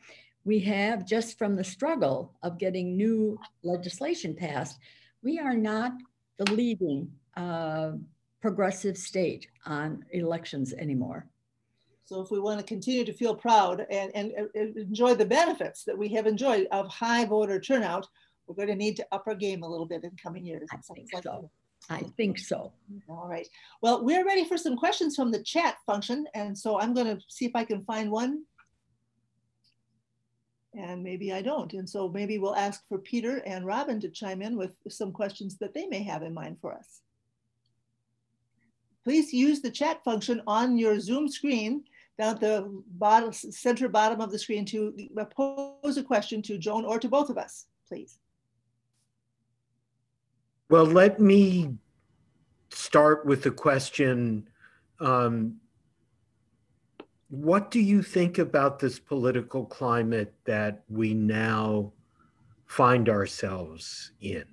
we 0.45 0.59
have, 0.61 1.07
just 1.07 1.39
from 1.39 1.55
the 1.55 1.63
struggle 1.63 2.35
of 2.43 2.59
getting 2.59 2.97
new 2.97 3.39
legislation 3.63 4.35
passed, 4.35 4.77
we 5.23 5.39
are 5.39 5.55
not 5.55 5.93
the 6.39 6.51
leading 6.51 7.13
uh, 7.37 7.93
progressive 8.43 8.99
state 8.99 9.47
on 9.67 10.05
elections 10.11 10.73
anymore. 10.73 11.29
So 12.07 12.21
if 12.21 12.31
we 12.31 12.39
want 12.39 12.61
to 12.61 12.65
continue 12.65 13.05
to 13.05 13.13
feel 13.13 13.35
proud 13.35 13.85
and, 13.91 14.13
and, 14.15 14.33
and, 14.55 14.77
enjoy 14.77 15.15
the 15.15 15.27
benefits 15.27 15.83
that 15.85 15.99
we 15.99 16.09
have 16.11 16.29
enjoyed 16.29 16.69
of 16.71 16.87
high 16.89 17.25
voter 17.25 17.59
turnout, 17.59 18.07
we're 18.47 18.55
going 18.55 18.69
to 18.69 18.77
need 18.77 18.97
to 18.97 19.07
up 19.11 19.25
our 19.27 19.35
game 19.35 19.65
a 19.65 19.69
little 19.69 19.87
bit 19.87 20.05
in 20.05 20.13
coming 20.23 20.47
years. 20.47 20.69
I 20.73 20.77
think 20.95 21.09
like 21.13 21.25
so. 21.25 21.51
I 21.91 22.03
think 22.17 22.39
so. 22.39 22.73
All 23.09 23.27
right. 23.29 23.47
Well, 23.83 24.05
we're 24.05 24.25
ready 24.25 24.45
for 24.45 24.57
some 24.57 24.77
questions 24.77 25.17
from 25.17 25.33
the 25.33 25.43
chat 25.43 25.79
function. 25.85 26.27
And 26.33 26.57
so 26.57 26.79
I'm 26.79 26.95
going 26.95 27.09
to 27.09 27.21
see 27.29 27.45
if 27.45 27.57
I 27.57 27.65
can 27.65 27.85
find 27.85 28.09
one. 28.09 28.45
And 30.79 31.03
maybe 31.03 31.33
I 31.33 31.43
don't. 31.43 31.73
And 31.73 31.91
so 31.91 32.09
maybe 32.09 32.39
we'll 32.39 32.55
ask 32.55 32.87
for 32.89 32.99
Peter 32.99 33.43
and 33.47 33.67
Robin 33.67 33.99
to 34.01 34.09
chime 34.11 34.43
in 34.43 34.57
with 34.57 34.77
some 34.89 35.11
questions 35.11 35.59
that 35.59 35.75
they 35.75 35.89
may 35.89 36.05
have 36.05 36.23
in 36.23 36.33
mind 36.33 36.59
for 36.61 36.73
us. 36.73 37.01
Please 39.03 39.33
use 39.33 39.61
the 39.61 39.71
chat 39.71 40.05
function 40.05 40.41
on 40.47 40.79
your 40.79 41.01
Zoom 41.01 41.29
screen 41.29 41.83
down 42.19 42.35
at 42.35 42.41
the 42.41 42.83
bottom, 42.93 43.33
center 43.33 43.89
bottom 43.89 44.21
of 44.21 44.31
the 44.31 44.39
screen 44.39 44.65
to 44.67 44.95
pose 45.37 45.97
a 45.97 46.03
question 46.03 46.41
to 46.43 46.59
Joan 46.59 46.85
or 46.85 46.99
to 46.99 47.09
both 47.09 47.29
of 47.29 47.37
us, 47.37 47.67
please. 47.89 48.19
Well, 50.69 50.87
let 50.87 51.21
me 51.21 51.75
start 52.71 53.27
with 53.27 53.43
the 53.43 53.51
question. 53.51 54.49
Um, 54.99 55.57
what 57.29 57.71
do 57.71 57.81
you 57.81 58.03
think 58.03 58.39
about 58.39 58.79
this 58.79 58.99
political 58.99 59.65
climate 59.65 60.33
that 60.45 60.83
we 60.89 61.13
now 61.13 61.93
find 62.67 63.09
ourselves 63.09 64.13
in? 64.21 64.45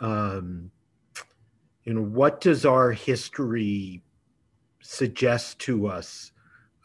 Um, 0.00 0.70
you 1.84 1.94
know, 1.94 2.02
what 2.02 2.40
does 2.40 2.66
our 2.66 2.90
history 2.90 4.02
suggest 4.82 5.58
to 5.60 5.86
us 5.86 6.32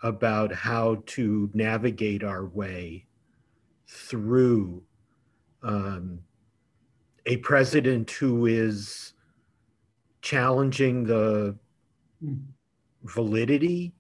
about 0.04 0.54
how 0.54 1.04
to 1.06 1.50
navigate 1.54 2.24
our 2.24 2.46
way 2.46 3.06
through 3.88 4.82
um, 5.64 6.20
a 7.26 7.38
president 7.38 8.10
who 8.10 8.46
is 8.48 9.14
challenging 10.22 11.04
the 11.04 11.56
validity 13.04 13.94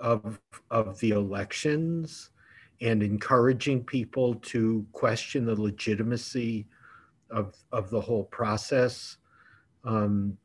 of, 0.00 0.40
of 0.70 0.98
the 1.00 1.10
elections 1.10 2.30
and 2.80 3.02
encouraging 3.02 3.82
people 3.82 4.34
to 4.36 4.86
question 4.92 5.46
the 5.46 5.60
legitimacy 5.60 6.66
of, 7.30 7.54
of 7.72 7.90
the 7.90 8.00
whole 8.00 8.24
process. 8.24 9.16
Um, 9.84 10.36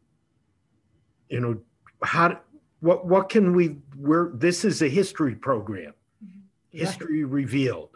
you 1.30 1.40
know, 1.40 1.60
how, 2.04 2.40
what 2.82 3.06
what 3.06 3.30
can 3.30 3.56
we 3.56 3.78
we're 3.96 4.32
this 4.36 4.66
is 4.66 4.82
a 4.82 4.90
history 4.90 5.36
program 5.36 5.94
mm-hmm. 6.24 6.40
history 6.78 7.24
right. 7.24 7.32
revealed 7.32 7.90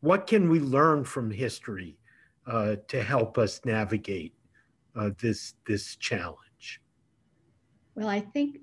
what 0.00 0.26
can 0.26 0.48
we 0.48 0.60
learn 0.60 1.02
from 1.04 1.30
history 1.30 1.98
uh, 2.46 2.76
to 2.86 3.02
help 3.02 3.36
us 3.36 3.60
navigate 3.64 4.34
uh, 4.96 5.10
this 5.20 5.54
this 5.66 5.96
challenge 5.96 6.80
well 7.94 8.08
i 8.08 8.20
think 8.20 8.58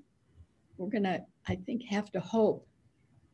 we're 0.78 0.88
gonna 0.88 1.20
i 1.48 1.54
think 1.54 1.82
have 1.84 2.10
to 2.10 2.20
hope 2.20 2.66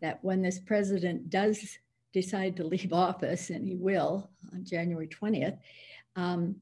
that 0.01 0.19
when 0.23 0.43
this 0.43 0.59
president 0.59 1.31
does 1.31 1.79
decide 2.13 2.57
to 2.57 2.65
leave 2.65 2.93
office 3.09 3.51
and 3.51 3.67
he 3.67 3.77
will 3.77 4.31
on 4.53 4.65
january 4.65 5.09
20th 5.09 5.59
um, 6.17 6.57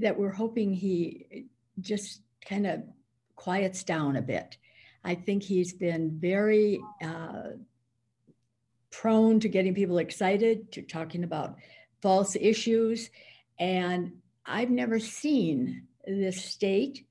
that 0.00 0.16
we're 0.16 0.32
hoping 0.32 0.72
he 0.72 1.46
just 1.80 2.22
kind 2.46 2.66
of 2.66 2.82
quiets 3.38 3.84
down 3.84 4.16
a 4.16 4.22
bit. 4.22 4.58
I 5.04 5.14
think 5.14 5.44
he's 5.44 5.72
been 5.72 6.18
very 6.18 6.80
uh, 7.00 7.50
prone 8.90 9.38
to 9.38 9.48
getting 9.48 9.74
people 9.74 9.98
excited, 9.98 10.72
to 10.72 10.82
talking 10.82 11.22
about 11.22 11.54
false 12.02 12.34
issues. 12.34 13.10
And 13.58 14.14
I've 14.44 14.70
never 14.70 14.98
seen 14.98 15.84
this 16.04 16.44
state 16.44 17.06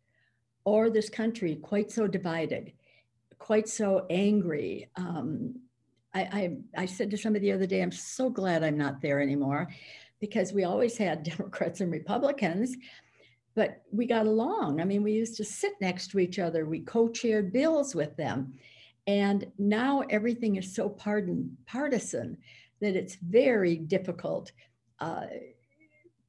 or 0.65 0.89
this 0.89 1.09
country 1.09 1.55
quite 1.55 1.91
so 1.91 2.07
divided, 2.07 2.73
quite 3.39 3.69
so 3.69 4.05
angry. 4.09 4.89
Um, 4.97 5.61
I, 6.13 6.21
I, 6.21 6.57
I 6.81 6.85
said 6.87 7.09
to 7.11 7.17
somebody 7.17 7.47
the 7.47 7.55
other 7.55 7.67
day, 7.67 7.81
I'm 7.81 7.91
so 7.93 8.29
glad 8.29 8.63
I'm 8.63 8.77
not 8.77 9.01
there 9.01 9.21
anymore 9.21 9.69
because 10.19 10.51
we 10.51 10.65
always 10.65 10.97
had 10.97 11.23
Democrats 11.37 11.79
and 11.79 11.89
Republicans, 11.89 12.75
but 13.57 13.81
we 13.91 14.05
got 14.05 14.27
along. 14.27 14.79
I 14.79 14.85
mean, 14.85 15.01
we 15.01 15.13
used 15.13 15.35
to 15.37 15.43
sit 15.43 15.73
next 15.81 16.11
to 16.11 16.19
each 16.19 16.37
other, 16.37 16.67
we 16.67 16.81
co 16.81 17.09
chaired 17.09 17.51
bills 17.51 17.95
with 17.95 18.15
them. 18.15 18.53
And 19.07 19.51
now 19.57 20.03
everything 20.11 20.57
is 20.57 20.75
so 20.75 20.87
pardon, 20.87 21.57
partisan 21.65 22.37
that 22.81 22.95
it's 22.95 23.15
very 23.15 23.75
difficult 23.75 24.51
uh, 24.99 25.25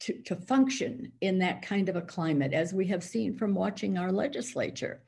to, 0.00 0.22
to 0.22 0.36
function 0.36 1.12
in 1.20 1.38
that 1.40 1.60
kind 1.60 1.90
of 1.90 1.96
a 1.96 2.00
climate, 2.00 2.54
as 2.54 2.72
we 2.72 2.86
have 2.86 3.04
seen 3.04 3.36
from 3.36 3.54
watching 3.54 3.98
our 3.98 4.10
legislature. 4.10 5.02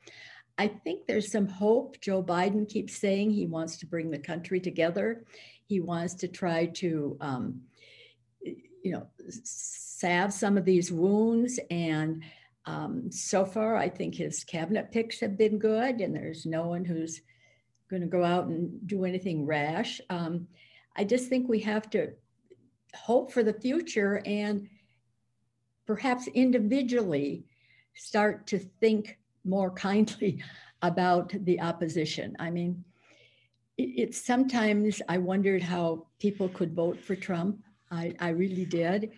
I 0.59 0.67
think 0.67 1.07
there's 1.07 1.31
some 1.31 1.47
hope. 1.47 1.99
Joe 2.01 2.21
Biden 2.21 2.69
keeps 2.69 2.97
saying 2.97 3.31
he 3.31 3.47
wants 3.47 3.77
to 3.77 3.87
bring 3.87 4.11
the 4.11 4.19
country 4.19 4.59
together. 4.59 5.23
He 5.65 5.79
wants 5.79 6.13
to 6.15 6.27
try 6.27 6.67
to, 6.67 7.17
um, 7.19 7.61
you 8.83 8.91
know, 8.91 9.07
salve 9.43 10.33
some 10.33 10.57
of 10.57 10.65
these 10.65 10.91
wounds. 10.91 11.59
And 11.69 12.23
um, 12.65 13.11
so 13.11 13.45
far, 13.45 13.75
I 13.75 13.89
think 13.89 14.15
his 14.15 14.43
cabinet 14.43 14.91
picks 14.91 15.19
have 15.19 15.37
been 15.37 15.57
good, 15.57 16.01
and 16.01 16.15
there's 16.15 16.45
no 16.45 16.67
one 16.67 16.85
who's 16.85 17.21
going 17.89 18.01
to 18.01 18.07
go 18.07 18.23
out 18.23 18.45
and 18.45 18.87
do 18.87 19.05
anything 19.05 19.45
rash. 19.45 19.99
Um, 20.09 20.47
I 20.95 21.03
just 21.03 21.27
think 21.29 21.47
we 21.47 21.59
have 21.59 21.89
to 21.91 22.13
hope 22.93 23.31
for 23.31 23.43
the 23.43 23.53
future 23.53 24.21
and 24.25 24.67
perhaps 25.85 26.27
individually 26.27 27.45
start 27.95 28.47
to 28.47 28.59
think 28.59 29.17
more 29.43 29.71
kindly 29.87 30.43
about 30.81 31.33
the 31.45 31.59
opposition. 31.61 32.35
I 32.39 32.49
mean, 32.49 32.83
it's 33.77 34.19
it, 34.19 34.23
sometimes 34.25 35.01
I 35.07 35.17
wondered 35.17 35.63
how 35.63 36.07
people 36.19 36.49
could 36.49 36.73
vote 36.73 36.99
for 36.99 37.15
Trump. 37.15 37.63
I, 37.91 38.15
I 38.19 38.29
really 38.29 38.65
did. 38.65 39.11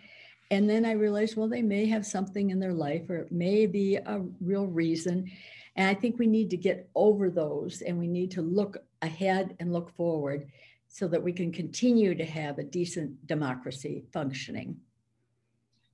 And 0.50 0.68
then 0.68 0.84
I 0.84 0.92
realized, 0.92 1.36
well, 1.36 1.48
they 1.48 1.62
may 1.62 1.86
have 1.86 2.04
something 2.04 2.50
in 2.50 2.60
their 2.60 2.72
life 2.72 3.08
or 3.08 3.16
it 3.16 3.32
may 3.32 3.66
be 3.66 3.96
a 3.96 4.22
real 4.40 4.66
reason. 4.66 5.30
And 5.76 5.88
I 5.88 5.98
think 5.98 6.18
we 6.18 6.26
need 6.26 6.50
to 6.50 6.56
get 6.56 6.88
over 6.94 7.30
those 7.30 7.80
and 7.82 7.98
we 7.98 8.06
need 8.06 8.30
to 8.32 8.42
look 8.42 8.76
ahead 9.02 9.56
and 9.58 9.72
look 9.72 9.94
forward 9.96 10.46
so 10.88 11.08
that 11.08 11.22
we 11.22 11.32
can 11.32 11.50
continue 11.50 12.14
to 12.14 12.24
have 12.24 12.58
a 12.58 12.64
decent 12.64 13.26
democracy 13.26 14.04
functioning. 14.12 14.76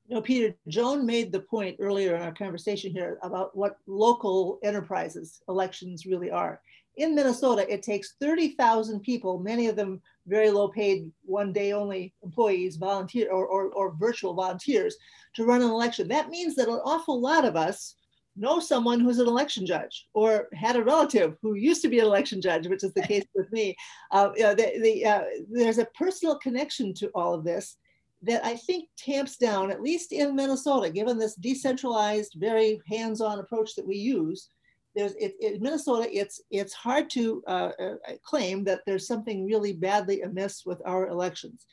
You 0.08 0.16
know, 0.16 0.22
Peter, 0.22 0.54
Joan 0.66 1.06
made 1.06 1.30
the 1.30 1.40
point 1.40 1.76
earlier 1.78 2.16
in 2.16 2.22
our 2.22 2.34
conversation 2.34 2.90
here 2.90 3.18
about 3.22 3.56
what 3.56 3.78
local 3.86 4.58
enterprises 4.64 5.40
elections 5.48 6.04
really 6.04 6.30
are. 6.30 6.60
In 6.96 7.14
Minnesota, 7.14 7.64
it 7.72 7.82
takes 7.82 8.14
30,000 8.20 9.00
people, 9.00 9.38
many 9.38 9.68
of 9.68 9.76
them 9.76 10.02
very 10.30 10.50
low 10.50 10.68
paid, 10.68 11.10
one 11.24 11.52
day 11.52 11.72
only 11.72 12.14
employees, 12.22 12.76
volunteer 12.76 13.30
or, 13.30 13.46
or, 13.46 13.62
or 13.78 13.96
virtual 14.06 14.32
volunteers 14.34 14.96
to 15.34 15.44
run 15.44 15.62
an 15.62 15.68
election. 15.68 16.08
That 16.08 16.30
means 16.30 16.54
that 16.54 16.68
an 16.68 16.80
awful 16.92 17.20
lot 17.20 17.44
of 17.44 17.56
us 17.56 17.96
know 18.36 18.60
someone 18.60 19.00
who's 19.00 19.18
an 19.18 19.26
election 19.26 19.66
judge 19.66 20.06
or 20.14 20.48
had 20.54 20.76
a 20.76 20.84
relative 20.84 21.36
who 21.42 21.54
used 21.54 21.82
to 21.82 21.88
be 21.88 21.98
an 21.98 22.06
election 22.06 22.40
judge, 22.40 22.66
which 22.68 22.84
is 22.84 22.94
the 22.94 23.02
case 23.02 23.26
with 23.34 23.50
me. 23.52 23.76
Uh, 24.12 24.30
you 24.36 24.44
know, 24.44 24.54
the, 24.54 24.78
the, 24.80 25.04
uh, 25.04 25.24
there's 25.50 25.78
a 25.78 25.92
personal 26.02 26.38
connection 26.38 26.94
to 26.94 27.10
all 27.14 27.34
of 27.34 27.44
this 27.44 27.76
that 28.22 28.44
I 28.44 28.54
think 28.56 28.88
tamps 28.96 29.36
down, 29.36 29.70
at 29.70 29.82
least 29.82 30.12
in 30.12 30.36
Minnesota, 30.36 30.90
given 30.90 31.18
this 31.18 31.34
decentralized, 31.34 32.34
very 32.36 32.80
hands-on 32.86 33.38
approach 33.38 33.74
that 33.74 33.86
we 33.86 33.96
use. 33.96 34.48
There's 34.94 35.12
it, 35.14 35.36
in 35.40 35.62
Minnesota, 35.62 36.08
it's 36.10 36.40
it's 36.50 36.72
hard 36.72 37.10
to 37.10 37.42
uh, 37.46 37.70
uh, 37.80 37.94
claim 38.24 38.64
that 38.64 38.80
there's 38.86 39.06
something 39.06 39.46
really 39.46 39.72
badly 39.72 40.22
amiss 40.22 40.66
with 40.66 40.82
our 40.84 41.08
elections. 41.08 41.66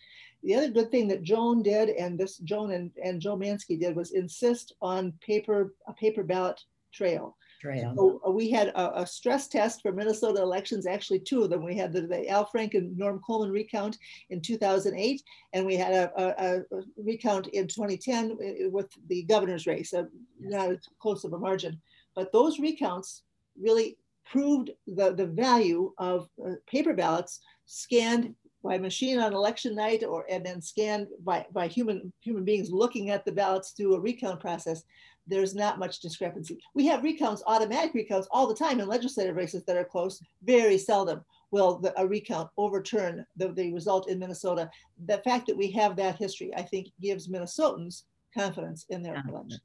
The 0.43 0.55
other 0.55 0.69
good 0.69 0.91
thing 0.91 1.07
that 1.07 1.23
Joan 1.23 1.63
did, 1.63 1.89
and 1.89 2.17
this 2.17 2.37
Joan 2.37 2.71
and, 2.71 2.91
and 3.03 3.19
Joe 3.19 3.35
Mansky 3.35 3.79
did, 3.79 3.95
was 3.95 4.11
insist 4.11 4.73
on 4.81 5.13
paper 5.19 5.73
a 5.87 5.93
paper 5.93 6.23
ballot 6.23 6.61
trail. 6.93 7.35
Trail. 7.59 7.93
So 7.95 8.21
uh, 8.25 8.29
we 8.29 8.51
had 8.51 8.67
a, 8.67 9.01
a, 9.01 9.07
stress 9.07 9.47
test 9.47 9.81
for 9.81 9.91
Minnesota 9.91 10.43
elections, 10.43 10.85
actually 10.85 11.19
two 11.19 11.43
of 11.43 11.49
them. 11.49 11.63
We 11.63 11.75
had 11.75 11.91
the, 11.91 12.01
the 12.01 12.29
Al 12.29 12.45
Franken 12.45 12.75
and 12.75 12.97
Norm 12.97 13.19
Coleman 13.25 13.51
recount 13.51 13.97
in 14.29 14.41
2008, 14.41 15.23
and 15.53 15.65
we 15.65 15.75
had 15.75 15.91
a, 15.91 16.11
a, 16.15 16.59
a 16.59 16.63
recount 16.97 17.47
in 17.47 17.67
2010 17.67 18.31
uh, 18.31 18.69
with 18.69 18.91
the 19.07 19.23
governor's 19.23 19.65
race, 19.65 19.91
uh, 19.91 20.03
not 20.39 20.69
as 20.69 20.87
close 20.99 21.23
of 21.23 21.33
a 21.33 21.39
margin. 21.39 21.81
But 22.17 22.31
those 22.31 22.59
recounts 22.59 23.21
really 23.61 23.95
proved 24.25 24.71
the, 24.87 25.13
the 25.13 25.27
value 25.27 25.93
of 25.99 26.27
uh, 26.43 26.53
paper 26.65 26.93
ballots 26.93 27.41
scanned 27.67 28.33
by 28.63 28.79
machine 28.79 29.19
on 29.19 29.33
election 29.33 29.75
night 29.75 30.03
or 30.03 30.25
and 30.27 30.43
then 30.43 30.59
scanned 30.59 31.09
by, 31.23 31.45
by 31.53 31.67
human 31.67 32.11
human 32.21 32.43
beings 32.43 32.71
looking 32.71 33.11
at 33.11 33.23
the 33.23 33.31
ballots 33.31 33.69
through 33.71 33.93
a 33.93 33.99
recount 33.99 34.39
process 34.39 34.83
there's 35.27 35.53
not 35.53 35.77
much 35.77 35.99
discrepancy. 35.99 36.57
We 36.73 36.87
have 36.87 37.03
recounts, 37.03 37.43
automatic 37.45 37.93
recounts 37.93 38.29
all 38.31 38.47
the 38.47 38.55
time 38.55 38.79
in 38.79 38.87
legislative 38.87 39.35
races 39.35 39.63
that 39.65 39.75
are 39.75 39.83
close. 39.83 40.21
Very 40.43 40.77
seldom 40.77 41.23
will 41.51 41.79
the, 41.79 41.93
a 41.99 42.07
recount 42.07 42.49
overturn 42.57 43.25
the, 43.35 43.49
the 43.49 43.73
result 43.73 44.09
in 44.09 44.19
Minnesota. 44.19 44.69
The 45.05 45.17
fact 45.19 45.47
that 45.47 45.57
we 45.57 45.69
have 45.71 45.97
that 45.97 46.15
history, 46.15 46.51
I 46.55 46.61
think, 46.61 46.87
gives 47.01 47.27
Minnesotans 47.27 48.03
confidence 48.33 48.85
in 48.89 49.03
their 49.03 49.21
elections. 49.27 49.59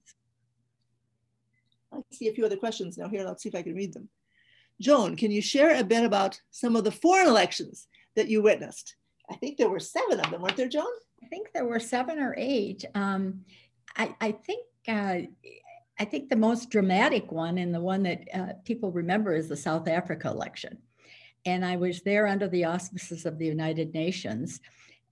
I 1.93 1.99
see 2.13 2.29
a 2.29 2.33
few 2.33 2.47
other 2.47 2.57
questions 2.57 2.97
now 2.97 3.09
here. 3.09 3.25
Let's 3.25 3.43
see 3.43 3.49
if 3.49 3.55
I 3.55 3.63
can 3.63 3.75
read 3.75 3.93
them. 3.93 4.09
Joan, 4.81 5.17
can 5.17 5.31
you 5.31 5.43
share 5.43 5.79
a 5.79 5.85
bit 5.85 6.05
about 6.05 6.41
some 6.51 6.77
of 6.77 6.85
the 6.85 6.91
foreign 6.91 7.29
elections 7.29 7.87
that 8.17 8.29
you 8.29 8.43
witnessed? 8.43 8.97
I 9.31 9.37
think 9.37 9.57
there 9.57 9.69
were 9.69 9.81
seven 9.81 10.21
of 10.21 10.31
them, 10.31 10.43
weren't 10.43 10.57
there, 10.57 10.69
Joan? 10.69 10.85
I 11.23 11.27
think 11.27 11.49
there 11.53 11.67
were 11.67 11.79
seven 11.79 12.19
or 12.19 12.35
eight. 12.37 12.85
Um, 12.95 13.45
I, 13.97 14.15
I 14.21 14.33
think 14.33 14.67
uh, 14.89 15.19
I 15.99 16.05
think 16.05 16.29
the 16.29 16.37
most 16.37 16.71
dramatic 16.71 17.31
one 17.31 17.59
and 17.59 17.73
the 17.73 17.81
one 17.81 18.03
that 18.03 18.29
uh, 18.35 18.53
people 18.65 18.91
remember 18.91 19.35
is 19.35 19.49
the 19.49 19.57
South 19.57 19.87
Africa 19.87 20.29
election. 20.29 20.79
And 21.45 21.65
I 21.65 21.77
was 21.77 22.03
there 22.03 22.27
under 22.27 22.49
the 22.49 22.65
auspices 22.65 23.27
of 23.27 23.39
the 23.39 23.47
United 23.47 23.95
Nations, 23.95 24.61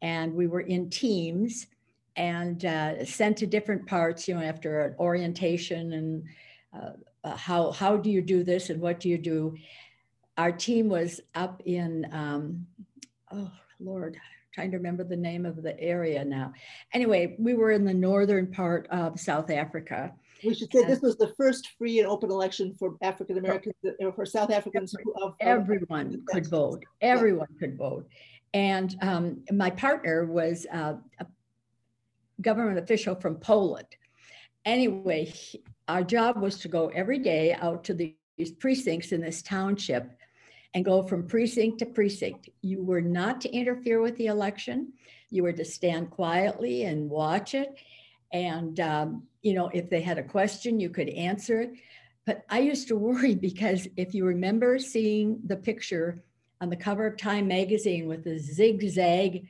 and 0.03 0.35
we 0.35 0.47
were 0.47 0.63
in 0.63 0.91
teams 0.91 1.67
and 2.17 2.65
uh, 2.65 3.05
sent 3.05 3.37
to 3.39 3.47
different 3.47 3.87
parts, 3.87 4.27
you 4.27 4.35
know, 4.35 4.43
after 4.43 4.81
an 4.81 4.95
orientation 4.99 5.93
and 5.93 6.25
uh, 6.73 6.93
uh, 7.25 7.37
how, 7.37 7.71
how 7.73 7.97
do 7.97 8.11
you 8.11 8.23
do 8.23 8.43
this 8.45 8.71
and 8.71 8.81
what 8.81 9.01
do 9.01 9.09
you 9.09 9.19
do? 9.19 9.57
Our 10.37 10.53
team 10.53 10.89
was 10.89 11.21
up 11.35 11.63
in, 11.65 12.07
um, 12.13 12.67
oh 13.33 13.51
Lord, 13.79 14.17
trying 14.53 14.71
to 14.71 14.77
remember 14.77 15.05
the 15.05 15.17
name 15.17 15.47
of 15.47 15.63
the 15.63 15.79
area 15.81 16.25
now. 16.25 16.53
Anyway, 16.93 17.37
we 17.39 17.55
were 17.55 17.71
in 17.71 17.85
the 17.85 17.95
northern 17.95 18.47
part 18.51 18.87
of 18.91 19.21
South 19.21 19.51
Africa. 19.51 20.13
We 20.45 20.55
should 20.55 20.73
say 20.73 20.81
and 20.81 20.89
this 20.89 21.01
was 21.01 21.17
the 21.17 21.33
first 21.37 21.71
free 21.77 21.99
and 21.99 22.09
open 22.09 22.31
election 22.31 22.75
for 22.79 22.97
African 23.03 23.39
Americans, 23.39 23.75
uh, 23.85 24.11
for 24.13 24.25
South 24.25 24.51
Africans. 24.51 24.95
Of, 25.23 25.35
everyone 25.41 26.23
could 26.29 26.47
vote. 26.47 26.85
Everyone 27.01 27.49
yeah. 27.53 27.59
could 27.59 27.77
vote. 27.77 28.07
And 28.55 28.97
um, 29.03 29.45
my 29.53 29.71
partner 29.71 30.25
was 30.25 30.67
uh, 30.73 30.95
a 31.21 31.27
government 32.41 32.79
official 32.79 33.15
from 33.15 33.37
Poland. 33.37 33.87
Anyway, 34.65 35.27
he, 35.27 35.63
our 35.91 36.05
job 36.05 36.41
was 36.41 36.59
to 36.61 36.69
go 36.69 36.89
every 36.95 37.19
day 37.19 37.53
out 37.55 37.83
to 37.85 37.95
these 37.95 38.53
precincts 38.59 39.13
in 39.13 39.21
this 39.21 39.43
township 39.43 40.11
and 40.73 40.85
go 40.85 41.03
from 41.03 41.27
precinct 41.27 41.81
to 41.81 41.87
precinct. 41.87 42.49
You 42.63 42.83
were 42.83 43.01
not 43.01 43.41
to 43.41 43.51
interfere 43.51 44.01
with 44.01 44.17
the 44.17 44.27
election. 44.27 44.93
You 45.31 45.43
were 45.43 45.53
to 45.53 45.65
stand 45.65 46.11
quietly 46.11 46.85
and 46.85 47.11
watch 47.11 47.55
it. 47.55 47.75
And, 48.33 48.79
um, 48.79 49.25
you 49.43 49.53
know, 49.53 49.69
if 49.75 49.91
they 49.91 50.01
had 50.01 50.19
a 50.19 50.23
question, 50.23 50.79
you 50.79 50.91
could 50.91 51.09
answer 51.09 51.61
it. 51.63 51.73
But 52.25 52.45
I 52.49 52.61
used 52.61 52.87
to 52.89 52.97
worry 53.09 53.35
because 53.35 53.89
if 53.97 54.15
you 54.15 54.25
remember 54.25 54.79
seeing 54.79 55.41
the 55.45 55.57
picture 55.57 56.23
on 56.61 56.71
the 56.71 56.77
cover 56.77 57.07
of 57.07 57.17
Time 57.17 57.49
magazine 57.49 58.07
with 58.07 58.23
the 58.23 58.39
zigzag 58.39 59.49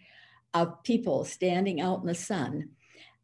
of 0.55 0.82
people 0.84 1.24
standing 1.26 1.82
out 1.82 2.01
in 2.01 2.07
the 2.07 2.14
sun 2.14 2.70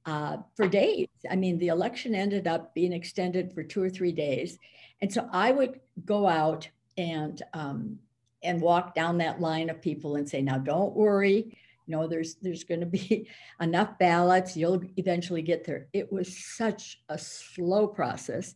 uh, 0.07 0.39
for 0.55 0.69
days. 0.69 1.09
I 1.29 1.37
mean, 1.37 1.59
the 1.59 1.69
election 1.69 2.15
ended 2.15 2.47
up 2.47 2.75
being 2.75 2.93
extended 2.93 3.53
for 3.53 3.63
two 3.63 3.83
or 3.83 3.91
three 3.91 4.13
days. 4.13 4.59
And 5.03 5.13
so 5.13 5.29
I 5.33 5.51
would 5.51 5.81
go 6.05 6.27
out 6.27 6.69
and 6.97 7.43
um, 7.53 7.99
and 8.43 8.61
walk 8.61 8.95
down 8.95 9.19
that 9.19 9.41
line 9.41 9.69
of 9.69 9.83
people 9.83 10.17
and 10.17 10.29
say, 10.29 10.41
now 10.41 10.59
don't 10.59 10.95
worry, 10.95 11.59
you 11.87 11.97
know, 11.97 12.07
there's 12.07 12.37
there's 12.37 12.65
going 12.65 12.81
to 12.81 12.87
be 12.87 13.29
enough 13.61 13.99
ballots. 13.99 14.57
You'll 14.57 14.83
eventually 14.97 15.43
get 15.43 15.65
there. 15.65 15.89
It 15.93 16.13
was 16.13 16.45
such 16.57 17.01
a 17.09 17.19
slow 17.19 17.87
process 17.87 18.55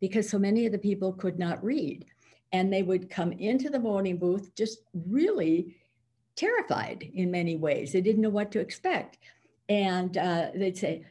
because 0.00 0.28
so 0.28 0.38
many 0.38 0.66
of 0.66 0.72
the 0.72 0.78
people 0.78 1.12
could 1.12 1.38
not 1.38 1.62
read. 1.62 2.06
And 2.54 2.70
they 2.70 2.82
would 2.82 3.08
come 3.08 3.32
into 3.32 3.70
the 3.70 3.78
voting 3.78 4.18
booth 4.18 4.54
just 4.54 4.80
really 5.08 5.76
terrified 6.36 7.08
in 7.14 7.30
many 7.30 7.56
ways. 7.56 7.92
They 7.92 8.02
didn't 8.02 8.20
know 8.20 8.28
what 8.28 8.52
to 8.52 8.60
expect. 8.60 9.18
And 9.72 10.18
uh, 10.18 10.50
they'd 10.54 10.76
say, 10.76 11.06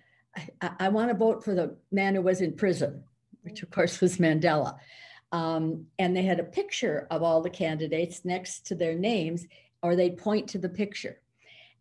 I, 0.61 0.71
I 0.81 0.89
want 0.89 1.09
to 1.09 1.17
vote 1.17 1.43
for 1.43 1.55
the 1.55 1.75
man 1.91 2.13
who 2.13 2.21
was 2.21 2.41
in 2.41 2.53
prison, 2.53 3.03
which 3.41 3.63
of 3.63 3.71
course 3.71 3.99
was 3.99 4.17
Mandela. 4.17 4.75
Um, 5.31 5.87
and 5.97 6.15
they 6.15 6.21
had 6.21 6.39
a 6.39 6.43
picture 6.43 7.07
of 7.09 7.23
all 7.23 7.41
the 7.41 7.49
candidates 7.49 8.23
next 8.23 8.67
to 8.67 8.75
their 8.75 8.93
names, 8.93 9.47
or 9.81 9.95
they'd 9.95 10.15
point 10.17 10.47
to 10.49 10.59
the 10.59 10.69
picture. 10.69 11.19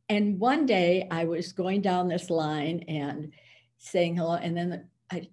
And 0.09 0.41
one 0.41 0.65
day 0.65 1.07
I 1.11 1.27
was 1.27 1.53
going 1.53 1.83
down 1.83 2.09
this 2.09 2.31
line 2.31 2.85
and 2.89 3.35
saying 3.77 4.17
hello, 4.17 4.37
and 4.37 4.57
then 4.57 4.89
I 5.13 5.29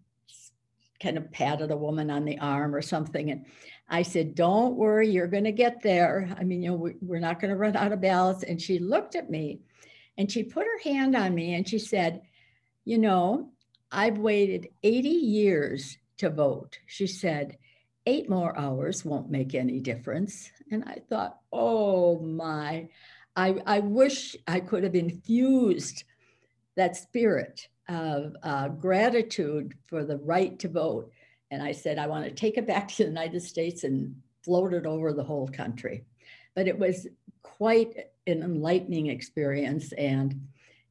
kind 1.02 1.18
of 1.18 1.32
patted 1.32 1.72
a 1.72 1.78
woman 1.78 2.12
on 2.12 2.26
the 2.26 2.40
arm 2.40 2.76
or 2.76 2.82
something. 2.82 3.32
And 3.32 3.46
I 3.88 4.02
said, 4.02 4.36
Don't 4.36 4.76
worry, 4.76 5.10
you're 5.10 5.28
going 5.28 5.46
to 5.46 5.54
get 5.54 5.82
there. 5.82 6.30
I 6.38 6.44
mean, 6.44 6.62
you 6.62 6.72
know, 6.72 6.92
we're 7.02 7.20
not 7.20 7.40
going 7.40 7.52
to 7.52 7.58
run 7.58 7.78
out 7.78 7.94
of 7.94 8.02
ballots. 8.02 8.44
And 8.44 8.62
she 8.62 8.80
looked 8.80 9.16
at 9.16 9.30
me 9.30 9.62
and 10.18 10.32
she 10.32 10.44
put 10.44 10.66
her 10.66 10.80
hand 10.84 11.16
on 11.16 11.34
me 11.36 11.54
and 11.54 11.68
she 11.68 11.80
said, 11.80 12.22
You 12.86 12.98
know, 12.98 13.52
I've 13.92 14.18
waited 14.18 14.70
80 14.84 15.10
years 15.10 15.98
to 16.18 16.30
vote. 16.30 16.80
She 16.86 17.08
said, 17.08 17.58
Eight 18.06 18.30
more 18.30 18.58
hours 18.58 19.06
won't 19.06 19.30
make 19.30 19.54
any 19.54 19.80
difference. 19.80 20.50
And 20.72 20.84
I 20.86 21.02
thought, 21.10 21.40
Oh 21.52 22.20
my, 22.20 22.90
I, 23.36 23.62
I 23.66 23.80
wish 23.80 24.36
I 24.48 24.60
could 24.60 24.84
have 24.84 24.96
infused 24.96 26.04
that 26.76 26.96
spirit 26.96 27.68
of 27.88 28.36
uh, 28.44 28.70
gratitude 28.70 29.74
for 29.88 30.04
the 30.04 30.18
right 30.18 30.58
to 30.60 30.68
vote. 30.68 31.12
And 31.52 31.62
I 31.62 31.72
said, 31.72 31.98
I 31.98 32.08
want 32.08 32.26
to 32.26 32.32
take 32.32 32.58
it 32.58 32.68
back 32.68 32.90
to 32.90 32.98
the 32.98 33.10
United 33.10 33.42
States 33.42 33.84
and 33.84 34.16
float 34.44 34.74
it 34.74 34.86
over 34.86 35.14
the 35.14 35.24
whole 35.24 35.48
country. 35.48 36.04
But 36.56 36.68
it 36.68 36.78
was 36.78 37.08
quite 37.42 37.96
an 38.28 38.44
enlightening 38.44 39.08
experience. 39.08 39.92
And 39.94 40.48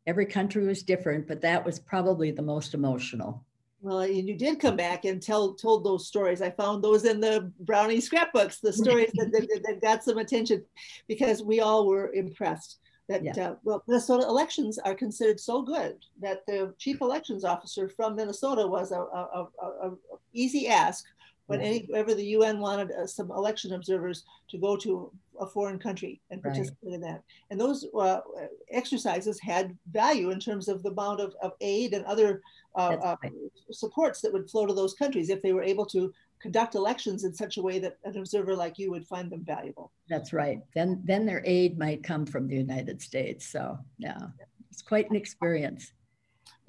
every 0.07 0.27
country 0.27 0.67
was 0.67 0.83
different, 0.83 1.29
but 1.29 1.41
that 1.43 1.65
was 1.65 1.79
probably 1.79 2.31
the 2.31 2.43
most 2.43 2.75
emotional. 2.75 3.45
Well, 3.83 4.01
and 4.01 4.27
you 4.29 4.35
did 4.35 4.59
come 4.59 4.77
back 4.77 5.05
and 5.05 5.23
tell 5.23 5.55
told 5.55 5.85
those 5.85 6.09
stories. 6.09 6.43
I 6.43 6.51
found 6.51 6.83
those 6.83 7.05
in 7.05 7.21
the 7.21 7.53
Brownie 7.61 8.01
scrapbooks, 8.01 8.59
the 8.59 8.73
stories 8.73 9.13
that, 9.15 9.31
that, 9.33 9.63
that, 9.65 9.83
got 9.83 10.03
some 10.03 10.19
attention 10.19 10.65
because 11.07 11.43
we 11.43 11.61
all 11.61 11.87
were 11.87 12.13
impressed 12.13 12.79
that 13.09 13.23
yeah. 13.23 13.51
uh, 13.51 13.55
well 13.63 13.83
minnesota 13.87 14.25
elections 14.27 14.79
are 14.79 14.95
considered 14.95 15.39
so 15.39 15.63
good 15.63 15.97
that 16.21 16.45
the 16.47 16.75
chief 16.79 17.01
elections 17.01 17.45
officer 17.45 17.89
from 17.89 18.17
minnesota 18.17 18.67
was 18.67 18.93
a, 18.93 18.99
a, 18.99 19.49
a, 19.63 19.89
a 19.89 19.93
easy 20.33 20.69
ask 20.69 21.05
whenever 21.47 22.15
the 22.15 22.37
un 22.37 22.61
wanted 22.61 22.91
uh, 22.93 23.07
some 23.07 23.31
election 23.31 23.73
observers 23.73 24.25
to 24.49 24.59
go 24.59 24.77
to 24.77 25.11
a 25.41 25.47
foreign 25.47 25.79
country 25.79 26.21
and 26.31 26.43
participate 26.43 26.79
right. 26.83 26.95
in 26.95 27.01
that 27.01 27.23
and 27.51 27.61
those 27.61 27.87
uh, 27.99 28.21
exercises 28.71 29.39
had 29.41 29.77
value 29.93 30.31
in 30.31 30.41
terms 30.41 30.69
of 30.69 30.83
the 30.83 30.91
amount 30.91 31.21
of, 31.21 31.35
of 31.43 31.53
aid 31.61 31.93
and 31.93 32.05
other 32.07 32.43
uh, 32.75 32.97
uh, 33.03 33.17
right. 33.23 33.33
supports 33.71 34.21
that 34.21 34.33
would 34.33 34.51
flow 34.51 34.67
to 34.67 34.75
those 34.75 34.95
countries 34.95 35.31
if 35.31 35.43
they 35.43 35.53
were 35.53 35.63
able 35.63 35.87
to 35.87 36.13
conduct 36.41 36.75
elections 36.75 37.25
in 37.25 37.33
such 37.35 37.57
a 37.57 37.63
way 37.63 37.79
that 37.79 37.99
an 38.05 38.17
observer 38.19 38.55
like 38.55 38.79
you 38.79 38.91
would 38.91 39.07
find 39.07 39.31
them 39.31 39.45
valuable. 39.45 39.91
That's 40.09 40.33
right. 40.33 40.61
Then 40.75 41.03
then 41.05 41.27
their 41.27 41.43
aid 41.45 41.79
might 41.79 42.03
come 42.03 42.27
from 42.27 42.47
the 42.47 42.57
United 42.57 43.01
States. 43.01 43.47
So 43.47 43.79
yeah, 43.99 44.19
it's 44.71 44.83
quite 44.83 45.09
an 45.11 45.17
experience. 45.17 45.93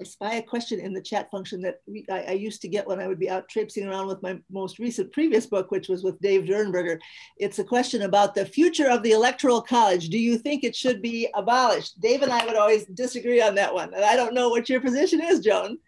I 0.00 0.04
spy 0.04 0.34
a 0.34 0.42
question 0.42 0.78
in 0.78 0.92
the 0.92 1.02
chat 1.02 1.28
function 1.30 1.60
that 1.62 1.80
we, 1.86 2.04
I, 2.08 2.20
I, 2.20 2.32
used 2.32 2.62
to 2.62 2.68
get 2.68 2.86
when 2.86 3.00
I 3.00 3.08
would 3.08 3.18
be 3.18 3.28
out 3.28 3.48
traipsing 3.48 3.86
around 3.86 4.06
with 4.06 4.22
my 4.22 4.38
most 4.48 4.78
recent 4.78 5.12
previous 5.12 5.46
book, 5.46 5.72
which 5.72 5.88
was 5.88 6.04
with 6.04 6.20
Dave 6.20 6.44
Durenberger. 6.44 6.98
It's 7.36 7.58
a 7.58 7.64
question 7.64 8.02
about 8.02 8.34
the 8.34 8.46
future 8.46 8.88
of 8.88 9.02
the 9.02 9.10
Electoral 9.10 9.60
College. 9.60 10.08
Do 10.08 10.18
you 10.18 10.38
think 10.38 10.62
it 10.62 10.76
should 10.76 11.02
be 11.02 11.28
abolished? 11.34 12.00
Dave 12.00 12.22
and 12.22 12.32
I 12.32 12.46
would 12.46 12.54
always 12.54 12.86
disagree 12.86 13.42
on 13.42 13.56
that 13.56 13.74
one. 13.74 13.92
And 13.92 14.04
I 14.04 14.14
don't 14.14 14.34
know 14.34 14.48
what 14.48 14.68
your 14.68 14.80
position 14.80 15.20
is, 15.20 15.40
Joan. 15.40 15.78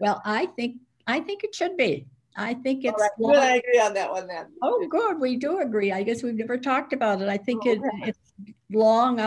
Well, 0.00 0.22
I 0.24 0.46
think 0.46 0.76
I 1.06 1.20
think 1.20 1.44
it 1.44 1.54
should 1.54 1.76
be. 1.76 2.06
I 2.36 2.54
think 2.54 2.84
it's. 2.84 3.00
Right. 3.00 3.10
Long, 3.18 3.36
I 3.36 3.56
agree 3.56 3.80
on 3.80 3.94
that 3.94 4.10
one 4.10 4.28
then. 4.28 4.46
Oh, 4.62 4.86
good. 4.88 5.20
We 5.20 5.36
do 5.36 5.60
agree. 5.60 5.92
I 5.92 6.04
guess 6.04 6.22
we've 6.22 6.34
never 6.34 6.56
talked 6.56 6.92
about 6.92 7.20
it. 7.20 7.28
I 7.28 7.36
think 7.36 7.64
oh, 7.66 7.72
it, 7.72 7.80
it's 8.02 8.32
long 8.70 9.18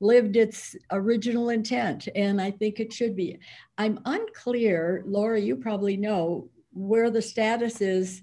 outlived 0.00 0.36
its 0.36 0.76
original 0.90 1.50
intent, 1.50 2.08
and 2.14 2.40
I 2.40 2.50
think 2.50 2.80
it 2.80 2.92
should 2.92 3.16
be. 3.16 3.38
I'm 3.78 4.00
unclear, 4.04 5.02
Laura, 5.06 5.40
you 5.40 5.56
probably 5.56 5.96
know 5.96 6.48
where 6.72 7.10
the 7.10 7.22
status 7.22 7.80
is 7.80 8.22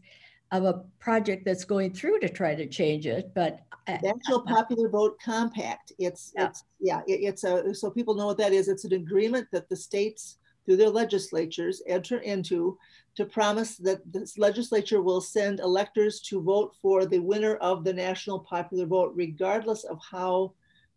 of 0.51 0.63
a 0.63 0.83
project 0.99 1.43
that's 1.43 1.65
going 1.65 1.93
through 1.93 2.19
to 2.19 2.29
try 2.29 2.55
to 2.55 2.67
change 2.67 3.07
it, 3.07 3.31
but 3.35 3.59
uh, 3.87 3.97
National 4.01 4.39
uh, 4.39 4.53
Popular 4.53 4.89
Vote 4.89 5.17
Compact. 5.23 5.91
It's 5.99 6.31
yeah. 6.35 6.47
it's 6.47 6.63
yeah, 6.79 7.01
it, 7.07 7.19
it's 7.21 7.43
a 7.43 7.73
so 7.75 7.91
people 7.91 8.15
know 8.15 8.27
what 8.27 8.37
that 8.37 8.53
is. 8.53 8.67
It's 8.67 8.85
an 8.85 8.93
agreement 8.93 9.47
that 9.51 9.69
the 9.69 9.75
states 9.75 10.37
through 10.65 10.77
their 10.77 10.89
legislatures 10.89 11.83
enter 11.87 12.19
into 12.19 12.77
to 13.15 13.25
promise 13.25 13.77
that 13.77 14.01
this 14.11 14.37
legislature 14.37 15.01
will 15.01 15.21
send 15.21 15.59
electors 15.59 16.19
to 16.21 16.41
vote 16.41 16.75
for 16.81 17.05
the 17.05 17.19
winner 17.19 17.55
of 17.57 17.83
the 17.83 17.93
national 17.93 18.39
popular 18.39 18.85
vote, 18.85 19.13
regardless 19.15 19.83
of 19.83 19.99
how 20.11 20.53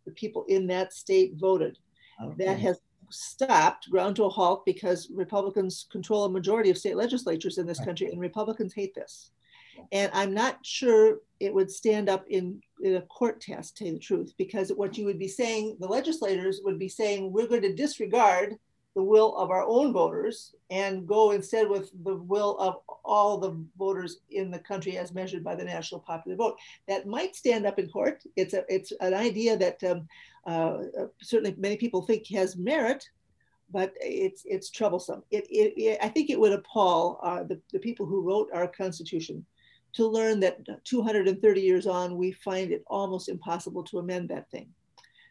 the 0.09 0.15
people 0.15 0.45
in 0.47 0.67
that 0.67 0.93
state 0.93 1.33
voted. 1.35 1.77
Okay. 2.23 2.45
That 2.45 2.59
has 2.59 2.81
stopped, 3.11 3.89
ground 3.89 4.15
to 4.17 4.25
a 4.25 4.29
halt, 4.29 4.65
because 4.65 5.09
Republicans 5.13 5.87
control 5.91 6.25
a 6.25 6.29
majority 6.29 6.69
of 6.69 6.77
state 6.77 6.97
legislatures 6.97 7.57
in 7.57 7.65
this 7.65 7.79
right. 7.79 7.87
country, 7.87 8.07
and 8.11 8.19
Republicans 8.19 8.73
hate 8.73 8.93
this. 8.93 9.31
And 9.93 10.11
I'm 10.13 10.33
not 10.33 10.57
sure 10.65 11.19
it 11.39 11.53
would 11.53 11.71
stand 11.71 12.09
up 12.09 12.25
in, 12.29 12.61
in 12.81 12.95
a 12.97 13.01
court 13.03 13.39
test, 13.39 13.77
to 13.77 13.83
tell 13.83 13.87
you 13.87 13.93
the 13.93 13.99
truth, 13.99 14.33
because 14.37 14.69
what 14.73 14.97
you 14.97 15.05
would 15.05 15.19
be 15.19 15.27
saying, 15.27 15.77
the 15.79 15.87
legislators 15.87 16.59
would 16.63 16.77
be 16.77 16.89
saying, 16.89 17.31
we're 17.31 17.47
going 17.47 17.61
to 17.61 17.73
disregard 17.73 18.55
the 18.99 19.03
will 19.03 19.33
of 19.37 19.49
our 19.49 19.63
own 19.65 19.93
voters 19.93 20.53
and 20.69 21.07
go 21.07 21.31
instead 21.31 21.69
with 21.69 21.89
the 22.03 22.15
will 22.15 22.57
of 22.59 22.81
all 23.05 23.37
the 23.37 23.55
voters 23.77 24.17
in 24.29 24.51
the 24.51 24.59
country 24.59 24.97
as 24.97 25.13
measured 25.13 25.41
by 25.41 25.55
the 25.55 25.63
national 25.63 26.01
popular 26.01 26.35
vote. 26.35 26.57
That 26.89 27.07
might 27.07 27.33
stand 27.33 27.65
up 27.65 27.79
in 27.79 27.87
court. 27.87 28.21
It's 28.35 28.53
a 28.53 28.65
it's 28.67 28.91
an 28.99 29.13
idea 29.13 29.55
that 29.55 29.81
um, 29.85 30.05
uh, 30.45 31.05
certainly 31.21 31.55
many 31.57 31.77
people 31.77 32.01
think 32.01 32.27
has 32.27 32.57
merit, 32.57 33.07
but 33.71 33.93
it's 34.01 34.41
it's 34.43 34.69
troublesome. 34.69 35.23
It, 35.31 35.47
it, 35.49 35.73
it 35.77 35.97
I 36.01 36.09
think 36.09 36.29
it 36.29 36.39
would 36.41 36.51
appall 36.51 37.21
uh, 37.23 37.43
the, 37.43 37.57
the 37.71 37.79
people 37.79 38.05
who 38.05 38.27
wrote 38.27 38.49
our 38.53 38.67
Constitution 38.67 39.45
to 39.93 40.05
learn 40.05 40.41
that 40.41 40.57
230 40.83 41.61
years 41.61 41.87
on, 41.87 42.17
we 42.17 42.33
find 42.33 42.73
it 42.73 42.83
almost 42.87 43.29
impossible 43.29 43.83
to 43.85 43.99
amend 43.99 44.27
that 44.27 44.51
thing. 44.51 44.67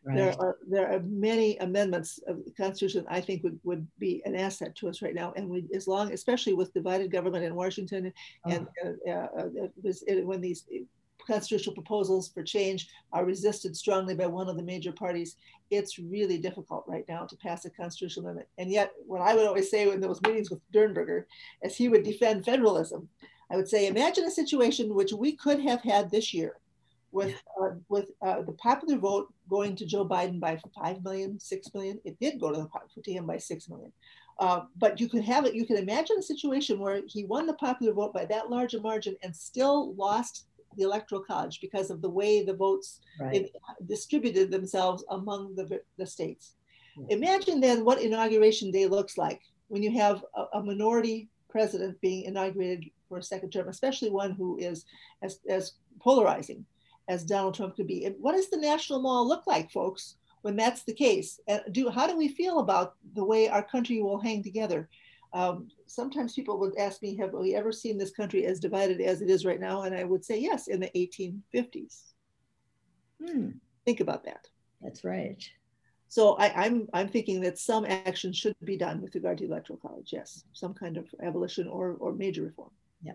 Right. 0.08 0.16
There 0.16 0.34
are 0.40 0.56
there 0.66 0.90
are 0.90 1.00
many 1.00 1.58
amendments 1.58 2.18
of 2.26 2.42
the 2.42 2.50
Constitution 2.52 3.04
I 3.10 3.20
think 3.20 3.44
would, 3.44 3.60
would 3.64 3.86
be 3.98 4.22
an 4.24 4.34
asset 4.34 4.74
to 4.76 4.88
us 4.88 5.02
right 5.02 5.14
now, 5.14 5.34
and 5.36 5.50
we 5.50 5.66
as 5.74 5.86
long, 5.86 6.12
especially 6.14 6.54
with 6.54 6.72
divided 6.72 7.12
government 7.12 7.44
in 7.44 7.54
Washington, 7.54 8.10
and 8.46 8.66
oh. 8.84 8.96
uh, 9.06 9.12
uh, 9.38 9.68
it, 9.84 10.26
when 10.26 10.40
these 10.40 10.64
constitutional 11.26 11.74
proposals 11.74 12.30
for 12.32 12.42
change 12.42 12.88
are 13.12 13.26
resisted 13.26 13.76
strongly 13.76 14.14
by 14.14 14.26
one 14.26 14.48
of 14.48 14.56
the 14.56 14.62
major 14.62 14.92
parties, 14.92 15.36
it's 15.70 15.98
really 15.98 16.38
difficult 16.38 16.84
right 16.88 17.04
now 17.06 17.26
to 17.26 17.36
pass 17.36 17.66
a 17.66 17.70
constitutional 17.70 18.24
amendment. 18.24 18.48
And 18.56 18.70
yet, 18.70 18.92
what 19.06 19.20
I 19.20 19.34
would 19.34 19.46
always 19.46 19.70
say 19.70 19.90
in 19.90 20.00
those 20.00 20.22
meetings 20.22 20.48
with 20.48 20.60
Durenberger, 20.72 21.24
as 21.62 21.76
he 21.76 21.90
would 21.90 22.02
defend 22.02 22.46
federalism, 22.46 23.10
I 23.50 23.56
would 23.56 23.68
say, 23.68 23.88
imagine 23.88 24.24
a 24.24 24.30
situation 24.30 24.94
which 24.94 25.12
we 25.12 25.32
could 25.32 25.60
have 25.60 25.82
had 25.82 26.10
this 26.10 26.32
year 26.32 26.56
with 27.12 27.34
uh, 27.60 27.70
with 27.88 28.10
uh, 28.22 28.42
the 28.42 28.52
popular 28.52 28.98
vote 28.98 29.32
going 29.48 29.74
to 29.76 29.86
Joe 29.86 30.06
Biden 30.06 30.40
by 30.40 30.60
5 30.74 31.02
million, 31.02 31.40
6 31.40 31.74
million. 31.74 32.00
It 32.04 32.18
did 32.20 32.40
go 32.40 32.52
to, 32.52 32.58
the, 32.58 33.02
to 33.02 33.12
him 33.12 33.26
by 33.26 33.38
6 33.38 33.68
million. 33.68 33.92
Uh, 34.38 34.62
but 34.76 35.00
you 35.00 35.08
could 35.08 35.24
have 35.24 35.46
it, 35.46 35.54
you 35.54 35.66
can 35.66 35.76
imagine 35.76 36.16
a 36.18 36.22
situation 36.22 36.78
where 36.78 37.02
he 37.06 37.24
won 37.24 37.46
the 37.46 37.54
popular 37.54 37.92
vote 37.92 38.12
by 38.12 38.24
that 38.26 38.50
large 38.50 38.74
a 38.74 38.80
margin 38.80 39.16
and 39.22 39.34
still 39.34 39.94
lost 39.94 40.46
the 40.76 40.84
electoral 40.84 41.20
college 41.20 41.60
because 41.60 41.90
of 41.90 42.00
the 42.02 42.08
way 42.08 42.44
the 42.44 42.54
votes 42.54 43.00
right. 43.20 43.50
distributed 43.86 44.50
themselves 44.50 45.04
among 45.10 45.56
the, 45.56 45.80
the 45.96 46.06
states. 46.06 46.54
Yeah. 46.96 47.16
Imagine 47.16 47.60
then 47.60 47.84
what 47.84 48.00
inauguration 48.00 48.70
day 48.70 48.86
looks 48.86 49.18
like 49.18 49.40
when 49.66 49.82
you 49.82 49.90
have 49.98 50.24
a, 50.36 50.44
a 50.58 50.62
minority 50.62 51.28
president 51.48 52.00
being 52.00 52.24
inaugurated 52.24 52.84
for 53.08 53.18
a 53.18 53.22
second 53.22 53.50
term, 53.50 53.68
especially 53.68 54.10
one 54.10 54.32
who 54.32 54.56
is 54.58 54.84
as, 55.22 55.40
as 55.48 55.72
polarizing 56.00 56.64
as 57.08 57.24
Donald 57.24 57.54
Trump 57.54 57.76
could 57.76 57.86
be. 57.86 58.04
And 58.04 58.14
what 58.18 58.32
does 58.32 58.50
the 58.50 58.56
national 58.56 59.00
mall 59.00 59.26
look 59.26 59.46
like, 59.46 59.70
folks, 59.70 60.16
when 60.42 60.56
that's 60.56 60.84
the 60.84 60.92
case? 60.92 61.40
And 61.48 61.62
do 61.72 61.88
how 61.88 62.06
do 62.06 62.16
we 62.16 62.28
feel 62.28 62.60
about 62.60 62.94
the 63.14 63.24
way 63.24 63.48
our 63.48 63.62
country 63.62 64.00
will 64.00 64.20
hang 64.20 64.42
together? 64.42 64.88
Um, 65.32 65.68
sometimes 65.86 66.34
people 66.34 66.58
would 66.60 66.78
ask 66.78 67.02
me, 67.02 67.16
have 67.16 67.32
we 67.32 67.54
ever 67.54 67.72
seen 67.72 67.98
this 67.98 68.10
country 68.10 68.46
as 68.46 68.60
divided 68.60 69.00
as 69.00 69.20
it 69.20 69.28
is 69.28 69.44
right 69.44 69.60
now? 69.60 69.82
And 69.82 69.94
I 69.94 70.04
would 70.04 70.24
say, 70.24 70.38
yes, 70.38 70.68
in 70.68 70.80
the 70.80 70.90
1850s. 70.90 72.12
Hmm. 73.24 73.50
Think 73.84 74.00
about 74.00 74.24
that. 74.24 74.48
That's 74.80 75.04
right. 75.04 75.42
So 76.08 76.34
I, 76.34 76.46
am 76.46 76.54
I'm, 76.56 76.88
I'm 76.94 77.08
thinking 77.08 77.40
that 77.42 77.58
some 77.58 77.84
action 77.84 78.32
should 78.32 78.54
be 78.64 78.78
done 78.78 79.02
with 79.02 79.14
regard 79.14 79.38
to 79.38 79.44
electoral 79.44 79.78
college. 79.78 80.10
Yes, 80.12 80.44
some 80.52 80.72
kind 80.72 80.96
of 80.96 81.06
abolition 81.22 81.68
or 81.68 81.96
or 82.00 82.12
major 82.12 82.42
reform. 82.42 82.70
Yeah. 83.02 83.12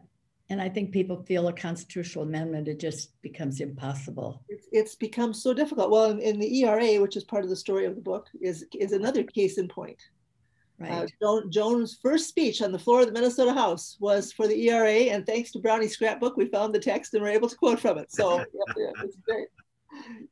And 0.49 0.61
I 0.61 0.69
think 0.69 0.91
people 0.91 1.23
feel 1.23 1.47
a 1.47 1.53
constitutional 1.53 2.25
amendment, 2.25 2.67
it 2.67 2.79
just 2.79 3.19
becomes 3.21 3.61
impossible. 3.61 4.43
It's, 4.49 4.67
it's 4.71 4.95
become 4.95 5.33
so 5.33 5.53
difficult. 5.53 5.89
Well, 5.89 6.11
in, 6.11 6.19
in, 6.19 6.39
the 6.39 6.63
ERA, 6.63 7.01
which 7.01 7.15
is 7.15 7.23
part 7.23 7.43
of 7.43 7.49
the 7.49 7.55
story 7.55 7.85
of 7.85 7.95
the 7.95 8.01
book, 8.01 8.27
is, 8.41 8.65
is 8.77 8.91
another 8.91 9.23
case 9.23 9.57
in 9.57 9.67
point. 9.67 10.01
Uh, 10.81 10.85
right. 10.85 10.91
Uh, 10.91 11.07
Joan, 11.21 11.51
Joan's 11.51 11.97
first 12.01 12.27
speech 12.27 12.61
on 12.61 12.71
the 12.71 12.79
floor 12.79 13.01
of 13.01 13.07
the 13.07 13.13
Minnesota 13.13 13.53
House 13.53 13.97
was 13.99 14.33
for 14.33 14.47
the 14.47 14.69
ERA, 14.69 15.11
and 15.13 15.25
thanks 15.25 15.51
to 15.51 15.59
Brownie's 15.59 15.93
scrapbook, 15.93 16.35
we 16.35 16.47
found 16.47 16.75
the 16.75 16.79
text 16.79 17.13
and 17.13 17.23
were 17.23 17.29
able 17.29 17.47
to 17.47 17.55
quote 17.55 17.79
from 17.79 17.97
it. 17.97 18.11
So 18.11 18.37
yeah, 18.39 18.43
yeah, 18.77 19.03
it's 19.03 19.17
great. 19.25 19.47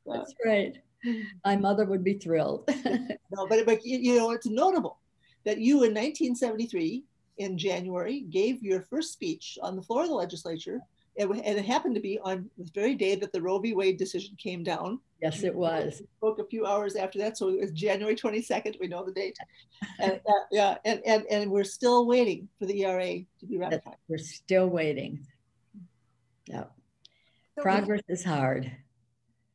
Uh, 0.10 0.18
That's 0.18 0.34
great. 0.44 0.78
My 1.46 1.56
mother 1.56 1.86
would 1.86 2.04
be 2.04 2.16
thrilled. 2.16 2.70
no, 2.86 3.48
but, 3.48 3.66
but 3.66 3.86
you 3.86 4.18
know, 4.18 4.32
it's 4.32 4.46
notable 4.46 5.00
that 5.46 5.60
you 5.60 5.78
in 5.78 5.94
1973, 5.94 7.04
in 7.38 7.58
January, 7.58 8.22
gave 8.22 8.62
your 8.62 8.82
first 8.82 9.14
speech 9.14 9.58
on 9.62 9.76
the 9.76 9.82
floor 9.82 10.04
of 10.04 10.10
the 10.10 10.16
legislature 10.16 10.82
and 11.18 11.58
it 11.58 11.66
happened 11.66 11.96
to 11.96 12.02
be 12.02 12.20
on 12.20 12.50
the 12.58 12.70
very 12.74 12.96
day 12.96 13.16
that 13.16 13.32
the 13.34 13.42
Roe 13.42 13.60
v. 13.60 13.74
Wade 13.74 13.98
decision 13.98 14.36
came 14.38 14.64
down. 14.64 15.00
Yes, 15.22 15.44
it 15.44 15.54
was. 15.54 16.02
spoke 16.18 16.40
a 16.40 16.46
few 16.46 16.66
hours 16.66 16.96
after 16.96 17.20
that, 17.20 17.38
so 17.38 17.50
it 17.50 17.60
was 17.60 17.72
January 17.72 18.16
22nd. 18.16 18.80
We 18.80 18.88
know 18.88 19.06
the 19.06 19.12
date. 19.12 19.38
and, 20.00 20.14
uh, 20.14 20.46
yeah, 20.52 20.78
and, 20.86 21.02
and 21.06 21.26
and 21.30 21.52
we're 21.52 21.64
still 21.64 22.08
waiting 22.08 22.48
for 22.58 22.66
the 22.66 22.84
ERA 22.84 23.20
to 23.40 23.46
be 23.46 23.58
ratified. 23.58 23.98
We're 24.08 24.18
still 24.18 24.68
waiting. 24.68 25.26
Yeah, 26.48 26.66
progress 27.58 28.02
is 28.08 28.24
hard. 28.24 28.72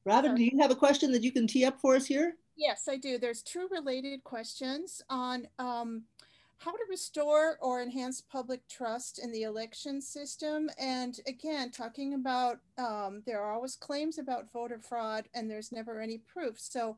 Robin, 0.05 0.35
do 0.37 0.45
you 0.45 0.61
have 0.61 0.70
a 0.70 0.77
question 0.77 1.11
that 1.12 1.22
you 1.22 1.33
can 1.33 1.47
tee 1.47 1.64
up 1.64 1.81
for 1.81 1.97
us 1.97 2.07
here? 2.07 2.37
Yes, 2.57 2.87
I 2.89 2.97
do. 2.97 3.18
There's 3.18 3.43
two 3.43 3.66
related 3.70 4.22
questions 4.24 5.03
on. 5.11 5.49
Um, 5.59 6.05
how 6.59 6.73
to 6.73 6.85
restore 6.89 7.59
or 7.61 7.83
enhance 7.83 8.21
public 8.21 8.67
trust 8.69 9.19
in 9.19 9.31
the 9.31 9.43
election 9.43 10.01
system. 10.01 10.71
And 10.79 11.19
again, 11.27 11.71
talking 11.71 12.15
about 12.15 12.59
um, 12.79 13.23
there 13.27 13.43
are 13.43 13.53
always 13.53 13.77
claims 13.77 14.19
about 14.19 14.53
voter 14.53 14.79
fraud 14.79 15.29
and 15.35 15.51
there's 15.51 15.73
never 15.73 16.01
any 16.01 16.19
proof. 16.19 16.59
So 16.59 16.97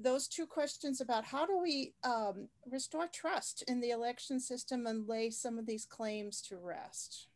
those 0.00 0.28
two 0.28 0.46
questions 0.46 1.00
about 1.00 1.24
how 1.24 1.46
do 1.46 1.58
we 1.58 1.92
um, 2.04 2.48
restore 2.70 3.08
trust 3.08 3.62
in 3.66 3.80
the 3.80 3.90
election 3.90 4.38
system 4.38 4.86
and 4.86 5.08
lay 5.08 5.30
some 5.30 5.58
of 5.58 5.66
these 5.66 5.84
claims 5.84 6.40
to 6.42 6.56
rest? 6.56 7.26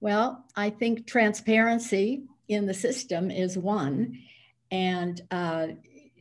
Well, 0.00 0.44
I 0.56 0.70
think 0.70 1.06
transparency 1.06 2.24
in 2.48 2.66
the 2.66 2.74
system 2.74 3.30
is 3.30 3.56
one, 3.56 4.18
and 4.70 5.20
uh, 5.30 5.68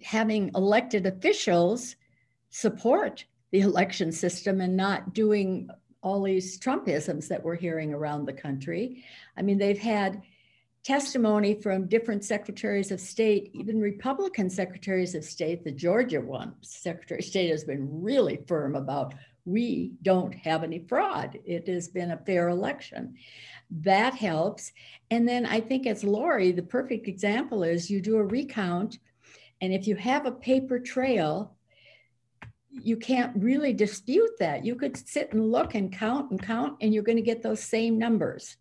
having 0.04 0.52
elected 0.56 1.06
officials 1.06 1.96
support 2.50 3.26
the 3.56 3.62
election 3.62 4.12
system 4.12 4.60
and 4.60 4.76
not 4.76 5.14
doing 5.14 5.70
all 6.02 6.22
these 6.22 6.60
Trumpisms 6.60 7.30
that 7.30 7.42
we're 7.42 7.56
hearing 7.56 7.94
around 7.94 8.26
the 8.26 8.34
country. 8.34 9.06
I 9.38 9.44
mean, 9.44 9.58
they've 9.58 9.80
had 9.80 10.24
testimony 10.84 11.54
from 11.62 11.88
different 11.88 12.26
secretaries 12.26 12.92
of 12.92 13.00
state, 13.00 13.52
even 13.54 13.80
Republican 13.80 14.50
secretaries 14.50 15.16
of 15.16 15.24
state. 15.24 15.64
The 15.64 15.72
Georgia 15.72 16.20
one, 16.20 16.56
Secretary 16.64 17.22
of 17.22 17.26
State, 17.26 17.50
has 17.50 17.64
been 17.64 17.88
really 18.04 18.42
firm 18.46 18.76
about 18.76 19.14
we 19.46 19.94
don't 20.02 20.36
have 20.36 20.66
any 20.66 20.80
fraud. 20.80 21.40
It 21.46 21.70
has 21.70 21.88
been 21.88 22.12
a 22.12 22.26
fair 22.26 22.50
election. 22.50 23.16
That 23.72 24.16
helps. 24.16 24.74
And 25.12 25.26
then 25.26 25.46
I 25.46 25.62
think, 25.62 25.88
as 25.88 26.04
Lori, 26.04 26.52
the 26.52 26.62
perfect 26.62 27.08
example 27.08 27.64
is 27.64 27.90
you 27.90 28.02
do 28.02 28.18
a 28.18 28.24
recount, 28.24 29.00
and 29.62 29.74
if 29.74 29.88
you 29.88 29.96
have 29.96 30.26
a 30.26 30.32
paper 30.34 30.78
trail, 30.78 31.55
you 32.82 32.98
can't 32.98 33.32
really 33.36 33.74
dispute 33.74 34.32
that. 34.40 34.66
You 34.66 34.76
could 34.76 34.98
sit 34.98 35.34
and 35.34 35.52
look 35.52 35.76
and 35.76 35.92
count 35.92 36.32
and 36.32 36.42
count, 36.42 36.78
and 36.82 36.94
you're 36.94 37.04
going 37.04 37.18
to 37.18 37.22
get 37.22 37.42
those 37.42 37.64
same 37.64 37.98
numbers. 37.98 38.58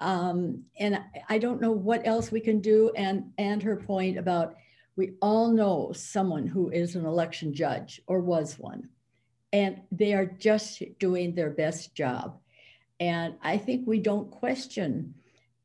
Um, 0.00 0.64
and 0.78 0.98
I 1.28 1.38
don't 1.38 1.60
know 1.60 1.72
what 1.72 2.06
else 2.06 2.30
we 2.30 2.40
can 2.40 2.60
do. 2.60 2.90
And 2.96 3.32
and 3.38 3.62
her 3.62 3.76
point 3.76 4.18
about 4.18 4.56
we 4.96 5.12
all 5.20 5.52
know 5.52 5.92
someone 5.94 6.46
who 6.46 6.70
is 6.70 6.94
an 6.94 7.04
election 7.04 7.54
judge 7.54 8.00
or 8.06 8.20
was 8.20 8.58
one, 8.58 8.88
and 9.52 9.82
they 9.92 10.14
are 10.14 10.26
just 10.26 10.82
doing 10.98 11.34
their 11.34 11.50
best 11.50 11.94
job. 11.94 12.38
And 13.00 13.34
I 13.42 13.58
think 13.58 13.86
we 13.86 13.98
don't 14.00 14.30
question 14.30 15.14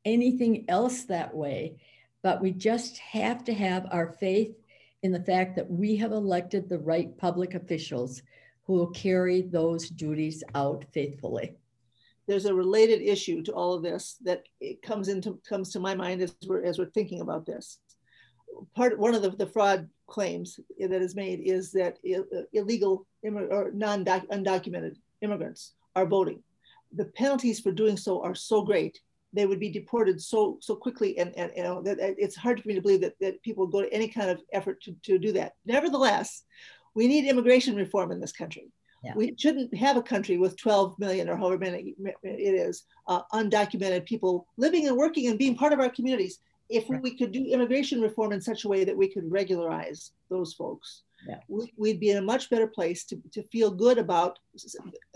anything 0.04 0.64
else 0.68 1.04
that 1.04 1.34
way, 1.34 1.80
but 2.22 2.40
we 2.40 2.52
just 2.52 2.98
have 2.98 3.44
to 3.44 3.54
have 3.54 3.86
our 3.90 4.12
faith 4.12 4.54
in 5.02 5.12
the 5.12 5.22
fact 5.22 5.56
that 5.56 5.70
we 5.70 5.96
have 5.96 6.12
elected 6.12 6.68
the 6.68 6.78
right 6.78 7.16
public 7.16 7.54
officials 7.54 8.22
who 8.64 8.74
will 8.74 8.90
carry 8.90 9.42
those 9.42 9.88
duties 9.88 10.44
out 10.54 10.84
faithfully. 10.92 11.56
There's 12.26 12.44
a 12.44 12.54
related 12.54 13.02
issue 13.02 13.42
to 13.42 13.52
all 13.52 13.74
of 13.74 13.82
this 13.82 14.16
that 14.24 14.44
comes 14.82 15.08
into 15.08 15.40
comes 15.48 15.72
to 15.72 15.80
my 15.80 15.94
mind 15.94 16.22
as 16.22 16.36
we're 16.46 16.62
as 16.62 16.78
we're 16.78 16.90
thinking 16.90 17.20
about 17.20 17.46
this. 17.46 17.78
Part 18.76 18.98
one 18.98 19.14
of 19.14 19.22
the, 19.22 19.30
the 19.30 19.46
fraud 19.46 19.88
claims 20.06 20.60
that 20.78 21.02
is 21.02 21.16
made 21.16 21.40
is 21.40 21.72
that 21.72 21.98
illegal 22.52 23.06
or 23.24 23.72
non 23.72 24.04
undocumented 24.04 24.96
immigrants 25.22 25.74
are 25.96 26.06
voting. 26.06 26.42
The 26.92 27.06
penalties 27.06 27.58
for 27.58 27.72
doing 27.72 27.96
so 27.96 28.22
are 28.22 28.34
so 28.34 28.62
great 28.62 29.00
they 29.32 29.46
would 29.46 29.60
be 29.60 29.70
deported 29.70 30.20
so 30.20 30.58
so 30.60 30.74
quickly 30.74 31.18
and, 31.18 31.36
and 31.36 31.52
you 31.56 31.62
know 31.62 31.82
that 31.82 31.98
it's 32.00 32.36
hard 32.36 32.60
for 32.60 32.68
me 32.68 32.74
to 32.74 32.82
believe 32.82 33.00
that, 33.00 33.14
that 33.20 33.42
people 33.42 33.64
would 33.64 33.72
go 33.72 33.82
to 33.82 33.92
any 33.92 34.08
kind 34.08 34.30
of 34.30 34.40
effort 34.52 34.80
to, 34.82 34.94
to 35.02 35.18
do 35.18 35.32
that 35.32 35.54
nevertheless 35.64 36.44
we 36.94 37.06
need 37.06 37.28
immigration 37.28 37.76
reform 37.76 38.12
in 38.12 38.20
this 38.20 38.32
country 38.32 38.70
yeah. 39.04 39.12
we 39.14 39.34
shouldn't 39.38 39.74
have 39.74 39.96
a 39.96 40.02
country 40.02 40.36
with 40.38 40.56
12 40.58 40.98
million 40.98 41.28
or 41.28 41.36
however 41.36 41.58
many 41.58 41.94
it 42.22 42.54
is 42.54 42.84
uh, 43.06 43.22
undocumented 43.32 44.04
people 44.04 44.46
living 44.56 44.88
and 44.88 44.96
working 44.96 45.28
and 45.28 45.38
being 45.38 45.56
part 45.56 45.72
of 45.72 45.80
our 45.80 45.90
communities 45.90 46.38
if 46.68 46.88
right. 46.88 47.02
we 47.02 47.16
could 47.16 47.32
do 47.32 47.44
immigration 47.44 48.00
reform 48.00 48.32
in 48.32 48.40
such 48.40 48.64
a 48.64 48.68
way 48.68 48.84
that 48.84 48.96
we 48.96 49.08
could 49.08 49.30
regularize 49.30 50.12
those 50.28 50.52
folks 50.54 51.02
yeah. 51.28 51.38
we'd 51.76 52.00
be 52.00 52.10
in 52.10 52.16
a 52.16 52.22
much 52.22 52.48
better 52.50 52.66
place 52.66 53.04
to, 53.04 53.20
to 53.32 53.42
feel 53.44 53.70
good 53.70 53.98
about 53.98 54.38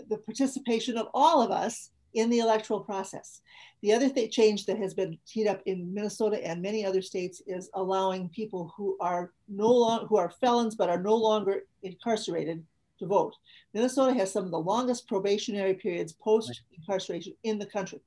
the 0.09 0.17
participation 0.17 0.97
of 0.97 1.07
all 1.13 1.41
of 1.41 1.51
us 1.51 1.89
in 2.15 2.29
the 2.29 2.39
electoral 2.39 2.79
process. 2.79 3.41
The 3.81 3.93
other 3.93 4.09
th- 4.09 4.33
change 4.33 4.65
that 4.65 4.79
has 4.79 4.93
been 4.93 5.17
teed 5.27 5.47
up 5.47 5.61
in 5.65 5.93
Minnesota 5.93 6.45
and 6.45 6.61
many 6.61 6.85
other 6.85 7.01
states 7.01 7.41
is 7.45 7.69
allowing 7.75 8.29
people 8.29 8.73
who 8.75 8.97
are 8.99 9.31
no 9.47 9.71
longer 9.71 10.07
who 10.07 10.17
are 10.17 10.31
felons 10.41 10.75
but 10.75 10.89
are 10.89 11.01
no 11.01 11.15
longer 11.15 11.63
incarcerated 11.83 12.63
to 12.99 13.05
vote. 13.05 13.35
Minnesota 13.73 14.13
has 14.13 14.31
some 14.31 14.45
of 14.45 14.51
the 14.51 14.59
longest 14.59 15.07
probationary 15.07 15.73
periods 15.73 16.13
post 16.13 16.61
incarceration 16.75 17.33
in 17.43 17.59
the 17.59 17.65
country. 17.65 17.99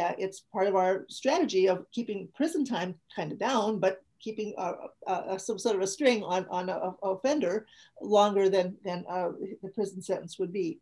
Uh, 0.00 0.12
it's 0.16 0.44
part 0.52 0.68
of 0.68 0.76
our 0.76 1.04
strategy 1.08 1.68
of 1.68 1.84
keeping 1.90 2.28
prison 2.34 2.64
time 2.64 2.94
kind 3.14 3.32
of 3.32 3.38
down, 3.38 3.80
but 3.80 4.02
keeping 4.20 4.54
a, 4.56 4.72
a, 5.06 5.12
a, 5.30 5.38
some 5.38 5.58
sort 5.58 5.76
of 5.76 5.82
a 5.82 5.86
string 5.86 6.22
on, 6.22 6.46
on 6.50 6.68
a, 6.68 6.92
offender 7.02 7.66
longer 8.00 8.48
than, 8.48 8.76
than 8.84 9.04
uh, 9.08 9.30
the 9.62 9.68
prison 9.70 10.00
sentence 10.00 10.38
would 10.38 10.52
be 10.52 10.78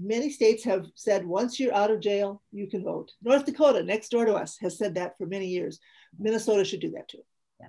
many 0.00 0.30
states 0.30 0.64
have 0.64 0.86
said 0.94 1.24
once 1.26 1.60
you're 1.60 1.74
out 1.74 1.90
of 1.90 2.00
jail, 2.00 2.42
you 2.52 2.66
can 2.66 2.82
vote. 2.82 3.12
North 3.22 3.44
Dakota, 3.44 3.82
next 3.82 4.08
door 4.08 4.24
to 4.24 4.34
us, 4.34 4.56
has 4.60 4.78
said 4.78 4.94
that 4.94 5.16
for 5.18 5.26
many 5.26 5.46
years. 5.46 5.78
Minnesota 6.18 6.64
should 6.64 6.80
do 6.80 6.92
that 6.92 7.08
too. 7.08 7.22
Yeah, 7.60 7.68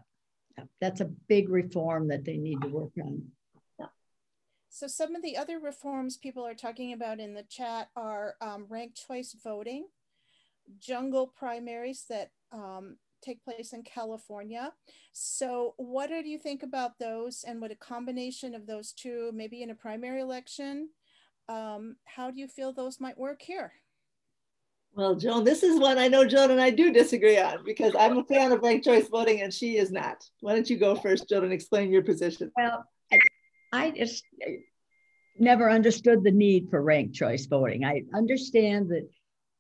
yeah. 0.58 0.64
that's 0.80 1.02
a 1.02 1.06
big 1.06 1.50
reform 1.50 2.08
that 2.08 2.26
they 2.26 2.38
need 2.38 2.62
to 2.62 2.68
work 2.68 2.92
on. 3.04 3.24
Yeah. 3.80 3.88
So 4.70 4.88
some 4.88 5.16
of 5.16 5.22
the 5.22 5.38
other 5.38 5.60
reforms 5.60 6.18
people 6.18 6.46
are 6.46 6.56
talking 6.56 6.94
about 6.94 7.20
in 7.20 7.34
the 7.34 7.44
chat 7.44 7.90
are 7.96 8.36
um, 8.42 8.66
ranked 8.70 9.06
choice 9.08 9.36
voting, 9.44 9.88
jungle 10.80 11.28
primaries 11.28 12.06
that 12.10 12.32
um, 12.52 12.98
take 13.22 13.44
place 13.44 13.74
in 13.74 13.84
California. 13.84 14.74
So 15.12 15.74
what 15.78 16.10
do 16.10 16.28
you 16.28 16.40
think 16.40 16.64
about 16.64 16.98
those 16.98 17.44
and 17.48 17.62
what 17.62 17.72
a 17.72 17.76
combination 17.76 18.56
of 18.56 18.66
those 18.66 18.94
two, 18.94 19.32
maybe 19.34 19.62
in 19.62 19.70
a 19.70 19.76
primary 19.76 20.22
election, 20.22 20.90
um, 21.50 21.96
how 22.06 22.32
do 22.32 22.39
you 22.39 22.48
feel 22.48 22.74
those 22.74 23.00
might 23.00 23.18
work 23.18 23.42
here? 23.42 23.74
Well, 24.94 25.16
Joan, 25.16 25.46
this 25.46 25.64
is 25.64 25.80
one 25.80 25.98
I 25.98 26.10
know 26.10 26.26
Joan 26.26 26.52
and 26.52 26.60
I 26.60 26.70
do 26.70 26.92
disagree 26.92 27.39
on 27.39 27.64
because 27.64 27.96
I'm 27.98 28.18
a 28.18 28.26
fan 28.26 28.52
of 28.52 28.62
ranked 28.62 28.84
choice 28.84 29.08
voting 29.08 29.42
and 29.42 29.54
she 29.54 29.78
is 29.78 29.89
not. 29.92 30.22
Why 30.42 30.54
don't 30.54 30.70
you 30.70 30.78
go 30.78 30.96
first, 30.96 31.30
Joan, 31.30 31.46
and 31.46 31.54
explain 31.54 31.92
your 31.92 32.04
position? 32.04 32.52
Well, 32.58 32.84
I, 33.12 33.20
I 33.72 33.92
just 33.92 34.24
never 35.39 35.70
understood 35.70 36.24
the 36.24 36.32
need 36.32 36.70
for 36.70 36.82
ranked 36.82 37.16
choice 37.16 37.46
voting. 37.46 37.86
I 37.86 38.04
understand 38.14 38.89
that 38.89 39.08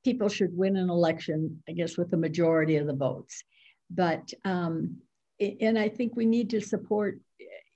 people 0.03 0.27
should 0.27 0.55
win 0.55 0.75
an 0.75 0.89
election, 0.89 1.63
I 1.69 1.71
guess, 1.73 1.97
with 1.97 2.11
the 2.11 2.17
majority 2.17 2.75
of 2.75 2.87
the 2.87 2.93
votes. 2.93 3.41
But, 3.89 4.33
um, 4.43 4.97
and 5.39 5.79
I 5.79 5.87
think 5.87 6.15
we 6.15 6.25
need 6.25 6.49
to 6.51 6.61
support 6.61 7.19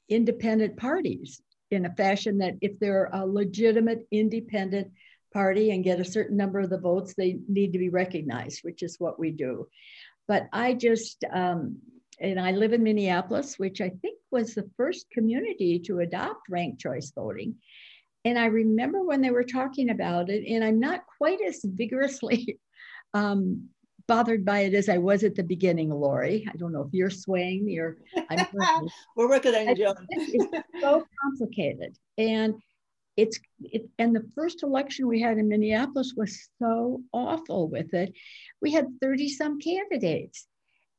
independent 0.09 0.75
parties 0.75 1.41
in 1.75 1.85
a 1.85 1.95
fashion 1.95 2.39
that 2.39 2.55
if 2.61 2.79
they're 2.79 3.09
a 3.13 3.25
legitimate 3.25 4.07
independent 4.11 4.91
party 5.33 5.71
and 5.71 5.83
get 5.83 5.99
a 5.99 6.05
certain 6.05 6.37
number 6.37 6.59
of 6.59 6.69
the 6.69 6.79
votes, 6.79 7.13
they 7.13 7.39
need 7.47 7.73
to 7.73 7.79
be 7.79 7.89
recognized, 7.89 8.61
which 8.63 8.81
is 8.81 8.95
what 8.99 9.19
we 9.19 9.31
do. 9.31 9.67
But 10.27 10.47
I 10.51 10.73
just, 10.73 11.23
um, 11.31 11.77
and 12.19 12.39
I 12.39 12.51
live 12.51 12.73
in 12.73 12.83
Minneapolis, 12.83 13.59
which 13.59 13.81
I 13.81 13.89
think 13.89 14.17
was 14.31 14.55
the 14.55 14.69
first 14.77 15.09
community 15.11 15.79
to 15.79 15.99
adopt 15.99 16.49
ranked 16.49 16.79
choice 16.79 17.11
voting. 17.13 17.55
And 18.23 18.39
I 18.39 18.45
remember 18.45 19.03
when 19.03 19.21
they 19.21 19.29
were 19.29 19.43
talking 19.43 19.89
about 19.89 20.29
it, 20.29 20.47
and 20.47 20.63
I'm 20.63 20.79
not 20.79 21.03
quite 21.17 21.39
as 21.45 21.61
vigorously 21.63 22.59
um, 23.13 23.69
bothered 24.07 24.45
by 24.45 24.59
it 24.61 24.73
as 24.73 24.89
I 24.89 24.97
was 24.97 25.23
at 25.23 25.35
the 25.35 25.43
beginning, 25.43 25.89
Lori. 25.89 26.45
I 26.51 26.55
don't 26.57 26.71
know 26.71 26.81
if 26.81 26.93
you're 26.93 27.09
swaying 27.09 27.65
me 27.65 27.79
or 27.79 27.97
I'm 28.29 28.45
We're 29.15 29.29
working 29.29 29.55
on 29.55 29.67
you, 29.69 29.75
Joan. 29.75 29.95
it's 30.09 30.67
so 30.81 31.05
complicated. 31.21 31.97
And 32.17 32.55
it's 33.17 33.39
it, 33.61 33.87
and 33.97 34.15
the 34.15 34.27
first 34.35 34.63
election 34.63 35.07
we 35.07 35.21
had 35.21 35.37
in 35.37 35.47
Minneapolis 35.47 36.13
was 36.15 36.49
so 36.59 37.01
awful 37.13 37.69
with 37.69 37.93
it. 37.93 38.13
We 38.61 38.71
had 38.71 38.87
30 39.01 39.29
some 39.29 39.59
candidates. 39.59 40.47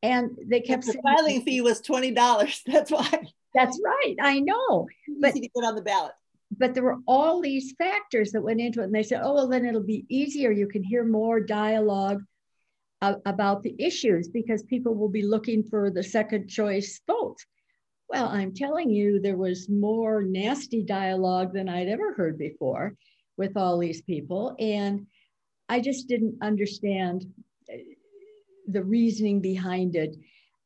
And 0.03 0.31
they 0.47 0.61
kept 0.61 0.87
the 0.87 0.93
saying, 0.93 1.03
filing 1.03 1.43
fee 1.43 1.63
was 1.63 1.81
$20. 1.83 2.61
That's 2.67 2.91
why. 2.91 3.11
That's 3.55 3.81
right. 3.83 4.17
I 4.21 4.41
know. 4.41 4.87
But 5.21 5.33
to 5.35 5.41
get 5.41 5.51
on 5.65 5.75
the 5.75 5.83
ballot 5.83 6.13
but 6.59 6.75
there 6.75 6.83
were 6.83 6.99
all 7.07 7.41
these 7.41 7.75
factors 7.77 8.31
that 8.33 8.43
went 8.43 8.61
into 8.61 8.81
it. 8.81 8.85
And 8.85 8.95
they 8.95 9.03
said, 9.03 9.21
oh, 9.23 9.35
well, 9.35 9.49
then 9.49 9.67
it'll 9.67 9.83
be 9.83 10.07
easier. 10.09 10.51
You 10.51 10.69
can 10.69 10.83
hear 10.83 11.05
more 11.05 11.41
dialogue 11.41 12.23
uh, 13.03 13.15
about 13.27 13.63
the 13.63 13.75
issues 13.79 14.29
because 14.29 14.63
people 14.65 14.95
will 14.95 15.09
be 15.09 15.23
looking 15.23 15.63
for 15.63 15.91
the 15.91 16.03
second 16.03 16.49
choice 16.49 17.01
vote. 17.07 17.39
Well, 18.09 18.29
I'm 18.29 18.55
telling 18.55 18.91
you, 18.91 19.21
there 19.21 19.37
was 19.37 19.69
more 19.69 20.23
nasty 20.23 20.83
dialogue 20.83 21.53
than 21.53 21.69
I'd 21.69 21.89
ever 21.89 22.15
heard 22.15 22.39
before 22.39 22.95
with 23.37 23.57
all 23.57 23.79
these 23.79 24.03
people. 24.03 24.55
And 24.59 25.07
I 25.69 25.81
just 25.81 26.09
didn't 26.09 26.39
understand 26.41 27.27
uh, 27.73 27.77
the 28.69 28.85
reasoning 28.85 29.41
behind 29.41 29.97
it, 29.97 30.17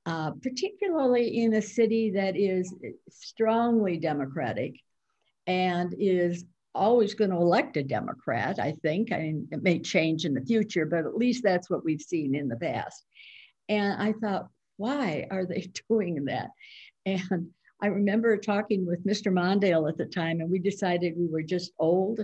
uh, 0.06 0.32
particularly 0.42 1.42
in 1.42 1.54
a 1.54 1.62
city 1.62 2.10
that 2.10 2.36
is 2.36 2.74
strongly 3.08 3.96
Democratic 3.96 4.74
and 5.46 5.94
is 5.98 6.44
always 6.74 7.14
going 7.14 7.30
to 7.30 7.36
elect 7.36 7.76
a 7.76 7.82
Democrat, 7.82 8.58
I 8.58 8.72
think. 8.82 9.12
I 9.12 9.18
mean, 9.18 9.48
it 9.50 9.62
may 9.62 9.78
change 9.78 10.24
in 10.24 10.34
the 10.34 10.40
future, 10.44 10.86
but 10.86 11.06
at 11.06 11.16
least 11.16 11.42
that's 11.42 11.68
what 11.70 11.84
we've 11.84 12.00
seen 12.00 12.34
in 12.34 12.48
the 12.48 12.56
past. 12.56 13.04
And 13.68 14.00
I 14.00 14.12
thought, 14.12 14.48
why 14.76 15.26
are 15.30 15.44
they 15.44 15.70
doing 15.88 16.26
that? 16.26 16.50
And 17.06 17.50
I 17.82 17.86
remember 17.86 18.36
talking 18.36 18.86
with 18.86 19.06
Mr. 19.06 19.32
Mondale 19.32 19.88
at 19.88 19.96
the 19.96 20.04
time, 20.04 20.40
and 20.40 20.50
we 20.50 20.58
decided 20.58 21.14
we 21.16 21.28
were 21.28 21.42
just 21.42 21.72
old 21.78 22.20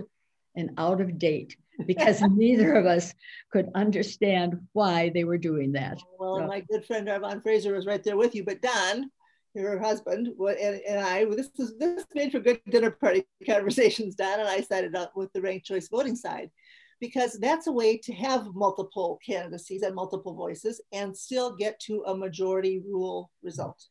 and 0.55 0.71
out 0.77 1.01
of 1.01 1.17
date 1.17 1.55
because 1.85 2.21
neither 2.35 2.73
of 2.73 2.85
us 2.85 3.13
could 3.51 3.69
understand 3.75 4.59
why 4.73 5.09
they 5.09 5.23
were 5.23 5.37
doing 5.37 5.71
that. 5.73 5.99
Well, 6.19 6.37
so. 6.37 6.47
my 6.47 6.61
good 6.61 6.85
friend 6.85 7.07
Arvonne 7.09 7.41
Fraser 7.41 7.73
was 7.73 7.85
right 7.85 8.03
there 8.03 8.17
with 8.17 8.35
you, 8.35 8.43
but 8.43 8.61
Don, 8.61 9.09
her 9.57 9.79
husband 9.79 10.27
and, 10.27 10.81
and 10.87 10.99
I, 10.99 11.25
this 11.25 11.49
is 11.57 11.77
this 11.77 12.05
made 12.13 12.31
for 12.31 12.39
good 12.39 12.61
dinner 12.69 12.91
party 12.91 13.25
conversations, 13.45 14.15
Don 14.15 14.39
and 14.39 14.49
I 14.49 14.61
sided 14.61 14.95
up 14.95 15.13
with 15.15 15.31
the 15.33 15.41
ranked 15.41 15.65
choice 15.65 15.87
voting 15.89 16.15
side 16.15 16.49
because 16.99 17.37
that's 17.39 17.67
a 17.67 17.71
way 17.71 17.97
to 17.97 18.13
have 18.13 18.53
multiple 18.55 19.19
candidacies 19.25 19.83
and 19.83 19.93
multiple 19.93 20.33
voices 20.33 20.81
and 20.91 21.15
still 21.15 21.55
get 21.55 21.79
to 21.81 22.03
a 22.07 22.15
majority 22.15 22.79
rule 22.79 23.29
result. 23.43 23.83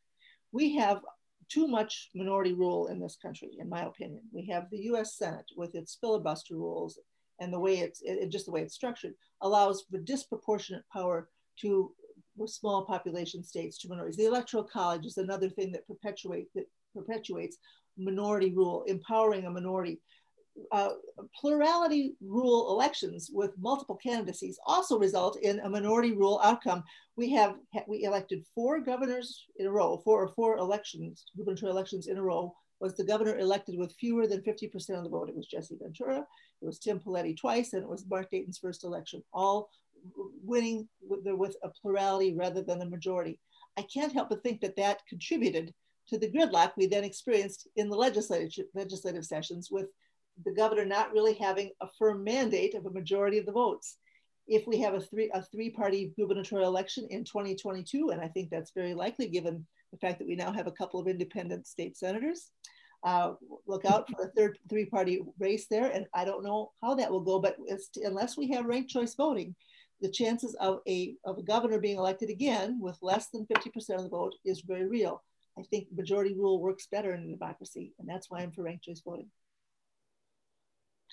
We 0.53 0.75
have 0.77 1.01
too 1.49 1.69
much 1.69 2.11
minority 2.15 2.53
rule 2.53 2.89
in 2.89 2.99
this 2.99 3.17
country, 3.21 3.51
in 3.59 3.69
my 3.69 3.85
opinion. 3.85 4.23
We 4.33 4.47
have 4.47 4.69
the 4.71 4.81
US 4.91 5.17
Senate 5.17 5.47
with 5.57 5.75
its 5.75 5.97
filibuster 6.01 6.57
rules 6.57 6.99
and 7.41 7.53
the 7.53 7.61
way 7.61 7.79
it's 7.79 8.01
it, 8.03 8.29
just 8.31 8.47
the 8.47 8.53
way 8.53 8.63
it's 8.63 8.75
structured 8.75 9.15
allows 9.43 9.85
the 9.91 9.99
disproportionate 9.99 10.85
power 10.93 11.29
to 11.61 11.93
small 12.47 12.85
population 12.85 13.43
states 13.43 13.79
to 13.79 13.89
minorities. 13.89 14.17
The 14.17 14.27
electoral 14.27 14.65
college 14.65 15.07
is 15.07 15.17
another 15.17 15.49
thing 15.49 15.73
that 15.73 15.87
perpetuate 15.87 16.49
that 16.55 16.67
perpetuates 16.95 17.59
minority 17.97 18.53
rule, 18.53 18.85
empowering 18.87 19.47
a 19.47 19.51
minority. 19.51 20.01
Uh, 20.73 20.91
plurality 21.39 22.17
rule 22.23 22.71
elections 22.71 23.31
with 23.31 23.53
multiple 23.59 23.97
candidacies 23.97 24.59
also 24.67 24.99
result 24.99 25.39
in 25.43 25.61
a 25.61 25.69
minority 25.69 26.13
rule 26.13 26.41
outcome. 26.43 26.83
We 27.17 27.31
have 27.33 27.57
we 27.87 28.05
elected 28.05 28.45
four 28.55 28.81
governors 28.81 29.45
in 29.57 29.67
a 29.67 29.71
row, 29.71 29.99
four 29.99 30.23
or 30.23 30.29
four 30.29 30.57
elections, 30.57 31.27
gubernatorial 31.37 31.77
elections 31.77 32.07
in 32.07 32.17
a 32.17 32.23
row. 32.23 32.55
Was 32.81 32.95
the 32.95 33.05
governor 33.05 33.39
elected 33.39 33.79
with 33.79 33.95
fewer 33.99 34.27
than 34.27 34.43
50% 34.43 34.75
of 34.97 35.05
the 35.05 35.11
vote? 35.11 35.31
It 35.31 35.37
was 35.37 35.47
Jesse 35.47 35.79
Ventura, 35.81 36.19
it 36.19 36.65
was 36.65 36.79
Tim 36.79 37.01
Pawlenty 37.01 37.37
twice, 37.37 37.73
and 37.73 37.83
it 37.83 37.89
was 37.89 38.07
Mark 38.07 38.31
Dayton's 38.31 38.59
first 38.59 38.85
election, 38.85 39.23
all 39.33 39.71
winning 40.43 40.89
with, 41.01 41.21
with 41.25 41.57
a 41.63 41.69
plurality 41.69 42.35
rather 42.35 42.63
than 42.63 42.83
a 42.83 42.87
majority. 42.87 43.39
I 43.77 43.83
can't 43.83 44.13
help 44.13 44.31
but 44.31 44.43
think 44.43 44.61
that 44.63 44.77
that 44.77 45.01
contributed 45.09 45.73
to 46.09 46.19
the 46.19 46.31
gridlock 46.31 46.73
we 46.77 46.87
then 46.87 47.05
experienced 47.05 47.69
in 47.77 47.89
the 47.89 47.97
legislative, 47.97 48.67
legislative 48.75 49.25
sessions 49.25 49.71
with 49.71 49.87
the 50.45 50.53
governor 50.53 50.85
not 50.85 51.13
really 51.13 51.35
having 51.35 51.71
a 51.81 51.89
firm 51.99 52.23
mandate 52.23 52.75
of 52.75 52.87
a 52.87 52.91
majority 52.91 53.39
of 53.39 53.47
the 53.47 53.53
votes. 53.53 53.99
If 54.47 54.67
we 54.67 54.79
have 54.81 54.95
a 54.95 55.01
three, 55.01 55.31
a 55.35 55.43
three 55.43 55.71
party 55.71 56.13
gubernatorial 56.17 56.69
election 56.69 57.07
in 57.11 57.25
2022, 57.25 58.11
and 58.11 58.21
I 58.21 58.29
think 58.29 58.51
that's 58.51 58.73
very 58.75 58.95
likely 58.95 59.29
given 59.29 59.67
the 59.93 59.99
fact 59.99 60.19
that 60.19 60.29
we 60.29 60.37
now 60.37 60.53
have 60.53 60.67
a 60.67 60.73
couple 60.73 61.01
of 61.01 61.09
independent 61.09 61.67
state 61.67 61.97
senators, 61.97 62.51
uh, 63.05 63.33
look 63.67 63.85
out 63.85 64.09
for 64.11 64.25
a 64.25 64.31
third 64.31 64.59
three 64.69 64.85
party 64.85 65.23
race 65.39 65.67
there. 65.71 65.87
And 65.87 66.07
I 66.15 66.25
don't 66.25 66.45
know 66.45 66.73
how 66.83 66.95
that 66.95 67.11
will 67.11 67.21
go, 67.21 67.41
but 67.41 67.57
unless 68.05 68.37
we 68.37 68.51
have 68.51 68.67
ranked 68.67 68.91
choice 68.91 69.15
voting, 69.15 69.55
the 70.01 70.11
chances 70.11 70.55
of 70.57 70.81
a, 70.89 71.15
of 71.25 71.39
a 71.39 71.43
governor 71.43 71.79
being 71.79 71.97
elected 71.97 72.31
again 72.31 72.79
with 72.81 72.99
less 73.03 73.29
than 73.29 73.47
50% 73.47 73.97
of 73.97 74.03
the 74.03 74.09
vote 74.09 74.35
is 74.45 74.61
very 74.61 74.87
real. 74.87 75.23
I 75.59 75.63
think 75.63 75.87
majority 75.95 76.35
rule 76.35 76.61
works 76.61 76.87
better 76.91 77.15
in 77.15 77.23
a 77.23 77.37
democracy, 77.37 77.95
and 77.99 78.09
that's 78.09 78.31
why 78.31 78.41
I'm 78.41 78.53
for 78.53 78.63
ranked 78.63 78.85
choice 78.85 79.01
voting. 79.05 79.31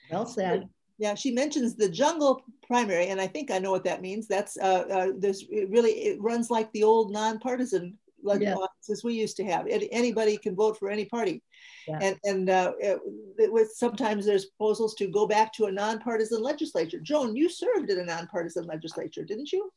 Well 0.10 0.26
said. 0.26 0.70
Yeah, 0.98 1.16
she 1.16 1.32
mentions 1.32 1.76
the 1.76 1.90
jungle 1.90 2.44
primary, 2.68 3.08
and 3.08 3.20
I 3.20 3.28
think 3.28 3.52
I 3.52 3.60
know 3.60 3.72
what 3.72 3.86
that 3.86 4.02
means. 4.02 4.28
That's 4.28 4.58
uh, 4.58 4.86
uh, 4.90 5.08
there's 5.18 5.44
it 5.50 5.70
really 5.70 5.92
it 5.92 6.22
runs 6.22 6.52
like 6.52 6.72
the 6.72 6.84
old 6.84 7.12
nonpartisan 7.12 7.98
like 8.24 8.42
yeah. 8.42 8.56
as 8.90 9.04
we 9.04 9.14
used 9.14 9.38
to 9.38 9.46
have. 9.46 9.68
Anybody 9.70 10.38
can 10.38 10.56
vote 10.56 10.78
for 10.80 10.90
any 10.90 11.06
party. 11.06 11.44
Yeah. 11.88 12.00
And, 12.02 12.18
and 12.24 12.50
uh, 12.50 12.74
it, 12.80 13.00
it 13.38 13.52
was, 13.52 13.78
sometimes 13.78 14.26
there's 14.26 14.46
proposals 14.46 14.96
to 14.96 15.08
go 15.08 15.28
back 15.28 15.54
to 15.54 15.66
a 15.66 15.72
nonpartisan 15.72 16.42
legislature. 16.42 17.00
Joan, 17.00 17.36
you 17.36 17.50
served 17.50 17.90
in 17.90 18.00
a 18.00 18.06
nonpartisan 18.06 18.66
legislature, 18.66 19.24
didn't 19.24 19.52
you? 19.52 19.70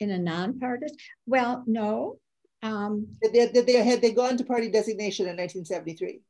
In 0.00 0.10
a 0.10 0.18
nonpartisan? 0.18 0.96
Well, 1.26 1.64
no. 1.66 2.18
Um, 2.62 3.06
did, 3.22 3.52
they, 3.52 3.60
they 3.60 3.84
had 3.84 4.00
they 4.00 4.12
gone 4.12 4.36
to 4.38 4.44
party 4.44 4.70
designation 4.70 5.26
in 5.26 5.36
1973? 5.36 6.20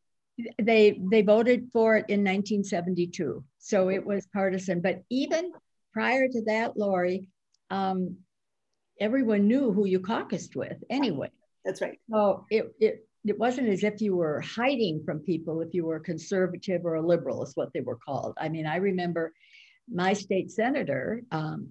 They 0.61 1.01
they 1.13 1.23
voted 1.23 1.69
for 1.73 1.97
it 1.97 2.07
in 2.09 2.25
1972, 2.25 3.45
so 3.59 3.89
it 3.89 4.05
was 4.05 4.27
partisan. 4.33 4.81
But 4.81 5.05
even 5.09 5.53
prior 5.93 6.27
to 6.27 6.43
that, 6.47 6.77
Lori, 6.77 7.29
um, 7.71 8.17
everyone 9.01 9.47
knew 9.49 9.73
who 9.73 9.87
you 9.87 10.01
caucused 10.01 10.57
with 10.57 10.83
anyway. 10.91 11.31
That's 11.65 11.81
right. 11.81 11.99
So 12.11 12.47
it, 12.51 12.75
it, 12.81 13.09
it 13.25 13.39
wasn't 13.39 13.69
as 13.69 13.83
if 13.83 14.01
you 14.01 14.17
were 14.17 14.41
hiding 14.41 15.03
from 15.05 15.21
people 15.21 15.61
if 15.61 15.73
you 15.73 15.87
were 15.87 15.97
a 15.97 16.01
conservative 16.01 16.85
or 16.85 16.95
a 16.95 17.07
liberal, 17.07 17.43
is 17.43 17.57
what 17.57 17.73
they 17.73 17.81
were 17.81 17.97
called. 17.97 18.35
I 18.39 18.49
mean, 18.49 18.67
I 18.67 18.77
remember 18.77 19.33
my 19.93 20.13
state 20.13 20.51
senator, 20.51 21.23
um, 21.31 21.71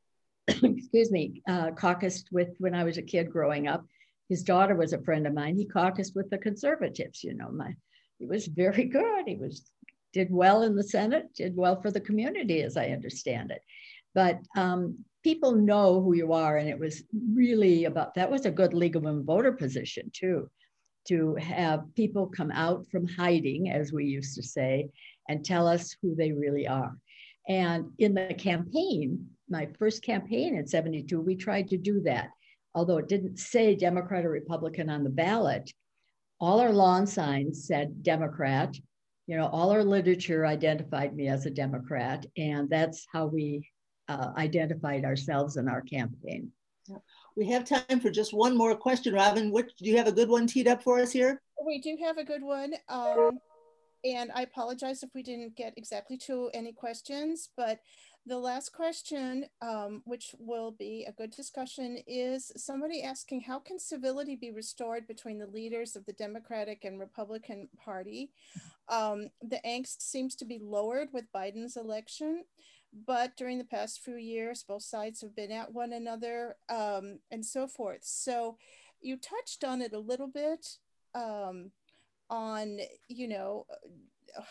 excuse 0.48 1.10
me, 1.10 1.42
uh, 1.48 1.72
caucused 1.72 2.28
with 2.32 2.48
when 2.58 2.74
I 2.74 2.84
was 2.84 2.98
a 2.98 3.02
kid 3.02 3.30
growing 3.30 3.68
up. 3.68 3.84
His 4.28 4.42
daughter 4.42 4.74
was 4.74 4.92
a 4.92 5.02
friend 5.02 5.26
of 5.26 5.34
mine. 5.34 5.56
He 5.56 5.66
caucused 5.66 6.14
with 6.14 6.30
the 6.30 6.38
conservatives. 6.38 7.22
You 7.22 7.34
know, 7.34 7.50
my 7.50 7.74
he 8.18 8.26
was 8.26 8.46
very 8.46 8.84
good. 8.84 9.24
He 9.26 9.36
was 9.36 9.70
did 10.12 10.30
well 10.30 10.62
in 10.62 10.74
the 10.74 10.82
Senate, 10.82 11.32
did 11.34 11.56
well 11.56 11.80
for 11.80 11.90
the 11.90 12.00
community, 12.00 12.62
as 12.62 12.76
I 12.76 12.88
understand 12.88 13.50
it. 13.50 13.62
But 14.14 14.40
um, 14.56 15.04
people 15.22 15.52
know 15.52 16.00
who 16.02 16.14
you 16.14 16.32
are. 16.32 16.56
And 16.56 16.68
it 16.68 16.78
was 16.78 17.02
really 17.34 17.84
about 17.84 18.14
that 18.14 18.30
was 18.30 18.46
a 18.46 18.50
good 18.50 18.74
League 18.74 18.96
of 18.96 19.02
Women 19.02 19.24
voter 19.24 19.52
position 19.52 20.10
too, 20.12 20.50
to 21.08 21.34
have 21.36 21.94
people 21.94 22.26
come 22.26 22.50
out 22.50 22.86
from 22.90 23.06
hiding, 23.06 23.70
as 23.70 23.92
we 23.92 24.04
used 24.06 24.34
to 24.36 24.42
say, 24.42 24.88
and 25.28 25.44
tell 25.44 25.66
us 25.66 25.96
who 26.02 26.14
they 26.14 26.32
really 26.32 26.66
are. 26.66 26.96
And 27.48 27.90
in 27.98 28.14
the 28.14 28.34
campaign, 28.34 29.26
my 29.48 29.68
first 29.78 30.02
campaign 30.02 30.56
in 30.56 30.66
72, 30.66 31.20
we 31.20 31.34
tried 31.34 31.68
to 31.68 31.76
do 31.76 32.00
that. 32.02 32.28
Although 32.74 32.98
it 32.98 33.08
didn't 33.08 33.38
say 33.38 33.74
Democrat 33.74 34.24
or 34.24 34.30
Republican 34.30 34.88
on 34.88 35.02
the 35.02 35.10
ballot, 35.10 35.72
all 36.38 36.60
our 36.60 36.72
lawn 36.72 37.06
signs 37.06 37.66
said 37.66 38.02
Democrat. 38.02 38.76
You 39.26 39.36
know, 39.36 39.48
all 39.48 39.70
our 39.70 39.84
literature 39.84 40.46
identified 40.46 41.14
me 41.14 41.28
as 41.28 41.46
a 41.46 41.50
Democrat. 41.50 42.26
And 42.36 42.70
that's 42.70 43.06
how 43.12 43.26
we 43.26 43.68
uh, 44.10 44.32
identified 44.36 45.04
ourselves 45.04 45.56
in 45.56 45.68
our 45.68 45.82
campaign. 45.96 46.42
We 47.36 47.44
have 47.52 47.64
time 47.64 48.00
for 48.00 48.10
just 48.10 48.32
one 48.34 48.54
more 48.56 48.74
question, 48.74 49.14
Robin. 49.14 49.52
What, 49.54 49.66
do 49.78 49.84
you 49.90 49.96
have 49.96 50.08
a 50.08 50.16
good 50.18 50.28
one 50.28 50.46
teed 50.48 50.66
up 50.66 50.82
for 50.82 50.98
us 50.98 51.12
here? 51.12 51.40
We 51.64 51.80
do 51.80 51.96
have 52.04 52.18
a 52.18 52.24
good 52.24 52.42
one. 52.42 52.72
Um, 52.88 53.38
and 54.02 54.32
I 54.34 54.42
apologize 54.42 55.04
if 55.04 55.10
we 55.14 55.22
didn't 55.22 55.54
get 55.56 55.74
exactly 55.76 56.18
to 56.26 56.50
any 56.60 56.72
questions, 56.72 57.50
but 57.56 57.78
The 58.26 58.38
last 58.38 58.72
question, 58.72 59.46
um, 59.62 60.02
which 60.04 60.34
will 60.38 60.72
be 60.72 61.06
a 61.08 61.12
good 61.12 61.30
discussion, 61.30 61.98
is 62.06 62.52
somebody 62.56 63.02
asking 63.02 63.40
how 63.40 63.58
can 63.58 63.78
civility 63.78 64.36
be 64.36 64.50
restored 64.50 65.06
between 65.08 65.38
the 65.38 65.46
leaders 65.46 65.96
of 65.96 66.04
the 66.04 66.12
Democratic 66.12 66.84
and 66.84 67.00
Republican 67.00 67.68
Party? 67.82 68.30
Um, 68.88 69.30
the 69.40 69.60
angst 69.66 70.02
seems 70.02 70.34
to 70.36 70.44
be 70.44 70.60
lowered 70.62 71.08
with 71.12 71.32
Biden's 71.34 71.78
election, 71.78 72.44
but 72.92 73.36
during 73.36 73.58
the 73.58 73.64
past 73.64 74.00
few 74.02 74.16
years, 74.16 74.64
both 74.66 74.82
sides 74.82 75.20
have 75.20 75.34
been 75.36 75.52
at 75.52 75.72
one 75.72 75.92
another 75.92 76.56
um, 76.68 77.20
and 77.30 77.44
so 77.44 77.66
forth. 77.66 78.00
So 78.02 78.56
you 79.00 79.16
touched 79.16 79.64
on 79.64 79.80
it 79.80 79.92
a 79.92 79.98
little 79.98 80.28
bit 80.28 80.66
um, 81.14 81.70
on, 82.28 82.78
you 83.08 83.28
know, 83.28 83.66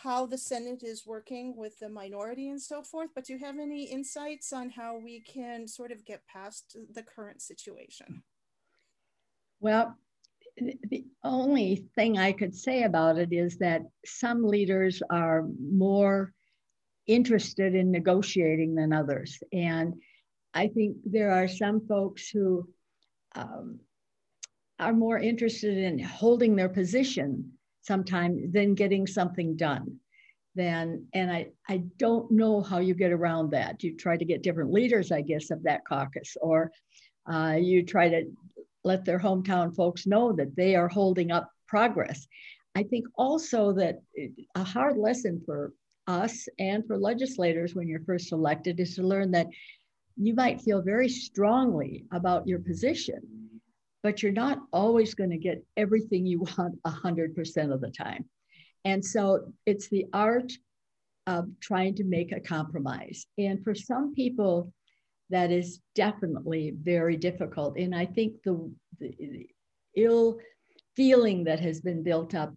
how 0.04 0.26
the 0.26 0.38
Senate 0.38 0.84
is 0.84 1.06
working 1.06 1.56
with 1.56 1.80
the 1.80 1.90
minority 1.90 2.50
and 2.50 2.62
so 2.62 2.82
forth, 2.82 3.10
but 3.16 3.26
do 3.26 3.34
you 3.34 3.40
have 3.40 3.60
any 3.60 3.84
insights 3.84 4.52
on 4.54 4.70
how 4.70 4.98
we 4.98 5.22
can 5.22 5.68
sort 5.68 5.92
of 5.92 6.06
get 6.06 6.26
past 6.28 6.78
the 6.94 7.04
current 7.04 7.42
situation? 7.42 8.24
Well, 9.62 9.98
the 10.58 11.06
only 11.24 11.88
thing 11.96 12.18
I 12.18 12.32
could 12.32 12.56
say 12.56 12.84
about 12.84 13.18
it 13.18 13.32
is 13.32 13.58
that 13.60 13.84
some 14.06 14.46
leaders 14.46 15.02
are 15.10 15.46
more 15.62 16.34
interested 17.10 17.74
in 17.74 17.92
negotiating 17.92 18.76
than 18.76 18.94
others. 18.94 19.42
And 19.52 19.96
I 20.54 20.68
think 20.68 20.98
there 21.04 21.32
are 21.32 21.48
some 21.48 21.86
folks 21.88 22.30
who 22.30 22.70
um, 23.36 23.80
are 24.80 24.94
more 24.94 25.18
interested 25.18 25.78
in 25.78 25.98
holding 25.98 26.56
their 26.56 26.70
position 26.70 27.54
sometimes 27.82 28.54
than 28.54 28.76
getting 28.76 29.08
something 29.08 29.56
done. 29.56 30.00
Then, 30.54 31.08
and 31.14 31.32
I, 31.32 31.48
I 31.68 31.78
don't 31.98 32.30
know 32.32 32.62
how 32.62 32.80
you 32.80 32.94
get 32.94 33.12
around 33.12 33.52
that. 33.52 33.84
You 33.84 33.98
try 33.98 34.16
to 34.16 34.26
get 34.26 34.44
different 34.44 34.72
leaders, 34.72 35.12
I 35.12 35.22
guess, 35.22 35.50
of 35.50 35.64
that 35.64 35.86
caucus, 35.88 36.38
or 36.42 36.72
uh, 37.32 37.58
you 37.60 37.84
try 37.84 38.10
to 38.10 38.24
let 38.84 39.04
their 39.04 39.20
hometown 39.20 39.76
folks 39.76 40.06
know 40.06 40.32
that 40.34 40.56
they 40.56 40.76
are 40.76 40.88
holding 40.88 41.32
up 41.32 41.50
progress. 41.68 42.28
I 42.76 42.84
think 42.84 43.06
also 43.16 43.74
that 43.74 44.00
a 44.56 44.64
hard 44.64 44.98
lesson 44.98 45.42
for 45.46 45.74
us 46.10 46.48
and 46.58 46.86
for 46.86 46.98
legislators 46.98 47.76
when 47.76 47.88
you're 47.88 48.04
first 48.04 48.32
elected 48.32 48.80
is 48.80 48.96
to 48.96 49.04
learn 49.04 49.32
that 49.32 49.48
you 50.18 50.34
might 50.34 50.60
feel 50.60 50.82
very 50.82 51.08
strongly 51.08 52.06
about 52.12 52.48
your 52.48 52.60
position, 52.60 53.22
but 54.02 54.22
you're 54.22 54.32
not 54.32 54.60
always 54.74 55.14
going 55.14 55.30
to 55.30 55.38
get 55.38 55.64
everything 55.78 56.26
you 56.26 56.40
want 56.58 56.76
100% 56.86 57.74
of 57.74 57.80
the 57.80 57.92
time. 57.92 58.26
And 58.86 59.06
so 59.06 59.54
it's 59.66 59.88
the 59.90 60.08
art 60.12 60.52
of 61.28 61.48
trying 61.62 61.96
to 61.96 62.04
make 62.04 62.32
a 62.32 62.40
compromise. 62.40 63.28
And 63.38 63.64
for 63.64 63.76
some 63.76 64.16
people, 64.16 64.74
that 65.30 65.52
is 65.52 65.80
definitely 65.94 66.74
very 66.82 67.18
difficult. 67.18 67.78
And 67.78 67.94
I 67.94 68.08
think 68.08 68.34
the, 68.44 68.72
the, 69.00 69.14
the 69.20 69.48
ill 69.96 70.40
feeling 70.96 71.44
that 71.44 71.60
has 71.60 71.82
been 71.82 72.02
built 72.02 72.34
up 72.34 72.54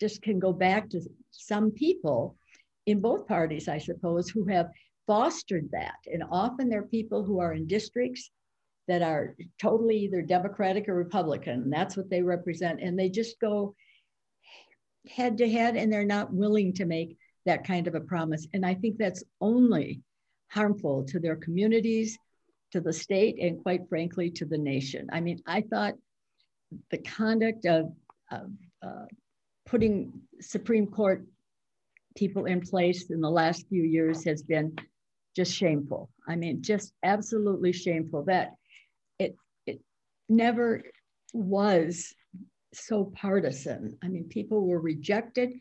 just 0.00 0.22
can 0.22 0.38
go 0.38 0.52
back 0.52 0.88
to 0.90 1.00
some 1.38 1.70
people 1.70 2.36
in 2.86 3.00
both 3.00 3.26
parties, 3.26 3.68
I 3.68 3.78
suppose, 3.78 4.28
who 4.28 4.44
have 4.46 4.70
fostered 5.06 5.68
that. 5.72 5.96
And 6.12 6.22
often 6.30 6.68
they're 6.68 6.82
people 6.82 7.24
who 7.24 7.40
are 7.40 7.52
in 7.52 7.66
districts 7.66 8.30
that 8.88 9.02
are 9.02 9.34
totally 9.60 9.98
either 9.98 10.22
Democratic 10.22 10.88
or 10.88 10.94
Republican, 10.94 11.70
that's 11.70 11.96
what 11.96 12.08
they 12.08 12.22
represent. 12.22 12.80
And 12.80 12.98
they 12.98 13.08
just 13.08 13.40
go 13.40 13.74
head 15.08 15.38
to 15.38 15.50
head 15.50 15.76
and 15.76 15.92
they're 15.92 16.04
not 16.04 16.32
willing 16.32 16.72
to 16.74 16.84
make 16.84 17.16
that 17.46 17.64
kind 17.64 17.86
of 17.86 17.94
a 17.94 18.00
promise. 18.00 18.46
And 18.52 18.64
I 18.64 18.74
think 18.74 18.96
that's 18.96 19.24
only 19.40 20.02
harmful 20.50 21.04
to 21.04 21.18
their 21.18 21.36
communities, 21.36 22.16
to 22.72 22.80
the 22.80 22.92
state, 22.92 23.38
and 23.40 23.62
quite 23.62 23.88
frankly, 23.88 24.30
to 24.30 24.44
the 24.44 24.58
nation. 24.58 25.08
I 25.12 25.20
mean, 25.20 25.40
I 25.46 25.62
thought 25.62 25.94
the 26.90 26.98
conduct 26.98 27.66
of, 27.66 27.92
of 28.30 28.50
uh, 28.82 29.04
putting 29.66 30.12
Supreme 30.40 30.86
Court 30.86 31.26
people 32.16 32.46
in 32.46 32.60
place 32.60 33.10
in 33.10 33.20
the 33.20 33.30
last 33.30 33.68
few 33.68 33.82
years 33.82 34.24
has 34.24 34.42
been 34.42 34.74
just 35.34 35.52
shameful. 35.52 36.08
I 36.26 36.36
mean, 36.36 36.62
just 36.62 36.92
absolutely 37.02 37.72
shameful 37.72 38.24
that 38.24 38.54
it 39.18 39.36
it 39.66 39.80
never 40.28 40.82
was 41.34 42.14
so 42.72 43.12
partisan. 43.14 43.98
I 44.02 44.08
mean, 44.08 44.24
people 44.24 44.66
were 44.66 44.80
rejected 44.80 45.52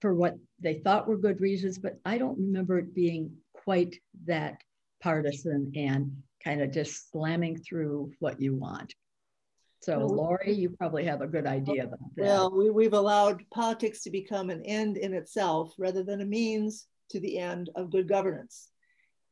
for 0.00 0.14
what 0.14 0.36
they 0.60 0.74
thought 0.74 1.08
were 1.08 1.18
good 1.18 1.40
reasons, 1.40 1.78
but 1.78 1.98
I 2.04 2.18
don't 2.18 2.38
remember 2.38 2.78
it 2.78 2.94
being 2.94 3.32
quite 3.52 3.96
that 4.26 4.62
partisan 5.02 5.72
and 5.74 6.12
kind 6.42 6.62
of 6.62 6.72
just 6.72 7.10
slamming 7.10 7.58
through 7.58 8.12
what 8.20 8.40
you 8.40 8.54
want. 8.54 8.94
So, 9.80 9.98
Lori, 9.98 10.52
you 10.52 10.70
probably 10.70 11.04
have 11.04 11.20
a 11.20 11.26
good 11.26 11.46
idea 11.46 11.84
about 11.84 12.00
that. 12.16 12.24
Well, 12.24 12.50
we, 12.50 12.70
we've 12.70 12.94
allowed 12.94 13.44
politics 13.52 14.02
to 14.02 14.10
become 14.10 14.50
an 14.50 14.62
end 14.64 14.96
in 14.96 15.14
itself 15.14 15.72
rather 15.78 16.02
than 16.02 16.20
a 16.20 16.26
means 16.26 16.86
to 17.10 17.20
the 17.20 17.38
end 17.38 17.70
of 17.76 17.90
good 17.90 18.08
governance. 18.08 18.70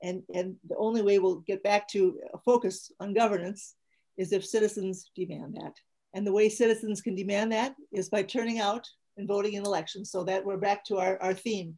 And, 0.03 0.23
and 0.33 0.57
the 0.69 0.77
only 0.77 1.03
way 1.03 1.19
we'll 1.19 1.41
get 1.41 1.63
back 1.63 1.89
to 1.89 2.19
a 2.33 2.39
focus 2.39 2.93
on 3.01 3.13
governance 3.13 3.75
is 4.17 4.33
if 4.33 4.47
citizens 4.47 5.11
demand 5.17 5.57
that. 5.57 5.75
And 6.15 6.27
the 6.27 6.33
way 6.33 6.49
citizens 6.49 7.01
can 7.01 7.15
demand 7.15 7.53
that 7.53 7.75
is 7.93 8.09
by 8.09 8.23
turning 8.23 8.61
out 8.61 8.87
and 9.17 9.27
voting 9.27 9.55
in 9.55 9.65
elections. 9.65 10.11
So 10.11 10.23
that 10.25 10.45
we're 10.45 10.59
back 10.59 10.85
to 10.87 10.99
our, 10.99 11.21
our 11.21 11.35
theme. 11.35 11.75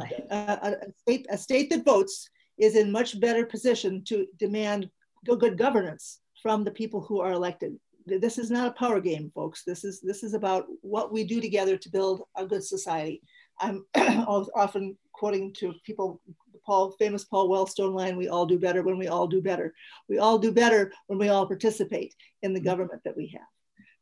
Uh, 0.00 0.56
a, 0.62 0.70
a, 0.70 0.92
state, 0.96 1.26
a 1.30 1.38
state 1.38 1.70
that 1.70 1.84
votes 1.84 2.28
is 2.58 2.76
in 2.76 2.90
much 2.90 3.18
better 3.20 3.44
position 3.46 4.02
to 4.04 4.26
demand 4.38 4.88
good 5.24 5.58
governance 5.58 6.20
from 6.42 6.64
the 6.64 6.70
people 6.70 7.00
who 7.00 7.20
are 7.20 7.32
elected 7.32 7.76
this 8.06 8.38
is 8.38 8.50
not 8.50 8.68
a 8.68 8.72
power 8.72 9.00
game, 9.00 9.30
folks. 9.34 9.64
This 9.64 9.84
is 9.84 10.00
this 10.00 10.22
is 10.22 10.34
about 10.34 10.66
what 10.82 11.12
we 11.12 11.24
do 11.24 11.40
together 11.40 11.76
to 11.76 11.88
build 11.90 12.22
a 12.36 12.46
good 12.46 12.64
society. 12.64 13.22
I'm 13.58 13.84
often 13.96 14.96
quoting 15.12 15.52
to 15.54 15.74
people 15.84 16.20
Paul, 16.66 16.90
famous 16.98 17.24
Paul 17.24 17.48
Wellstone 17.48 17.94
line, 17.94 18.16
we 18.16 18.28
all 18.28 18.44
do 18.44 18.58
better 18.58 18.82
when 18.82 18.98
we 18.98 19.06
all 19.06 19.28
do 19.28 19.40
better. 19.40 19.72
We 20.08 20.18
all 20.18 20.38
do 20.38 20.50
better 20.50 20.92
when 21.06 21.18
we 21.18 21.28
all 21.28 21.46
participate 21.46 22.14
in 22.42 22.52
the 22.52 22.58
mm-hmm. 22.58 22.68
government 22.68 23.02
that 23.04 23.16
we 23.16 23.28
have. 23.28 23.46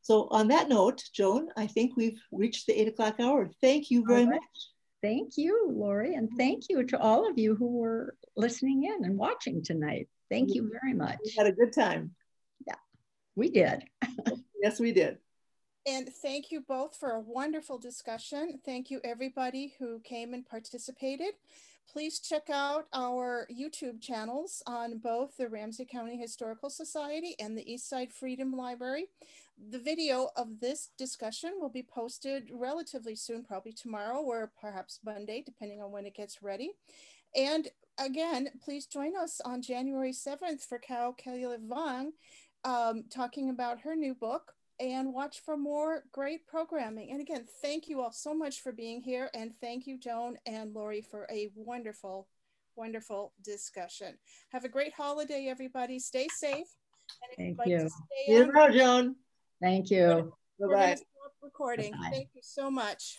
So 0.01 0.29
on 0.31 0.49
that 0.49 0.69
note, 0.69 1.03
Joan, 1.15 1.49
I 1.57 1.67
think 1.67 1.97
we've 1.97 2.19
reached 2.33 2.67
the 2.67 2.79
eight 2.79 2.89
o'clock 2.89 3.21
hour. 3.21 3.51
Thank 3.61 3.91
you 3.91 4.05
very 4.07 4.25
right. 4.25 4.35
much. 4.35 4.71
Thank 5.03 5.37
you, 5.37 5.69
Lori, 5.71 6.15
and 6.15 6.31
thank 6.39 6.65
you 6.71 6.85
to 6.85 6.99
all 6.99 7.29
of 7.29 7.39
you 7.39 7.55
who 7.55 7.79
were 7.79 8.17
listening 8.37 8.85
in 8.85 9.05
and 9.05 9.19
watching 9.19 9.63
tonight. 9.63 10.09
Thank 10.31 10.55
you 10.55 10.71
very 10.81 10.95
much. 10.95 11.19
We 11.25 11.35
had 11.37 11.47
a 11.47 11.53
good 11.53 11.75
time. 11.75 12.15
We 13.37 13.51
did. 13.51 13.85
yes, 14.63 14.79
we 14.81 14.93
did. 14.93 15.19
And 15.87 16.09
thank 16.09 16.51
you 16.51 16.61
both 16.61 16.97
for 16.97 17.11
a 17.11 17.21
wonderful 17.21 17.79
discussion. 17.79 18.59
Thank 18.65 18.91
you 18.91 19.01
everybody 19.05 19.75
who 19.79 20.01
came 20.01 20.33
and 20.33 20.47
participated. 20.47 21.35
Please 21.93 22.21
check 22.21 22.49
out 22.51 22.87
our 22.95 23.47
YouTube 23.55 24.01
channels 24.01 24.63
on 24.67 24.99
both 24.99 25.37
the 25.37 25.49
Ramsey 25.49 25.85
County 25.85 26.17
Historical 26.17 26.71
Society 26.71 27.37
and 27.39 27.57
the 27.57 27.65
Eastside 27.65 28.11
Freedom 28.13 28.53
Library. 28.53 29.07
The 29.71 29.79
video 29.79 30.31
of 30.37 30.61
this 30.61 30.91
discussion 30.97 31.53
will 31.61 31.69
be 31.69 31.83
posted 31.83 32.49
relatively 32.51 33.15
soon, 33.15 33.45
probably 33.45 33.73
tomorrow 33.73 34.21
or 34.21 34.51
perhaps 34.59 35.01
Monday, 35.05 35.43
depending 35.45 35.83
on 35.83 35.93
when 35.93 36.07
it 36.07 36.17
gets 36.17 36.43
ready. 36.43 36.73
And 37.37 37.69
again, 37.99 38.49
please 38.65 38.87
join 38.87 39.17
us 39.17 39.41
on 39.45 39.63
January 39.63 40.13
7th 40.13 40.67
for 40.67 40.79
Kao 40.79 41.15
Kalia 41.23 41.59
Yang 41.69 42.13
um, 42.65 43.05
talking 43.11 43.51
about 43.51 43.81
her 43.81 43.95
new 43.95 44.15
book 44.15 44.53
and 44.81 45.13
watch 45.13 45.41
for 45.45 45.57
more 45.57 46.03
great 46.13 46.47
programming. 46.47 47.13
And 47.13 47.21
again, 47.21 47.45
thank 47.63 47.89
you 47.89 48.01
all 48.01 48.13
so 48.13 48.35
much 48.35 48.61
for 48.61 48.73
being 48.73 49.01
here. 49.01 49.31
And 49.35 49.53
thank 49.61 49.87
you, 49.87 49.99
Joan 49.99 50.37
and 50.47 50.75
Lori, 50.75 51.01
for 51.01 51.27
a 51.31 51.51
wonderful, 51.55 52.29
wonderful 52.77 53.33
discussion. 53.45 54.19
Have 54.51 54.65
a 54.65 54.69
great 54.69 54.93
holiday, 54.93 55.47
everybody. 55.49 55.99
Stay 55.99 56.29
safe. 56.29 56.67
thank 57.37 57.59
you. 57.67 57.89
See 57.89 58.33
you 58.33 58.47
tomorrow, 58.47 58.73
Joan. 58.73 59.17
Thank 59.63 59.91
you. 59.91 60.33
Bye-bye. 60.59 60.97
Recording. 61.43 61.93
Bye 61.93 61.99
-bye. 61.99 62.11
Thank 62.11 62.29
you 62.35 62.43
so 62.43 62.71
much. 62.71 63.17